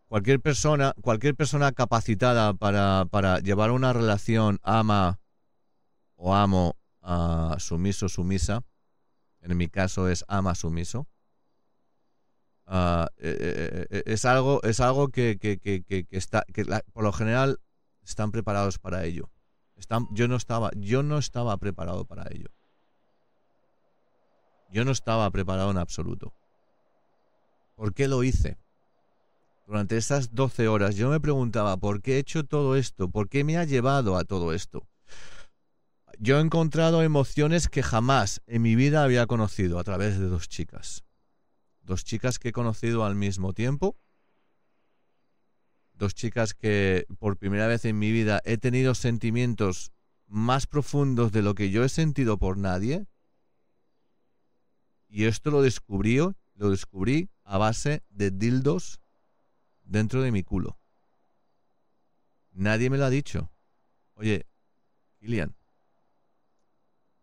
Cualquier 0.06 0.40
persona, 0.40 0.94
cualquier 1.02 1.34
persona 1.34 1.72
capacitada 1.72 2.54
para, 2.54 3.06
para 3.10 3.40
llevar 3.40 3.72
una 3.72 3.92
relación 3.92 4.58
ama 4.62 5.20
o 6.16 6.34
amo 6.34 6.76
a 7.02 7.56
sumiso, 7.58 8.08
sumisa, 8.08 8.64
en 9.42 9.56
mi 9.56 9.68
caso 9.68 10.08
es 10.08 10.24
ama 10.28 10.54
sumiso, 10.54 11.06
ah, 12.66 13.08
eh, 13.18 13.36
eh, 13.38 13.86
eh, 13.90 14.02
es 14.06 14.24
algo, 14.24 14.62
es 14.62 14.80
algo 14.80 15.08
que, 15.08 15.38
que, 15.38 15.58
que, 15.58 15.82
que 15.84 16.06
está, 16.10 16.44
por 16.92 17.04
lo 17.04 17.12
general 17.12 17.60
están 18.02 18.32
preparados 18.32 18.78
para 18.78 19.04
ello. 19.04 19.30
Están, 19.76 20.08
yo 20.12 20.26
no 20.26 20.36
estaba, 20.36 20.70
yo 20.74 21.02
no 21.02 21.18
estaba 21.18 21.56
preparado 21.58 22.06
para 22.06 22.24
ello. 22.30 22.48
Yo 24.70 24.84
no 24.84 24.90
estaba 24.90 25.30
preparado 25.30 25.70
en 25.70 25.78
absoluto. 25.78 26.32
¿Por 27.74 27.94
qué 27.94 28.08
lo 28.08 28.22
hice? 28.24 28.58
Durante 29.66 29.96
esas 29.96 30.34
12 30.34 30.66
horas 30.68 30.96
yo 30.96 31.10
me 31.10 31.20
preguntaba, 31.20 31.76
¿por 31.76 32.00
qué 32.00 32.14
he 32.16 32.18
hecho 32.18 32.44
todo 32.44 32.74
esto? 32.76 33.10
¿Por 33.10 33.28
qué 33.28 33.44
me 33.44 33.58
ha 33.58 33.64
llevado 33.64 34.16
a 34.16 34.24
todo 34.24 34.52
esto? 34.52 34.86
Yo 36.18 36.38
he 36.38 36.40
encontrado 36.40 37.02
emociones 37.02 37.68
que 37.68 37.82
jamás 37.82 38.42
en 38.46 38.62
mi 38.62 38.74
vida 38.74 39.04
había 39.04 39.26
conocido 39.26 39.78
a 39.78 39.84
través 39.84 40.18
de 40.18 40.26
dos 40.26 40.48
chicas. 40.48 41.04
Dos 41.82 42.04
chicas 42.04 42.38
que 42.38 42.48
he 42.48 42.52
conocido 42.52 43.04
al 43.04 43.14
mismo 43.14 43.52
tiempo. 43.52 43.96
Dos 45.92 46.14
chicas 46.14 46.54
que 46.54 47.06
por 47.18 47.36
primera 47.36 47.66
vez 47.66 47.84
en 47.84 47.98
mi 47.98 48.10
vida 48.10 48.40
he 48.44 48.58
tenido 48.58 48.94
sentimientos 48.94 49.92
más 50.26 50.66
profundos 50.66 51.30
de 51.30 51.42
lo 51.42 51.54
que 51.54 51.70
yo 51.70 51.84
he 51.84 51.88
sentido 51.88 52.38
por 52.38 52.56
nadie. 52.56 53.06
Y 55.08 55.24
esto 55.24 55.50
lo 55.50 55.62
descubrí, 55.62 56.18
lo 56.18 56.70
descubrí 56.70 57.30
a 57.44 57.58
base 57.58 58.02
de 58.10 58.30
dildos 58.30 59.00
dentro 59.82 60.22
de 60.22 60.30
mi 60.30 60.42
culo. 60.42 60.78
Nadie 62.52 62.90
me 62.90 62.98
lo 62.98 63.04
ha 63.04 63.10
dicho. 63.10 63.50
Oye, 64.14 64.46
Kilian, 65.18 65.56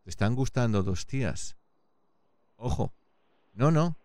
te 0.03 0.09
están 0.09 0.35
gustando 0.35 0.81
dos 0.83 1.05
tías. 1.05 1.57
Ojo. 2.55 2.93
No, 3.53 3.71
no. 3.71 3.97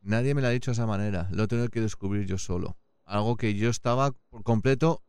Nadie 0.00 0.34
me 0.34 0.40
lo 0.40 0.48
ha 0.48 0.50
dicho 0.50 0.70
de 0.70 0.74
esa 0.74 0.86
manera. 0.86 1.28
Lo 1.32 1.48
tengo 1.48 1.68
que 1.68 1.80
descubrir 1.80 2.26
yo 2.26 2.38
solo. 2.38 2.76
Algo 3.04 3.36
que 3.36 3.54
yo 3.54 3.70
estaba 3.70 4.12
por 4.12 4.42
completo. 4.42 5.02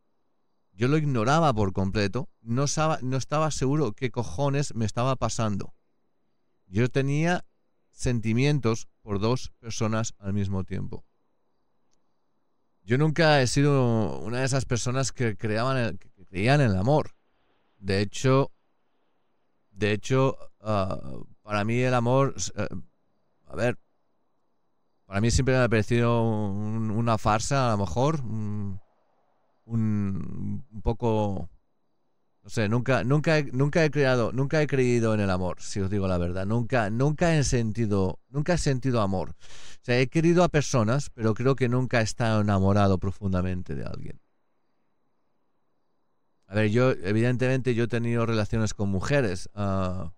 Yo 0.72 0.88
lo 0.88 0.96
ignoraba 0.96 1.52
por 1.52 1.72
completo. 1.72 2.28
No 2.40 2.64
no 3.02 3.16
estaba 3.16 3.50
seguro 3.50 3.92
qué 3.92 4.10
cojones 4.10 4.74
me 4.74 4.84
estaba 4.84 5.16
pasando. 5.16 5.74
Yo 6.68 6.88
tenía 6.88 7.44
sentimientos 7.90 8.88
por 9.02 9.18
dos 9.18 9.52
personas 9.58 10.14
al 10.18 10.32
mismo 10.32 10.64
tiempo. 10.64 11.04
Yo 12.82 12.96
nunca 12.96 13.42
he 13.42 13.46
sido 13.46 14.20
una 14.20 14.38
de 14.38 14.46
esas 14.46 14.64
personas 14.64 15.12
que, 15.12 15.36
creaban 15.36 15.98
creían 16.28 16.60
en 16.60 16.70
el 16.70 16.76
amor. 16.76 17.14
De 17.78 18.00
hecho, 18.00 18.52
de 19.70 19.92
hecho, 19.92 20.36
ah, 20.60 20.98
para 21.42 21.64
mí 21.64 21.78
el 21.80 21.94
amor, 21.94 22.34
eh, 22.56 22.66
a 23.46 23.56
ver, 23.56 23.78
para 25.06 25.20
mí 25.20 25.30
siempre 25.30 25.54
me 25.54 25.62
ha 25.62 25.68
parecido 25.68 26.22
una 26.22 27.16
farsa, 27.16 27.68
a 27.68 27.76
lo 27.76 27.78
mejor, 27.84 28.20
un, 28.20 28.80
poco, 30.82 31.48
no 32.42 32.50
sé, 32.50 32.68
nunca, 32.68 33.04
nunca, 33.04 33.42
nunca 33.52 33.84
he 33.84 33.90
creado, 33.90 34.32
nunca 34.32 34.62
he 34.62 34.66
creído 34.66 35.14
en 35.14 35.20
el 35.20 35.30
amor, 35.30 35.60
si 35.60 35.80
os 35.80 35.90
digo 35.90 36.08
la 36.08 36.18
verdad, 36.18 36.46
nunca, 36.46 36.90
nunca 36.90 37.36
he 37.36 37.44
sentido, 37.44 38.20
nunca 38.30 38.54
he 38.54 38.58
sentido 38.58 39.00
amor. 39.00 39.30
O 39.30 39.80
sea, 39.82 39.98
he 39.98 40.08
querido 40.08 40.44
a 40.44 40.48
personas, 40.48 41.10
pero 41.10 41.34
creo 41.34 41.56
que 41.56 41.68
nunca 41.68 42.00
he 42.00 42.04
estado 42.04 42.40
enamorado 42.40 42.98
profundamente 42.98 43.74
de 43.74 43.84
alguien. 43.84 44.20
A 46.46 46.54
ver, 46.54 46.70
yo, 46.70 46.92
evidentemente, 46.92 47.74
yo 47.74 47.84
he 47.84 47.88
tenido 47.88 48.24
relaciones 48.24 48.72
con 48.72 48.88
mujeres. 48.88 49.50
Ah, 49.54 50.12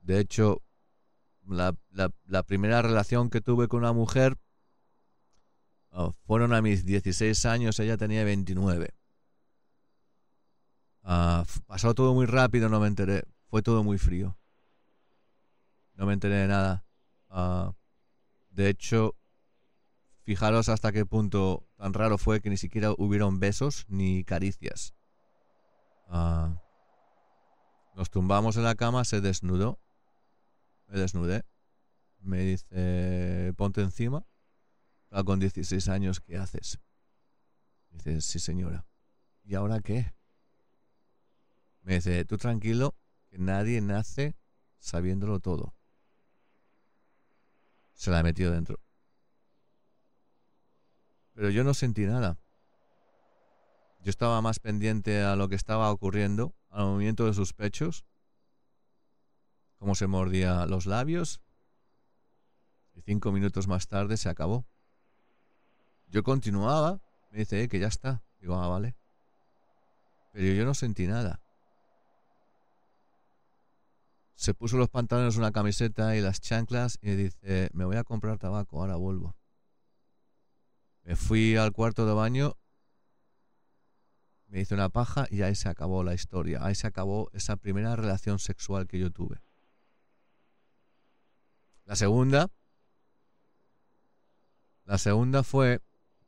de 0.00 0.20
hecho, 0.20 0.62
la, 1.48 1.74
primera 2.46 2.82
relación 2.82 3.28
que 3.28 3.40
tuve 3.40 3.66
con 3.66 3.80
una 3.80 3.92
mujer 3.92 4.38
ah, 5.90 6.10
fueron 6.26 6.54
a 6.54 6.62
mis 6.62 6.84
16 6.84 7.46
años, 7.46 7.80
ella 7.80 7.96
tenía 7.96 8.22
29. 8.22 8.94
Ah, 11.08 11.44
pasó 11.66 11.94
todo 11.94 12.14
muy 12.14 12.26
rápido, 12.26 12.68
no 12.68 12.80
me 12.80 12.88
enteré. 12.88 13.22
Fue 13.48 13.62
todo 13.62 13.84
muy 13.84 13.96
frío. 13.96 14.36
No 15.94 16.04
me 16.04 16.12
enteré 16.12 16.34
de 16.34 16.48
nada. 16.48 16.84
de 18.50 18.68
hecho, 18.68 19.14
Fijaros 20.26 20.68
hasta 20.68 20.90
qué 20.90 21.06
punto 21.06 21.68
tan 21.76 21.94
raro 21.94 22.18
fue 22.18 22.40
que 22.40 22.50
ni 22.50 22.56
siquiera 22.56 22.90
hubieron 22.98 23.38
besos 23.38 23.84
ni 23.86 24.24
caricias. 24.24 24.92
Ah, 26.08 26.60
nos 27.94 28.10
tumbamos 28.10 28.56
en 28.56 28.64
la 28.64 28.74
cama, 28.74 29.04
se 29.04 29.20
desnudó. 29.20 29.78
Me 30.88 30.98
desnudé. 30.98 31.44
Me 32.18 32.38
dice, 32.38 33.54
ponte 33.56 33.82
encima. 33.82 34.26
Ah, 35.12 35.22
con 35.22 35.38
16 35.38 35.88
años, 35.88 36.18
¿qué 36.18 36.36
haces? 36.36 36.80
Dice, 37.90 38.20
sí 38.20 38.40
señora. 38.40 38.84
¿Y 39.44 39.54
ahora 39.54 39.78
qué? 39.78 40.15
Me 41.86 41.94
dice, 41.94 42.24
tú 42.24 42.36
tranquilo, 42.36 42.96
que 43.30 43.38
nadie 43.38 43.80
nace 43.80 44.34
sabiéndolo 44.80 45.38
todo. 45.38 45.72
Se 47.94 48.10
la 48.10 48.18
ha 48.18 48.22
metido 48.24 48.50
dentro. 48.50 48.80
Pero 51.32 51.48
yo 51.50 51.62
no 51.62 51.74
sentí 51.74 52.04
nada. 52.04 52.40
Yo 54.00 54.10
estaba 54.10 54.42
más 54.42 54.58
pendiente 54.58 55.22
a 55.22 55.36
lo 55.36 55.48
que 55.48 55.54
estaba 55.54 55.92
ocurriendo, 55.92 56.56
al 56.70 56.86
movimiento 56.86 57.26
de 57.26 57.34
sus 57.34 57.52
pechos, 57.52 58.04
cómo 59.76 59.94
se 59.94 60.08
mordía 60.08 60.66
los 60.66 60.86
labios, 60.86 61.40
y 62.94 63.02
cinco 63.02 63.30
minutos 63.30 63.68
más 63.68 63.86
tarde 63.86 64.16
se 64.16 64.28
acabó. 64.28 64.66
Yo 66.08 66.24
continuaba, 66.24 67.00
me 67.30 67.38
dice 67.38 67.62
eh, 67.62 67.68
que 67.68 67.78
ya 67.78 67.86
está. 67.86 68.24
Digo, 68.40 68.56
ah, 68.56 68.66
vale. 68.66 68.96
Pero 70.32 70.52
yo 70.52 70.64
no 70.64 70.74
sentí 70.74 71.06
nada. 71.06 71.45
Se 74.36 74.54
puso 74.54 74.76
los 74.76 74.90
pantalones, 74.90 75.36
una 75.36 75.50
camiseta 75.50 76.14
y 76.14 76.20
las 76.20 76.40
chanclas 76.40 76.98
y 77.00 77.10
dice, 77.12 77.70
me 77.72 77.84
voy 77.84 77.96
a 77.96 78.04
comprar 78.04 78.38
tabaco, 78.38 78.80
ahora 78.80 78.96
vuelvo. 78.96 79.34
Me 81.02 81.16
fui 81.16 81.56
al 81.56 81.72
cuarto 81.72 82.06
de 82.06 82.12
baño, 82.12 82.56
me 84.48 84.60
hice 84.60 84.74
una 84.74 84.90
paja 84.90 85.26
y 85.30 85.42
ahí 85.42 85.54
se 85.54 85.68
acabó 85.68 86.04
la 86.04 86.14
historia. 86.14 86.60
Ahí 86.62 86.74
se 86.74 86.86
acabó 86.86 87.30
esa 87.32 87.56
primera 87.56 87.96
relación 87.96 88.38
sexual 88.38 88.86
que 88.86 88.98
yo 88.98 89.10
tuve. 89.10 89.40
La 91.86 91.96
segunda, 91.96 92.50
la 94.84 94.98
segunda 94.98 95.42
fue 95.42 95.80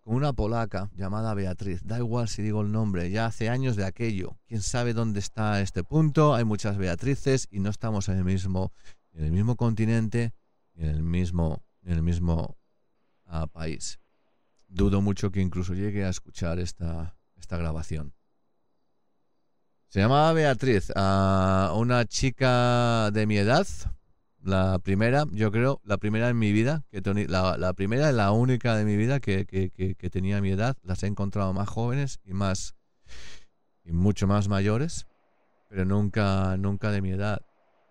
con 0.09 0.17
una 0.17 0.33
polaca 0.33 0.91
llamada 0.97 1.35
Beatriz. 1.35 1.83
Da 1.85 1.99
igual 1.99 2.29
si 2.29 2.41
digo 2.41 2.63
el 2.63 2.73
nombre, 2.73 3.11
ya 3.11 3.27
hace 3.27 3.51
años 3.51 3.77
de 3.77 3.85
aquello. 3.85 4.39
Quién 4.47 4.63
sabe 4.63 4.95
dónde 4.95 5.21
está 5.21 5.61
este 5.61 5.85
punto. 5.85 6.35
Hay 6.35 6.45
muchas 6.45 6.79
Beatrices 6.79 7.47
y 7.51 7.61
no 7.61 7.69
estamos 7.69 8.09
en 8.09 8.17
el 8.17 8.25
mismo, 8.25 8.73
en 9.13 9.25
el 9.25 9.33
mismo 9.33 9.57
continente, 9.57 10.33
en 10.75 10.89
el 10.89 11.03
mismo, 11.03 11.63
en 11.83 11.93
el 11.93 12.03
mismo 12.03 12.57
ah, 13.27 13.47
país 13.49 14.01
dudo 14.69 15.01
mucho 15.03 15.31
que 15.31 15.41
incluso 15.41 15.75
llegue 15.75 16.07
a 16.07 16.11
escuchar 16.11 16.59
esta, 16.59 17.17
esta 17.37 17.57
grabación. 17.57 18.15
Se 19.89 20.01
llamaba 20.01 20.33
Beatriz, 20.33 20.91
a 20.95 21.73
una 21.75 22.07
chica 22.07 23.11
de 23.11 23.27
mi 23.27 23.39
edad, 23.39 23.67
la 24.49 24.78
primera, 24.78 25.24
yo 25.30 25.53
creo, 25.53 25.80
la 25.84 25.99
primera 25.99 26.28
en 26.28 26.38
mi 26.38 26.53
vida, 26.53 26.84
que 26.90 27.01
la, 27.28 27.57
la 27.57 27.72
primera 27.74 28.11
la 28.12 28.32
única 28.32 28.74
de 28.76 28.84
mi 28.84 28.96
vida 28.96 29.20
que, 29.20 29.46
que, 29.46 29.70
que, 29.70 30.11
tenía 30.11 30.40
mi 30.40 30.51
edad. 30.51 30.76
Las 30.82 31.03
he 31.03 31.07
encontrado 31.07 31.53
más 31.53 31.68
jóvenes 31.68 32.20
y 32.24 32.32
más, 32.32 32.74
y 33.84 33.92
mucho 33.92 34.26
más 34.26 34.49
mayores, 34.49 35.07
pero 35.68 35.84
nunca, 35.84 36.57
nunca 36.57 36.90
de 36.90 37.03
mi 37.03 37.11
edad. 37.11 37.42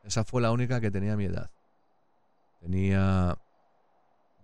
Esa 0.03 0.23
fue 0.23 0.41
la 0.41 0.51
única 0.51 0.81
que 0.81 0.91
tenía 0.91 1.15
mi 1.15 1.25
edad. 1.25 1.51
Tenía 2.59 3.37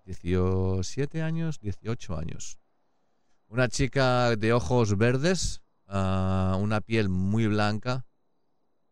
17 0.05 1.21
años, 1.21 1.59
18 1.59 2.17
años. 2.17 2.59
Una 3.47 3.67
chica 3.67 4.35
de 4.35 4.53
ojos 4.53 4.97
verdes, 4.97 5.61
ah, 5.87 6.57
una 6.59 6.81
piel 6.81 7.09
muy 7.09 7.47
blanca, 7.47 8.05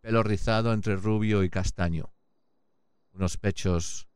pelo 0.02 0.24
rizado 0.24 0.74
entre 0.74 0.96
rubio 0.96 1.44
y 1.44 1.50
castaño, 1.50 2.12
unos 3.14 3.38
pechos 3.38 4.08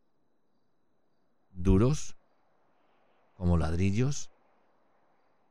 duros 1.51 2.15
como 3.33 3.57
ladrillos, 3.57 4.29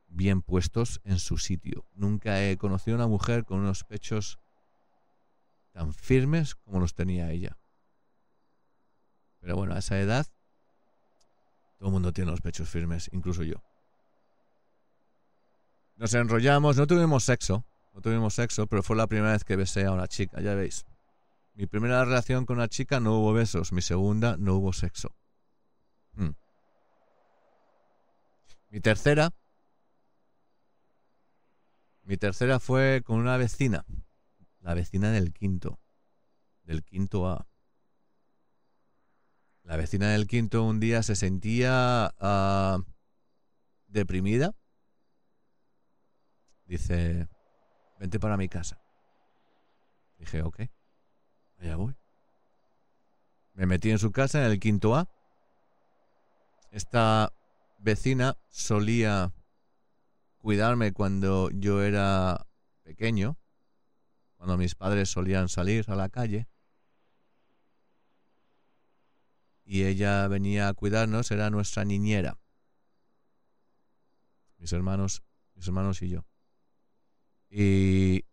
bien 0.07 0.41
puestos 0.41 1.01
en 1.03 1.19
su 1.19 1.37
sitio. 1.37 1.85
Nunca 1.93 2.43
he 2.43 2.57
conocido 2.57 2.95
una 2.95 3.07
mujer 3.07 3.45
con 3.45 3.59
unos 3.59 3.83
pechos 3.83 4.39
tan 5.71 5.93
firmes 5.93 6.55
como 6.55 6.79
los 6.79 6.95
tenía 6.95 7.31
ella. 7.31 7.57
Pero 9.39 9.55
bueno, 9.55 9.75
a 9.75 9.79
esa 9.79 9.99
edad 9.99 10.25
todo 11.77 11.89
el 11.89 11.93
mundo 11.93 12.13
tiene 12.13 12.31
los 12.31 12.41
pechos 12.41 12.69
firmes, 12.69 13.09
incluso 13.11 13.43
yo. 13.43 13.61
Nos 15.97 16.13
enrollamos, 16.13 16.77
no 16.77 16.87
tuvimos 16.87 17.23
sexo, 17.23 17.65
no 17.93 18.01
tuvimos 18.01 18.33
sexo, 18.33 18.67
pero 18.67 18.81
fue 18.83 18.95
la 18.95 19.07
primera 19.07 19.33
vez 19.33 19.43
que 19.43 19.55
besé 19.55 19.85
a 19.85 19.91
una 19.91 20.07
chica, 20.07 20.41
ya 20.41 20.55
veis. 20.55 20.85
Mi 21.55 21.67
primera 21.67 22.03
relación 22.03 22.45
con 22.45 22.57
una 22.57 22.67
chica 22.67 22.99
no 22.99 23.17
hubo 23.19 23.31
besos, 23.31 23.71
mi 23.71 23.81
segunda 23.81 24.35
no 24.37 24.55
hubo 24.55 24.73
sexo. 24.73 25.15
Hmm. 26.11 26.31
Mi 28.69 28.81
tercera, 28.81 29.33
mi 32.03 32.17
tercera 32.17 32.59
fue 32.59 33.01
con 33.05 33.19
una 33.19 33.37
vecina, 33.37 33.85
la 34.59 34.73
vecina 34.73 35.11
del 35.11 35.31
quinto, 35.31 35.79
del 36.63 36.83
quinto 36.83 37.29
A. 37.29 37.47
La 39.63 39.77
vecina 39.77 40.09
del 40.09 40.27
quinto 40.27 40.61
un 40.63 40.81
día 40.81 41.03
se 41.03 41.15
sentía 41.15 42.13
ah, 42.19 42.79
deprimida. 43.87 44.53
Dice, 46.65 47.29
vente 47.97 48.19
para 48.19 48.35
mi 48.35 48.49
casa. 48.49 48.81
Dije, 50.17 50.41
ok, 50.41 50.61
allá 51.59 51.75
voy. 51.75 51.95
Me 53.53 53.65
metí 53.65 53.89
en 53.89 53.99
su 53.99 54.11
casa, 54.11 54.45
en 54.45 54.51
el 54.51 54.59
quinto 54.59 54.95
A. 54.95 55.09
Esta 56.71 57.31
vecina 57.77 58.37
solía 58.49 59.33
cuidarme 60.39 60.91
cuando 60.91 61.49
yo 61.51 61.81
era 61.81 62.47
pequeño, 62.83 63.37
cuando 64.35 64.57
mis 64.57 64.75
padres 64.75 65.09
solían 65.09 65.49
salir 65.49 65.85
a 65.87 65.95
la 65.95 66.09
calle. 66.09 66.47
Y 69.63 69.85
ella 69.85 70.27
venía 70.27 70.67
a 70.67 70.73
cuidarnos, 70.73 71.31
era 71.31 71.49
nuestra 71.49 71.85
niñera. 71.85 72.37
Mis 74.57 74.71
hermanos, 74.73 75.23
mis 75.55 75.65
hermanos 75.67 76.01
y 76.01 76.09
yo. 76.09 76.25
Y, 77.49 78.25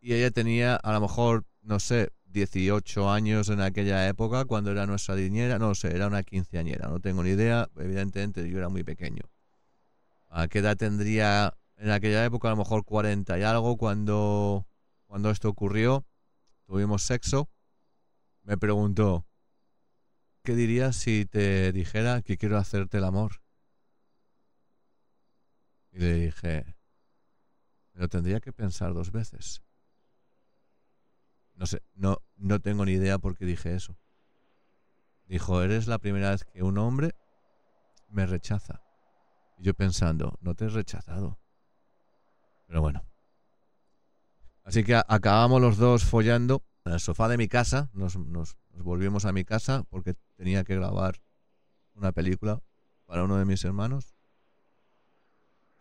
y 0.00 0.14
ella 0.14 0.30
tenía 0.30 0.76
a 0.76 0.92
lo 0.92 1.00
mejor, 1.00 1.44
no 1.62 1.78
sé, 1.78 2.10
18 2.26 3.10
años 3.10 3.48
en 3.48 3.60
aquella 3.60 4.08
época, 4.08 4.44
cuando 4.44 4.70
era 4.70 4.86
nuestra 4.86 5.16
niñera, 5.16 5.58
no 5.58 5.74
sé, 5.74 5.94
era 5.94 6.06
una 6.06 6.22
quinceañera, 6.22 6.88
no 6.88 7.00
tengo 7.00 7.22
ni 7.22 7.30
idea, 7.30 7.68
evidentemente 7.76 8.48
yo 8.48 8.58
era 8.58 8.68
muy 8.68 8.84
pequeño. 8.84 9.22
¿A 10.28 10.48
qué 10.48 10.60
edad 10.60 10.76
tendría 10.76 11.56
en 11.76 11.90
aquella 11.90 12.24
época? 12.24 12.48
A 12.48 12.52
lo 12.52 12.58
mejor 12.58 12.84
40 12.84 13.38
y 13.38 13.42
algo 13.42 13.76
cuando, 13.76 14.66
cuando 15.06 15.30
esto 15.30 15.48
ocurrió, 15.48 16.06
tuvimos 16.66 17.02
sexo, 17.02 17.50
me 18.42 18.56
preguntó, 18.56 19.26
¿qué 20.42 20.54
dirías 20.54 20.96
si 20.96 21.26
te 21.26 21.72
dijera 21.72 22.22
que 22.22 22.38
quiero 22.38 22.58
hacerte 22.58 22.98
el 22.98 23.04
amor? 23.04 23.42
Y 25.92 25.98
le 25.98 26.14
dije, 26.14 26.76
me 27.92 28.02
lo 28.02 28.08
tendría 28.08 28.40
que 28.40 28.52
pensar 28.52 28.94
dos 28.94 29.10
veces. 29.10 29.62
No 31.60 31.66
sé, 31.66 31.82
no, 31.94 32.22
no 32.38 32.58
tengo 32.58 32.86
ni 32.86 32.92
idea 32.92 33.18
por 33.18 33.36
qué 33.36 33.44
dije 33.44 33.74
eso. 33.74 33.94
Dijo, 35.26 35.60
eres 35.60 35.88
la 35.88 35.98
primera 35.98 36.30
vez 36.30 36.46
que 36.46 36.62
un 36.62 36.78
hombre 36.78 37.14
me 38.08 38.24
rechaza. 38.24 38.82
Y 39.58 39.64
yo 39.64 39.74
pensando, 39.74 40.38
no 40.40 40.54
te 40.54 40.64
he 40.64 40.68
rechazado. 40.68 41.38
Pero 42.66 42.80
bueno. 42.80 43.04
Así 44.64 44.84
que 44.84 44.94
acabamos 45.06 45.60
los 45.60 45.76
dos 45.76 46.02
follando 46.02 46.64
en 46.86 46.94
el 46.94 47.00
sofá 47.00 47.28
de 47.28 47.36
mi 47.36 47.46
casa. 47.46 47.90
Nos, 47.92 48.16
nos, 48.16 48.56
nos 48.70 48.82
volvimos 48.82 49.26
a 49.26 49.32
mi 49.32 49.44
casa 49.44 49.84
porque 49.90 50.14
tenía 50.36 50.64
que 50.64 50.76
grabar 50.76 51.20
una 51.92 52.12
película 52.12 52.62
para 53.04 53.24
uno 53.24 53.36
de 53.36 53.44
mis 53.44 53.62
hermanos 53.66 54.14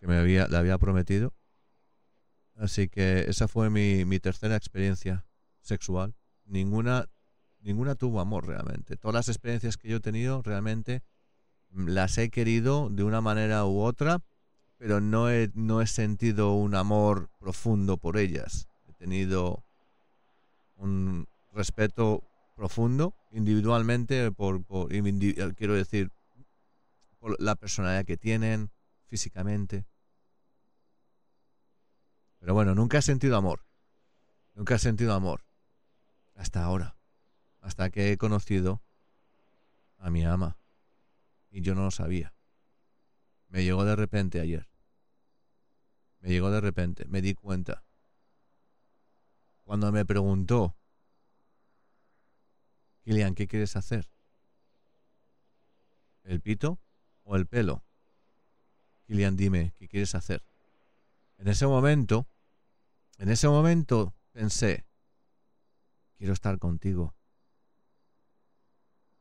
que 0.02 0.08
me 0.08 0.18
había, 0.18 0.50
le 0.50 0.58
había 0.58 0.78
prometido. 0.78 1.34
Así 2.58 2.90
que 2.90 3.30
esa 3.30 3.48
fue 3.48 3.70
mi, 3.70 4.04
mi 4.04 4.20
tercera 4.20 4.58
experiencia 4.58 5.26
sexual. 5.70 6.14
Ninguna, 6.46 7.08
ninguna 7.62 7.96
tuvo 7.96 8.20
amor 8.20 8.46
realmente. 8.46 8.98
Todas 8.98 9.16
las 9.16 9.30
experiencias 9.30 9.78
que 9.78 9.88
yo 9.88 9.98
he 9.98 10.02
tenido 10.02 10.42
realmente 10.42 11.02
mm, 11.70 11.88
las 11.88 12.18
he 12.18 12.30
querido 12.30 12.90
de 12.90 13.04
una 13.04 13.22
manera 13.22 13.66
u 13.66 13.80
otra, 13.80 14.20
pero 14.78 15.00
no 15.00 15.30
he, 15.30 15.50
no 15.54 15.82
he 15.82 15.88
sentido 15.88 16.54
un 16.54 16.76
amor 16.76 17.30
profundo 17.40 17.98
por 17.98 18.18
ellas. 18.18 18.68
He 18.88 18.94
tenido 18.94 19.64
un 20.76 21.28
respeto 21.54 22.24
profundo 22.56 23.16
individualmente 23.32 24.32
por, 24.32 24.64
por 24.64 24.90
quiero 24.90 25.76
decir 25.76 26.12
por 27.20 27.42
la 27.42 27.56
personalidad 27.56 28.06
que 28.06 28.18
tienen 28.18 28.70
físicamente 29.08 29.86
pero 32.40 32.54
bueno 32.54 32.76
nunca 32.76 32.98
he 32.98 33.02
sentido 33.02 33.38
amor 33.38 33.66
nunca 34.56 34.76
he 34.76 34.80
sentido 34.80 35.14
amor 35.14 35.49
hasta 36.40 36.64
ahora, 36.64 36.96
hasta 37.60 37.90
que 37.90 38.14
he 38.14 38.18
conocido 38.18 38.82
a 39.98 40.10
mi 40.10 40.24
ama. 40.24 40.58
Y 41.52 41.62
yo 41.62 41.76
no 41.76 41.84
lo 41.84 41.92
sabía. 41.92 42.34
Me 43.50 43.64
llegó 43.66 43.84
de 43.84 43.98
repente 43.98 44.40
ayer. 44.40 44.70
Me 46.22 46.30
llegó 46.30 46.50
de 46.50 46.62
repente, 46.62 47.06
me 47.10 47.22
di 47.22 47.34
cuenta. 47.34 47.84
Cuando 49.66 49.92
me 49.92 50.06
preguntó, 50.06 50.78
Kilian, 53.04 53.36
¿qué 53.36 53.48
quieres 53.48 53.76
hacer? 53.76 54.10
¿El 56.24 56.40
pito 56.40 56.80
o 57.24 57.36
el 57.36 57.48
pelo? 57.48 57.84
Kilian, 59.08 59.36
dime, 59.36 59.74
¿qué 59.78 59.90
quieres 59.90 60.16
hacer? 60.16 60.42
En 61.38 61.50
ese 61.50 61.68
momento, 61.68 62.28
en 63.18 63.28
ese 63.28 63.50
momento 63.50 64.14
pensé, 64.32 64.86
Quiero 66.20 66.34
estar 66.34 66.60
contigo. 66.60 67.16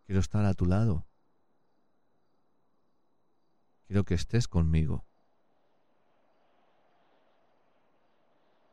Quiero 0.04 0.20
estar 0.20 0.44
a 0.44 0.52
tu 0.52 0.66
lado. 0.66 1.06
Quiero 3.86 4.04
que 4.04 4.12
estés 4.12 4.48
conmigo. 4.48 5.06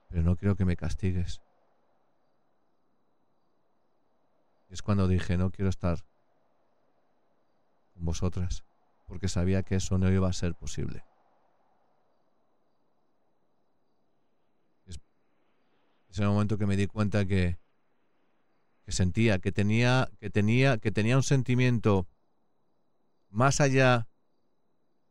Pero 0.10 0.24
no 0.24 0.36
quiero 0.36 0.58
que 0.58 0.66
me 0.66 0.76
castigues. 0.76 1.42
es 4.76 4.82
cuando 4.82 5.08
dije, 5.08 5.38
no 5.38 5.52
quiero 5.52 5.70
estar 5.70 6.06
con 7.94 8.04
vosotras, 8.04 8.66
porque 9.08 9.30
sabía 9.30 9.64
que 9.64 9.76
eso 9.76 9.98
no 9.98 10.12
iba 10.12 10.28
a 10.28 10.34
ser 10.34 10.54
posible. 10.54 11.06
Es, 14.86 15.00
el 16.20 16.28
momento 16.28 16.58
que 16.58 16.66
me 16.66 16.76
di 16.76 16.88
cuenta 16.88 17.26
que 17.26 17.58
que 18.86 18.92
sentía, 18.92 19.40
que 19.40 19.52
tenía, 19.52 20.10
que 20.20 20.30
tenía, 20.30 20.78
que 20.78 20.92
tenía 20.92 21.18
un 21.18 21.24
sentimiento 21.24 22.08
más 23.30 23.60
allá 23.60 24.08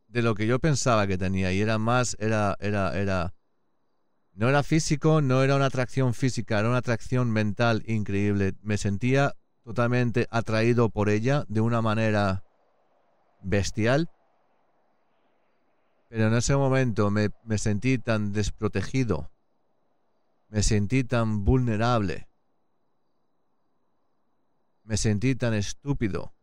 de 0.07 0.21
lo 0.21 0.33
que 0.33 0.47
yo 0.47 0.59
pensaba 0.59 1.07
que 1.07 1.17
tenía 1.17 1.51
y 1.51 1.59
era 1.59 1.77
más, 1.77 2.15
era, 2.19 2.55
era, 2.61 2.97
era, 2.97 3.35
no 4.33 4.47
era 4.47 4.63
físico, 4.63 5.21
no 5.21 5.43
era 5.43 5.57
una 5.57 5.65
atracción 5.65 6.13
física, 6.13 6.59
era 6.59 6.69
una 6.69 6.77
atracción 6.77 7.31
mental 7.31 7.83
increíble. 7.85 8.53
Me 8.61 8.77
sentía 8.77 9.33
totalmente 9.63 10.27
atraído 10.31 10.89
por 10.89 11.09
ella 11.09 11.43
de 11.49 11.59
una 11.59 11.81
manera 11.81 12.43
bestial. 13.41 14.09
Pero 16.07 16.27
en 16.27 16.33
ese 16.33 16.55
momento 16.55 17.11
me, 17.11 17.29
me 17.43 17.57
sentí 17.57 17.97
tan 17.97 18.31
desprotegido, 18.31 19.31
me 20.47 20.63
sentí 20.63 21.03
tan 21.03 21.43
vulnerable 21.43 22.29
me 24.85 24.97
sentí 24.97 25.35
tan 25.35 25.53
estúpido 25.53 26.33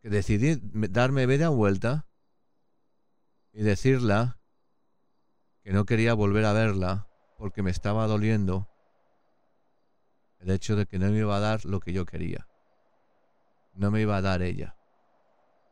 que 0.00 0.08
decidí 0.08 0.58
darme 0.62 1.26
media 1.26 1.48
vuelta 1.48 2.06
y 3.52 3.62
decirla 3.62 4.38
que 5.62 5.72
no 5.72 5.84
quería 5.84 6.14
volver 6.14 6.44
a 6.44 6.52
verla 6.52 7.08
porque 7.36 7.62
me 7.62 7.72
estaba 7.72 8.06
doliendo 8.06 8.68
el 10.38 10.50
hecho 10.50 10.76
de 10.76 10.86
que 10.86 11.00
no 11.00 11.10
me 11.10 11.18
iba 11.18 11.36
a 11.36 11.40
dar 11.40 11.64
lo 11.64 11.80
que 11.80 11.92
yo 11.92 12.06
quería. 12.06 12.46
No 13.72 13.90
me 13.90 14.00
iba 14.00 14.16
a 14.16 14.22
dar 14.22 14.42
ella. 14.42 14.76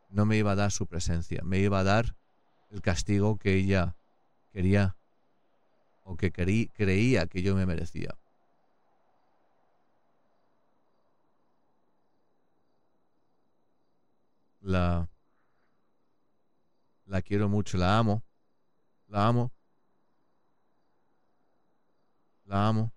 No 0.09 0.25
me 0.25 0.37
iba 0.37 0.51
a 0.51 0.55
dar 0.55 0.71
su 0.71 0.87
presencia. 0.87 1.41
Me 1.43 1.59
iba 1.59 1.79
a 1.79 1.83
dar 1.83 2.17
el 2.69 2.81
castigo 2.81 3.37
que 3.37 3.53
ella 3.53 3.95
quería 4.51 4.97
o 6.03 6.17
que 6.17 6.31
creía 6.31 7.27
que 7.27 7.41
yo 7.41 7.55
me 7.55 7.65
merecía. 7.65 8.17
La, 14.65 15.07
la 17.05 17.21
quiero 17.21 17.47
mucho, 17.47 17.77
la 17.77 17.99
amo, 17.99 18.23
la 19.05 19.27
amo, 19.27 19.51
la 22.45 22.67
amo. 22.67 22.91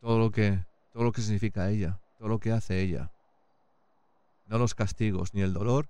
Todo 0.00 0.18
lo 0.18 0.30
que, 0.30 0.62
todo 0.92 1.04
lo 1.04 1.12
que 1.12 1.22
significa 1.22 1.70
ella, 1.70 2.02
todo 2.18 2.28
lo 2.28 2.38
que 2.38 2.52
hace 2.52 2.82
ella. 2.82 3.10
No 4.44 4.58
los 4.58 4.74
castigos 4.74 5.32
ni 5.32 5.40
el 5.40 5.54
dolor, 5.54 5.88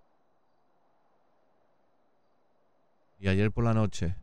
Y 3.19 3.29
ayer 3.29 3.53
por 3.53 3.65
la 3.65 3.75
noche, 3.75 4.17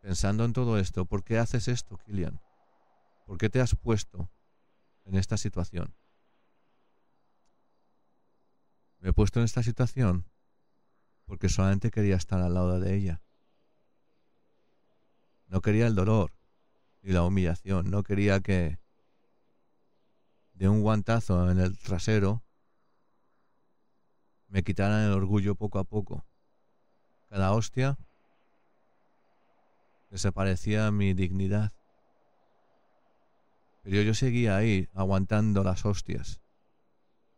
pensando 0.00 0.44
en 0.44 0.52
todo 0.52 0.78
esto, 0.78 1.04
¿por 1.04 1.24
qué 1.24 1.36
haces 1.36 1.66
esto, 1.66 1.98
Kilian? 2.06 2.40
¿Por 3.26 3.38
qué 3.38 3.50
te 3.50 3.60
has 3.60 3.74
puesto 3.74 4.30
en 5.04 5.16
esta 5.16 5.36
situación? 5.36 5.92
Me 9.06 9.10
he 9.10 9.12
puesto 9.12 9.38
en 9.38 9.44
esta 9.44 9.62
situación 9.62 10.26
porque 11.26 11.48
solamente 11.48 11.92
quería 11.92 12.16
estar 12.16 12.40
al 12.40 12.54
lado 12.54 12.80
de 12.80 12.96
ella. 12.96 13.22
No 15.46 15.60
quería 15.60 15.86
el 15.86 15.94
dolor 15.94 16.32
ni 17.02 17.12
la 17.12 17.22
humillación, 17.22 17.88
no 17.88 18.02
quería 18.02 18.40
que 18.40 18.80
de 20.54 20.68
un 20.68 20.80
guantazo 20.80 21.48
en 21.48 21.60
el 21.60 21.78
trasero 21.78 22.42
me 24.48 24.64
quitaran 24.64 25.04
el 25.04 25.12
orgullo 25.12 25.54
poco 25.54 25.78
a 25.78 25.84
poco. 25.84 26.26
Cada 27.28 27.52
hostia 27.52 27.96
desaparecía 30.10 30.90
mi 30.90 31.14
dignidad. 31.14 31.72
Pero 33.84 34.02
yo 34.02 34.14
seguía 34.14 34.56
ahí, 34.56 34.88
aguantando 34.94 35.62
las 35.62 35.86
hostias, 35.86 36.40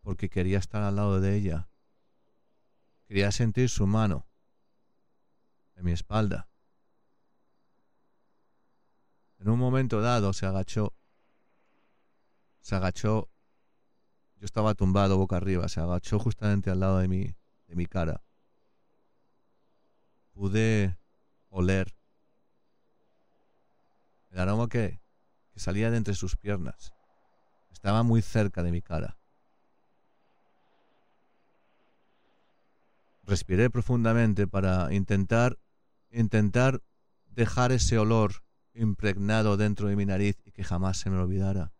porque 0.08 0.30
quería 0.30 0.56
estar 0.56 0.82
al 0.82 0.96
lado 0.96 1.20
de 1.20 1.36
ella. 1.36 1.68
Quería 3.04 3.30
sentir 3.30 3.68
su 3.68 3.86
mano 3.86 4.26
en 5.76 5.84
mi 5.84 5.92
espalda. 5.92 6.48
En 9.38 9.50
un 9.50 9.58
momento 9.58 10.00
dado 10.00 10.32
se 10.32 10.46
agachó, 10.46 10.94
se 12.62 12.74
agachó, 12.74 13.28
yo 14.36 14.46
estaba 14.46 14.74
tumbado 14.74 15.18
boca 15.18 15.36
arriba, 15.36 15.68
se 15.68 15.80
agachó 15.80 16.18
justamente 16.18 16.70
al 16.70 16.80
lado 16.80 17.00
de 17.00 17.08
mi, 17.08 17.24
de 17.66 17.76
mi 17.76 17.84
cara 17.84 18.24
pude 20.32 20.96
oler 21.50 21.94
el 24.30 24.38
aroma 24.38 24.70
que, 24.70 25.02
que 25.52 25.60
salía 25.60 25.90
de 25.90 25.98
entre 25.98 26.14
sus 26.14 26.34
piernas. 26.38 26.94
Estaba 27.70 28.02
muy 28.02 28.22
cerca 28.22 28.62
de 28.62 28.72
mi 28.72 28.80
cara. 28.80 29.17
Respiré 33.28 33.68
profundamente 33.68 34.46
para 34.46 34.90
intentar 34.94 35.58
intentar 36.10 36.80
dejar 37.26 37.72
ese 37.72 37.98
olor 37.98 38.42
impregnado 38.72 39.58
dentro 39.58 39.88
de 39.88 39.96
mi 39.96 40.06
nariz 40.06 40.38
y 40.46 40.52
que 40.52 40.64
jamás 40.64 40.96
se 40.96 41.10
me 41.10 41.18
olvidara. 41.18 41.74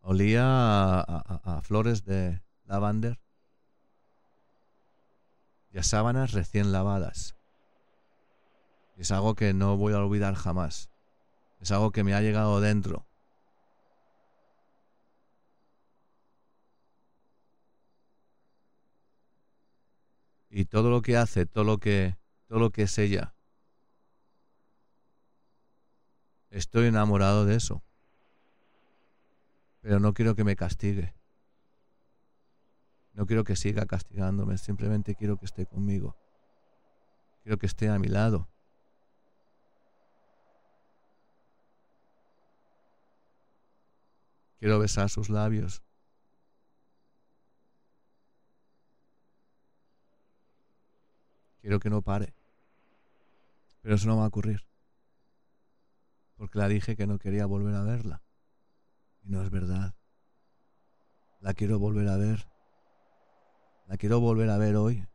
Olía 0.00 1.00
a, 1.00 1.60
flores 1.60 2.06
de 2.06 2.40
lavander 2.64 3.20
y 5.70 5.76
a 5.76 5.82
sábanas 5.82 6.32
recién 6.32 6.72
lavadas. 6.72 7.36
Es 8.96 9.10
algo 9.10 9.34
que 9.34 9.52
no 9.52 9.76
voy 9.76 9.92
a 9.92 9.98
olvidar 9.98 10.34
jamás. 10.34 10.88
Es 11.60 11.70
algo 11.72 11.90
que 11.90 12.04
me 12.04 12.14
ha 12.14 12.22
llegado 12.22 12.62
dentro. 12.62 13.06
Y 20.58 20.64
todo 20.64 20.88
lo 20.88 21.02
que 21.02 21.18
hace, 21.18 21.44
todo 21.44 21.64
lo 21.64 21.76
que, 21.76 22.16
todo 22.46 22.58
lo 22.58 22.70
que 22.70 22.84
es 22.84 22.96
ella. 22.96 23.34
Estoy 26.48 26.86
enamorado 26.86 27.44
de 27.44 27.56
eso. 27.56 27.84
Pero 29.82 30.00
no 30.00 30.14
quiero 30.14 30.34
que 30.34 30.44
me 30.44 30.56
castigue. 30.56 31.14
No 33.12 33.26
quiero 33.26 33.44
que 33.44 33.54
siga 33.54 33.84
castigándome, 33.84 34.56
simplemente 34.56 35.14
quiero 35.14 35.36
que 35.36 35.44
esté 35.44 35.66
conmigo. 35.66 36.16
Quiero 37.42 37.58
que 37.58 37.66
esté 37.66 37.90
a 37.90 37.98
mi 37.98 38.08
lado. 38.08 38.48
Quiero 44.58 44.78
besar 44.78 45.10
sus 45.10 45.28
labios. 45.28 45.82
Quiero 51.66 51.80
que 51.80 51.90
no 51.90 52.00
pare. 52.00 52.32
Pero 53.82 53.96
eso 53.96 54.06
no 54.06 54.16
va 54.16 54.22
a 54.22 54.28
ocurrir. 54.28 54.64
Porque 56.36 56.60
la 56.60 56.68
dije 56.68 56.94
que 56.94 57.08
no 57.08 57.18
quería 57.18 57.44
volver 57.44 57.74
a 57.74 57.82
verla. 57.82 58.22
Y 59.24 59.30
no 59.30 59.42
es 59.42 59.50
verdad. 59.50 59.96
La 61.40 61.54
quiero 61.54 61.80
volver 61.80 62.06
a 62.06 62.16
ver. 62.18 62.46
La 63.88 63.96
quiero 63.96 64.20
volver 64.20 64.48
a 64.50 64.58
ver 64.58 64.76
hoy 64.76 65.08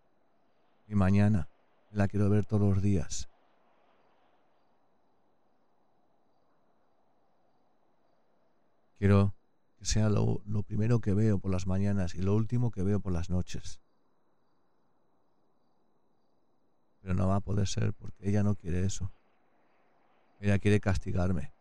y 0.89 0.95
mañana. 0.95 1.47
La 1.89 2.09
quiero 2.09 2.29
ver 2.29 2.45
todos 2.45 2.69
los 2.69 2.81
días. 2.81 3.29
Quiero 8.97 9.33
que 9.77 9.85
sea 9.85 10.09
lo, 10.09 10.41
lo, 10.43 10.63
primero 10.63 10.99
que 10.99 11.13
veo 11.13 11.39
por 11.39 11.49
las 11.49 11.65
mañanas 11.65 12.13
y 12.13 12.21
lo 12.21 12.35
último 12.35 12.71
que 12.71 12.83
veo 12.83 12.99
por 12.99 13.13
las 13.13 13.29
noches. 13.29 13.80
Pero 17.01 17.13
no 17.13 17.27
va 17.27 17.37
a 17.37 17.41
poder 17.41 17.67
ser 17.67 17.93
porque 17.93 18.29
ella 18.29 18.43
no 18.43 18.55
quiere 18.55 18.85
eso. 18.85 19.11
Ella 20.39 20.59
quiere 20.59 20.79
castigarme. 20.79 21.51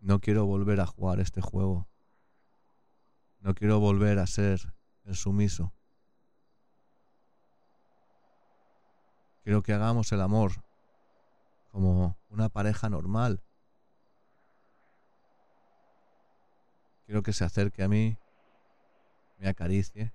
No 0.00 0.20
quiero 0.20 0.44
volver 0.44 0.80
a 0.80 0.86
jugar 0.86 1.18
este 1.20 1.40
juego. 1.40 1.88
No 3.40 3.54
quiero 3.54 3.80
volver 3.80 4.18
a 4.18 4.26
ser 4.26 4.74
el 5.04 5.16
sumiso. 5.16 5.72
Quiero 9.42 9.62
que 9.62 9.72
hagamos 9.72 10.12
el 10.12 10.20
amor 10.20 10.52
como 11.72 12.16
una 12.28 12.48
pareja 12.48 12.88
normal. 12.88 13.42
Quiero 17.06 17.22
que 17.22 17.32
se 17.32 17.44
acerque 17.44 17.82
a 17.82 17.88
mí, 17.88 18.16
me 19.38 19.48
acaricie, 19.48 20.14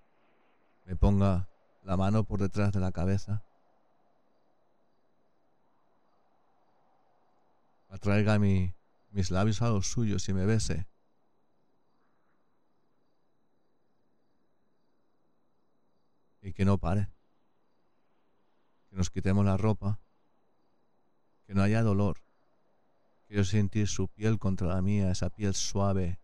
me 0.86 0.96
ponga 0.96 1.49
la 1.84 1.98
mano 1.98 2.24
por 2.24 2.40
detrás 2.40 2.72
de 2.72 2.80
la 2.80 2.92
cabeza, 2.92 3.44
atraiga 7.90 8.40
mi, 8.40 8.74
mis 9.12 9.32
labios 9.32 9.62
a 9.62 9.70
los 9.70 9.88
suyos 9.88 10.28
y 10.30 10.34
me 10.34 10.46
bese. 10.46 10.88
y 16.42 16.54
que 16.54 16.66
no 16.66 16.78
pare. 16.78 17.10
Que 18.90 18.96
nos 18.96 19.10
quitemos 19.10 19.46
la 19.46 19.58
ropa, 19.58 20.00
que 21.46 21.54
no 21.54 21.62
haya 21.62 21.84
dolor. 21.84 22.22
Quiero 23.28 23.44
sentir 23.44 23.88
su 23.88 24.08
piel 24.08 24.40
contra 24.40 24.68
la 24.68 24.82
mía, 24.82 25.12
esa 25.12 25.30
piel 25.30 25.54
suave 25.54 26.20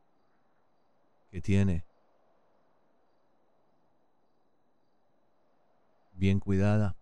que 1.30 1.42
tiene. 1.42 1.86
Bien 6.16 6.40
cuidada. 6.40 6.98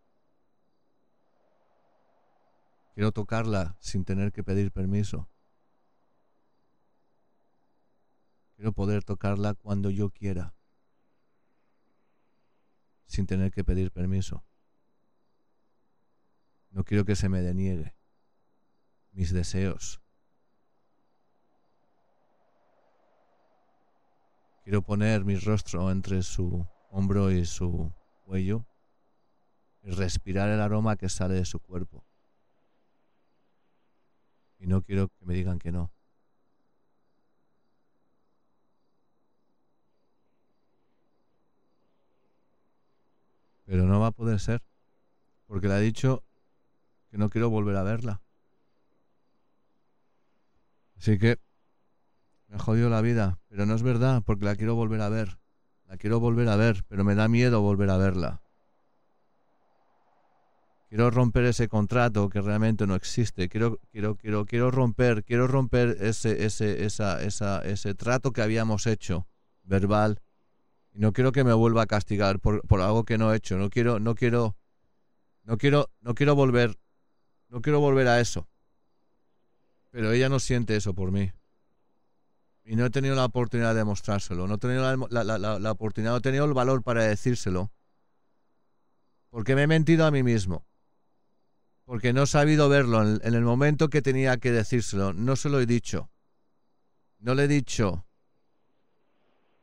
Quiero 2.93 3.11
tocarla 3.11 3.78
sin 3.80 4.05
tener 4.05 4.32
que 4.32 4.43
pedir 4.43 4.72
permiso. 4.72 5.30
Quiero 8.55 8.74
poder 8.74 9.03
tocarla 9.03 9.53
cuando 9.53 9.89
yo 9.89 10.09
quiera 10.09 10.53
sin 13.05 13.28
tener 13.28 13.51
que 13.51 13.64
pedir 13.64 13.91
permiso. 13.91 14.43
No 16.72 16.84
quiero 16.84 17.05
que 17.05 17.16
se 17.16 17.30
me 17.30 17.41
deniegue 17.41 17.93
mis 19.11 19.32
deseos. 19.32 20.01
Quiero 24.64 24.82
poner 24.82 25.24
mi 25.24 25.36
rostro 25.36 25.91
entre 25.91 26.24
su 26.24 26.66
hombro 26.89 27.30
y 27.30 27.45
su 27.45 27.91
cuello 28.26 28.66
respirar 29.84 30.49
el 30.49 30.61
aroma 30.61 30.95
que 30.95 31.09
sale 31.09 31.36
de 31.36 31.45
su 31.45 31.59
cuerpo. 31.59 32.05
Y 34.59 34.67
no 34.67 34.81
quiero 34.81 35.09
que 35.09 35.25
me 35.25 35.34
digan 35.34 35.59
que 35.59 35.71
no. 35.71 35.91
Pero 43.65 43.86
no 43.86 43.99
va 43.99 44.07
a 44.07 44.11
poder 44.11 44.39
ser, 44.39 44.61
porque 45.47 45.67
le 45.67 45.73
ha 45.73 45.79
dicho 45.79 46.23
que 47.09 47.17
no 47.17 47.29
quiero 47.29 47.49
volver 47.49 47.75
a 47.75 47.84
verla. 47.84 48.21
Así 50.97 51.17
que 51.17 51.39
me 52.47 52.55
ha 52.55 52.59
jodido 52.59 52.89
la 52.89 53.01
vida, 53.01 53.39
pero 53.49 53.65
no 53.65 53.75
es 53.75 53.84
verdad, 53.84 54.21
porque 54.25 54.45
la 54.45 54.55
quiero 54.55 54.75
volver 54.75 55.01
a 55.01 55.09
ver. 55.09 55.39
La 55.88 55.97
quiero 55.97 56.19
volver 56.19 56.47
a 56.47 56.55
ver, 56.55 56.84
pero 56.88 57.03
me 57.03 57.15
da 57.15 57.27
miedo 57.27 57.61
volver 57.61 57.89
a 57.89 57.97
verla. 57.97 58.41
Quiero 60.93 61.09
romper 61.09 61.45
ese 61.45 61.67
contrato 61.67 62.29
que 62.29 62.39
realmente 62.39 62.85
no 62.85 62.93
existe. 62.93 63.49
Quiero, 63.49 63.79
quiero, 63.91 64.15
quiero, 64.15 64.45
quiero 64.45 64.69
romper, 64.69 65.23
quiero 65.23 65.47
romper 65.47 65.97
ese, 66.01 66.45
ese, 66.45 66.85
esa, 66.85 67.23
esa, 67.23 67.63
ese 67.65 67.95
trato 67.95 68.31
que 68.31 68.43
habíamos 68.43 68.85
hecho, 68.85 69.27
verbal. 69.63 70.21
Y 70.91 70.99
no 70.99 71.11
quiero 71.11 71.31
que 71.31 71.43
me 71.43 71.51
vuelva 71.51 71.81
a 71.81 71.85
castigar 71.87 72.39
por, 72.39 72.61
por 72.67 72.79
algo 72.79 73.05
que 73.05 73.17
no 73.17 73.33
he 73.33 73.37
hecho. 73.37 73.57
No 73.57 73.71
quiero, 73.71 73.99
no 73.99 74.13
quiero, 74.13 74.55
no 75.45 75.57
quiero, 75.57 75.89
no 76.01 76.13
quiero 76.13 76.35
volver, 76.35 76.77
no 77.49 77.63
quiero 77.63 77.79
volver 77.79 78.07
a 78.07 78.19
eso. 78.19 78.47
Pero 79.89 80.11
ella 80.11 80.29
no 80.29 80.39
siente 80.39 80.75
eso 80.75 80.93
por 80.93 81.11
mí. 81.11 81.31
Y 82.65 82.75
no 82.75 82.85
he 82.85 82.91
tenido 82.91 83.15
la 83.15 83.25
oportunidad 83.25 83.73
de 83.73 83.83
mostrárselo. 83.83 84.45
No 84.45 84.53
he 84.53 84.59
tenido 84.59 84.83
la, 84.83 85.23
la, 85.23 85.39
la, 85.39 85.57
la 85.57 85.71
oportunidad, 85.71 86.11
no 86.11 86.17
he 86.17 86.21
tenido 86.21 86.45
el 86.45 86.53
valor 86.53 86.83
para 86.83 87.03
decírselo. 87.03 87.71
Porque 89.31 89.55
me 89.55 89.63
he 89.63 89.67
mentido 89.67 90.05
a 90.05 90.11
mí 90.11 90.21
mismo. 90.21 90.67
Porque 91.86 92.13
no 92.13 92.23
he 92.23 92.27
sabido 92.27 92.69
verlo 92.69 93.01
en, 93.01 93.34
el 93.34 93.41
momento 93.41 93.89
que 93.89 94.01
tenía 94.01 94.38
que 94.38 94.51
decírselo. 94.51 95.13
No 95.13 95.36
se 95.36 95.49
lo 95.49 95.59
he 95.59 95.65
dicho. 95.65 96.09
No 97.19 97.36
le 97.36 97.43
he 97.43 97.47
dicho. 97.47 98.05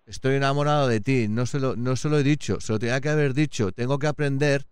Estoy 0.06 0.34
enamorado 0.34 0.88
de 0.88 1.00
ti. 1.00 1.28
No 1.28 1.46
se, 1.46 1.60
lo, 1.60 1.76
no 1.76 1.96
se 1.96 2.08
lo 2.08 2.18
he 2.18 2.22
dicho. 2.22 2.60
Se 2.60 2.72
lo 2.72 2.78
tenía 2.78 3.00
que 3.00 3.08
haber 3.08 3.32
dicho. 3.32 3.72
Tengo 3.72 3.98
que 3.98 4.06
aprender 4.06 4.66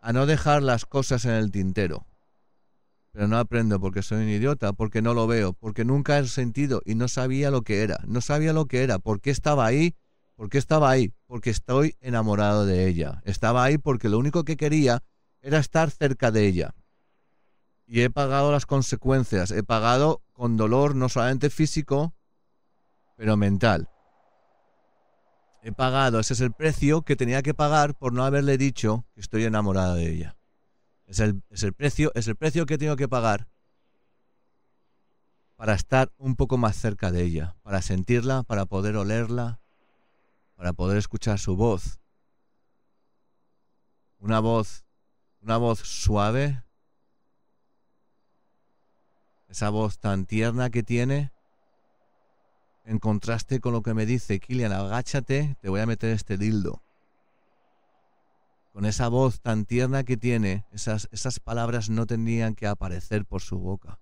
a 0.00 0.12
no 0.12 0.26
dejar 0.26 0.62
las 0.62 0.86
cosas 0.86 1.24
en 1.24 1.32
el 1.32 1.50
tintero 1.50 2.06
pero 3.16 3.28
no 3.28 3.38
aprendo 3.38 3.80
porque 3.80 4.02
soy 4.02 4.24
un 4.24 4.28
idiota, 4.28 4.74
porque 4.74 5.00
no 5.00 5.14
lo 5.14 5.26
veo, 5.26 5.54
porque 5.54 5.86
nunca 5.86 6.18
he 6.18 6.26
sentido 6.26 6.82
y 6.84 6.96
no 6.96 7.08
sabía 7.08 7.50
lo 7.50 7.62
que 7.62 7.80
era, 7.80 7.98
no 8.06 8.20
sabía 8.20 8.52
lo 8.52 8.66
que 8.66 8.82
era, 8.82 8.98
por 8.98 9.22
qué 9.22 9.30
estaba 9.30 9.64
ahí, 9.64 9.94
por 10.34 10.50
qué 10.50 10.58
estaba 10.58 10.90
ahí, 10.90 11.14
porque 11.26 11.48
estoy 11.48 11.96
enamorado 12.02 12.66
de 12.66 12.86
ella, 12.86 13.22
estaba 13.24 13.64
ahí 13.64 13.78
porque 13.78 14.10
lo 14.10 14.18
único 14.18 14.44
que 14.44 14.58
quería 14.58 15.02
era 15.46 15.58
estar 15.58 15.92
cerca 15.92 16.32
de 16.32 16.44
ella. 16.44 16.74
Y 17.86 18.00
he 18.00 18.10
pagado 18.10 18.50
las 18.50 18.66
consecuencias, 18.66 19.52
he 19.52 19.62
pagado 19.62 20.20
con 20.32 20.56
dolor 20.56 20.96
no 20.96 21.08
solamente 21.08 21.50
físico, 21.50 22.14
pero 23.14 23.36
mental. 23.36 23.88
He 25.62 25.70
pagado, 25.70 26.18
ese 26.18 26.32
es 26.32 26.40
el 26.40 26.52
precio 26.52 27.02
que 27.02 27.14
tenía 27.14 27.42
que 27.42 27.54
pagar 27.54 27.96
por 27.96 28.12
no 28.12 28.24
haberle 28.24 28.58
dicho 28.58 29.06
que 29.14 29.20
estoy 29.20 29.44
enamorado 29.44 29.94
de 29.94 30.10
ella. 30.10 30.36
Es 31.06 31.20
el, 31.20 31.40
es 31.50 31.62
el, 31.62 31.72
precio, 31.72 32.10
es 32.16 32.26
el 32.26 32.34
precio 32.34 32.66
que 32.66 32.76
tengo 32.76 32.96
que 32.96 33.06
pagar 33.06 33.46
para 35.54 35.74
estar 35.74 36.12
un 36.18 36.34
poco 36.34 36.56
más 36.58 36.74
cerca 36.74 37.12
de 37.12 37.22
ella, 37.22 37.54
para 37.62 37.82
sentirla, 37.82 38.42
para 38.42 38.66
poder 38.66 38.96
olerla, 38.96 39.60
para 40.56 40.72
poder 40.72 40.98
escuchar 40.98 41.38
su 41.38 41.54
voz. 41.54 42.00
Una 44.18 44.40
voz, 44.40 44.85
una 45.46 45.58
voz 45.58 45.78
suave, 45.78 46.64
esa 49.48 49.70
voz 49.70 50.00
tan 50.00 50.26
tierna 50.26 50.70
que 50.70 50.82
tiene, 50.82 51.30
en 52.84 52.98
contraste 52.98 53.60
con 53.60 53.72
lo 53.72 53.80
que 53.80 53.94
me 53.94 54.06
dice, 54.06 54.40
Kilian, 54.40 54.72
agáchate, 54.72 55.56
te 55.60 55.68
voy 55.68 55.80
a 55.80 55.86
meter 55.86 56.10
este 56.10 56.36
dildo 56.36 56.82
con 58.72 58.84
esa 58.84 59.08
voz 59.08 59.40
tan 59.40 59.64
tierna 59.64 60.02
que 60.02 60.16
tiene, 60.16 60.66
esas, 60.70 61.08
esas 61.10 61.38
palabras 61.40 61.88
no 61.88 62.06
tendrían 62.06 62.54
que 62.54 62.66
aparecer 62.66 63.24
por 63.24 63.40
su 63.40 63.58
boca. 63.58 64.00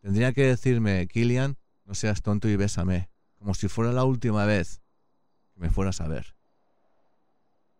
Tendría 0.00 0.32
que 0.32 0.46
decirme, 0.46 1.06
Kilian, 1.08 1.58
no 1.84 1.94
seas 1.94 2.22
tonto 2.22 2.48
y 2.48 2.56
bésame, 2.56 3.10
como 3.34 3.52
si 3.52 3.68
fuera 3.68 3.92
la 3.92 4.04
última 4.04 4.46
vez 4.46 4.80
que 5.52 5.60
me 5.60 5.68
fueras 5.68 6.00
a 6.00 6.08
ver. 6.08 6.36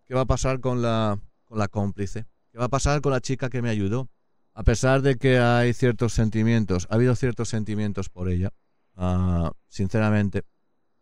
¿Qué 0.07 0.15
va 0.15 0.23
a 0.23 0.27
pasar 0.27 0.61
con 0.61 0.83
la, 0.83 1.19
con 1.53 1.59
la 1.59 1.69
cómplice? 1.69 2.25
¿Qué 2.51 2.57
va 2.57 2.65
a 2.65 2.71
pasar 2.71 3.03
con 3.03 3.13
la 3.13 3.21
chica 3.21 3.51
que 3.51 3.61
me 3.61 3.69
ayudó? 3.69 4.09
A 4.55 4.63
pesar 4.63 5.03
de 5.03 5.17
que 5.17 5.39
hay 5.39 5.75
ciertos 5.75 6.15
sentimientos, 6.15 6.87
ha 6.89 6.95
habido 6.95 7.15
ciertos 7.15 7.51
sentimientos 7.51 8.09
por 8.09 8.31
ella, 8.31 8.55
uh, 8.97 9.51
sinceramente, 9.69 10.45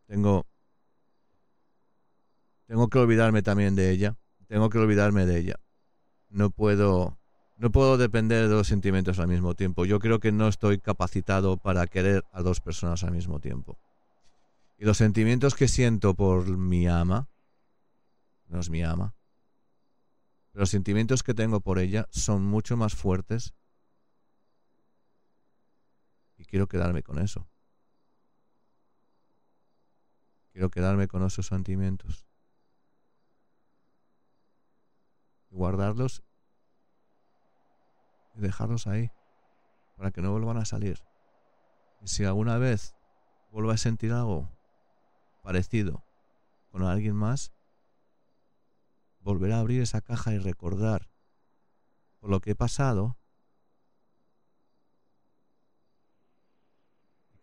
tengo 0.09 0.49
tengo 2.67 2.89
que 2.89 2.99
olvidarme 2.99 3.43
también 3.43 3.77
de 3.77 3.91
ella. 3.91 4.17
Tengo 4.49 4.71
que 4.71 4.79
olvidarme 4.79 5.25
de 5.25 5.39
ella. 5.39 5.55
No 6.31 6.51
puedo 6.51 7.17
no 7.57 7.71
puedo 7.71 7.97
depender 7.97 8.49
de 8.49 8.49
dos 8.49 8.67
sentimientos 8.67 9.21
al 9.21 9.29
mismo 9.29 9.55
tiempo. 9.55 9.85
Yo 9.85 10.01
creo 10.01 10.19
que 10.19 10.33
no 10.33 10.49
estoy 10.49 10.79
capacitado 10.79 11.59
para 11.59 11.87
querer 11.87 12.25
a 12.33 12.43
dos 12.43 12.61
personas 12.61 13.05
al 13.05 13.13
mismo 13.13 13.39
tiempo. 13.39 13.79
Y 14.79 14.85
los 14.85 14.97
sentimientos 14.97 15.55
que 15.55 15.69
siento 15.69 16.15
por 16.15 16.57
mi 16.57 16.89
ama, 16.89 17.29
no 18.49 18.59
es 18.59 18.69
mi 18.69 18.83
ama, 18.83 19.15
los 20.53 20.71
sentimientos 20.71 21.23
que 21.23 21.35
tengo 21.35 21.61
por 21.61 21.79
ella 21.79 22.09
son 22.11 22.45
mucho 22.45 22.77
más 22.77 22.95
fuertes 22.95 23.55
y 26.37 26.45
quiero 26.45 26.67
quedarme 26.67 27.03
con 27.03 27.19
eso. 27.19 27.49
Quiero 30.53 30.71
quedarme 30.71 31.07
con 31.07 31.25
esos 31.25 31.47
sentimientos. 31.47 32.27
y 35.51 35.57
guardarlos 35.57 36.23
y 38.35 38.41
dejarlos 38.41 38.87
ahí 38.87 39.11
para 39.97 40.11
que 40.11 40.23
no 40.23 40.31
vuelvan 40.31 40.57
a 40.57 40.65
salir. 40.65 41.03
Y 42.01 42.09
si 42.09 42.25
alguna 42.25 42.57
vez 42.57 42.95
vuelvo 43.51 43.71
a 43.71 43.77
sentir 43.77 44.13
algo 44.13 44.49
parecido 45.43 46.03
con 46.71 46.85
alguien 46.85 47.17
más, 47.17 47.53
volver 49.31 49.53
a 49.53 49.61
abrir 49.61 49.81
esa 49.81 50.01
caja 50.01 50.35
y 50.35 50.39
recordar 50.39 51.09
por 52.19 52.31
lo 52.31 52.41
que 52.41 52.51
he 52.51 52.55
pasado 52.57 53.17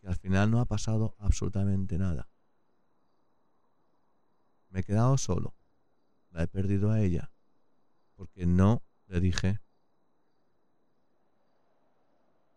que 0.02 0.08
al 0.08 0.18
final 0.18 0.52
no 0.52 0.60
ha 0.60 0.66
pasado 0.66 1.16
absolutamente 1.18 1.98
nada. 1.98 2.28
Me 4.70 4.82
he 4.82 4.84
quedado 4.84 5.18
solo, 5.18 5.56
la 6.32 6.44
he 6.44 6.48
perdido 6.48 6.92
a 6.92 7.00
ella 7.00 7.32
porque 8.18 8.46
no 8.46 8.84
le 9.08 9.22
dije 9.22 9.62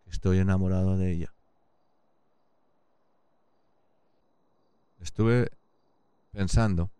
que 0.03 0.11
estoy 0.11 0.39
enamorado 0.39 0.99
de 0.99 1.12
ella. 1.12 1.33
Estuve 4.99 5.51
pensando 6.33 6.91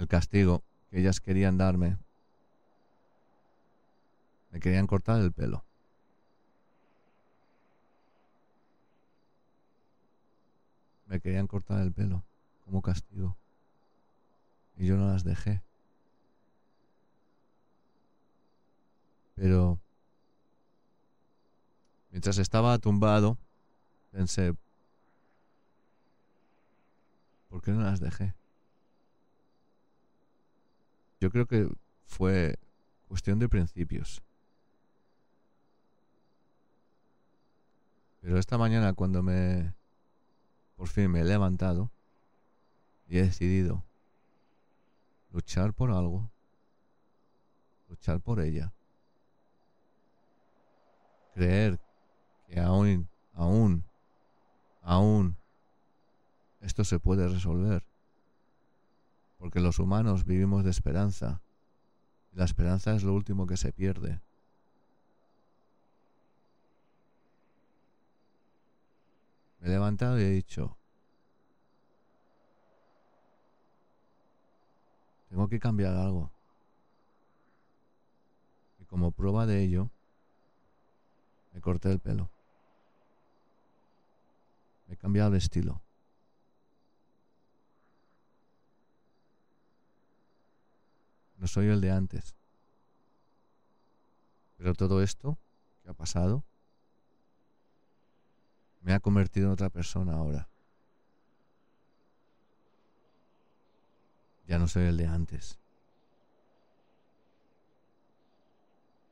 el 0.00 0.08
castigo 0.08 0.64
que 0.88 0.98
ellas 0.98 1.20
querían 1.20 1.58
darme. 1.58 1.98
Me 4.50 4.58
querían 4.58 4.86
cortar 4.86 5.20
el 5.20 5.30
pelo. 5.30 5.62
Me 11.04 11.20
querían 11.20 11.46
cortar 11.46 11.82
el 11.82 11.92
pelo 11.92 12.24
como 12.64 12.80
castigo. 12.80 13.36
Y 14.78 14.86
yo 14.86 14.96
no 14.96 15.06
las 15.08 15.22
dejé. 15.22 15.62
Pero 19.34 19.78
mientras 22.10 22.38
estaba 22.38 22.78
tumbado, 22.78 23.36
pensé, 24.12 24.54
¿por 27.50 27.60
qué 27.60 27.72
no 27.72 27.82
las 27.82 28.00
dejé? 28.00 28.39
Yo 31.20 31.30
creo 31.30 31.46
que 31.46 31.68
fue 32.06 32.58
cuestión 33.08 33.38
de 33.38 33.48
principios. 33.48 34.22
Pero 38.20 38.38
esta 38.38 38.58
mañana 38.58 38.92
cuando 38.92 39.22
me 39.22 39.74
por 40.76 40.88
fin 40.88 41.10
me 41.10 41.20
he 41.20 41.24
levantado 41.24 41.90
y 43.08 43.18
he 43.18 43.22
decidido 43.22 43.84
luchar 45.30 45.72
por 45.74 45.90
algo, 45.90 46.30
luchar 47.88 48.20
por 48.20 48.40
ella 48.40 48.72
creer 51.34 51.80
que 52.46 52.60
aún, 52.60 53.08
aún, 53.32 53.84
aún 54.82 55.36
esto 56.60 56.84
se 56.84 56.98
puede 56.98 57.26
resolver. 57.28 57.82
Porque 59.40 59.58
los 59.58 59.78
humanos 59.78 60.26
vivimos 60.26 60.64
de 60.64 60.70
esperanza. 60.70 61.40
Y 62.32 62.36
la 62.36 62.44
esperanza 62.44 62.94
es 62.94 63.02
lo 63.02 63.14
último 63.14 63.46
que 63.46 63.56
se 63.56 63.72
pierde. 63.72 64.20
Me 69.58 69.68
he 69.68 69.70
levantado 69.70 70.20
y 70.20 70.22
he 70.22 70.30
dicho, 70.30 70.76
tengo 75.30 75.48
que 75.48 75.58
cambiar 75.58 75.96
algo. 75.96 76.30
Y 78.78 78.84
como 78.84 79.10
prueba 79.10 79.46
de 79.46 79.62
ello, 79.62 79.90
me 81.52 81.62
corté 81.62 81.90
el 81.90 81.98
pelo. 81.98 82.28
Me 84.86 84.94
he 84.94 84.96
cambiado 84.98 85.30
el 85.30 85.36
estilo. 85.36 85.80
No 91.40 91.46
soy 91.46 91.68
el 91.68 91.80
de 91.80 91.90
antes. 91.90 92.36
Pero 94.58 94.74
todo 94.74 95.02
esto 95.02 95.38
que 95.82 95.88
ha 95.88 95.94
pasado 95.94 96.44
me 98.82 98.92
ha 98.92 99.00
convertido 99.00 99.46
en 99.46 99.54
otra 99.54 99.70
persona 99.70 100.12
ahora. 100.12 100.50
Ya 104.46 104.58
no 104.58 104.68
soy 104.68 104.84
el 104.84 104.98
de 104.98 105.06
antes. 105.06 105.58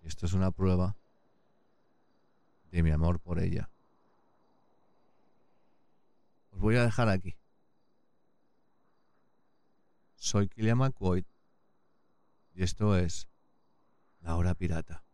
Esto 0.04 0.26
es 0.26 0.34
una 0.34 0.50
prueba 0.50 0.96
de 2.70 2.82
mi 2.82 2.90
amor 2.90 3.20
por 3.20 3.40
ella. 3.40 3.70
Os 6.52 6.60
voy 6.60 6.76
a 6.76 6.82
dejar 6.82 7.08
aquí. 7.08 7.34
Soy 10.16 10.48
Kilian 10.48 10.76
McCoy 10.76 11.24
y 12.58 12.64
esto 12.64 12.98
es 12.98 13.28
La 14.18 14.34
Hora 14.34 14.56
Pirata. 14.56 15.04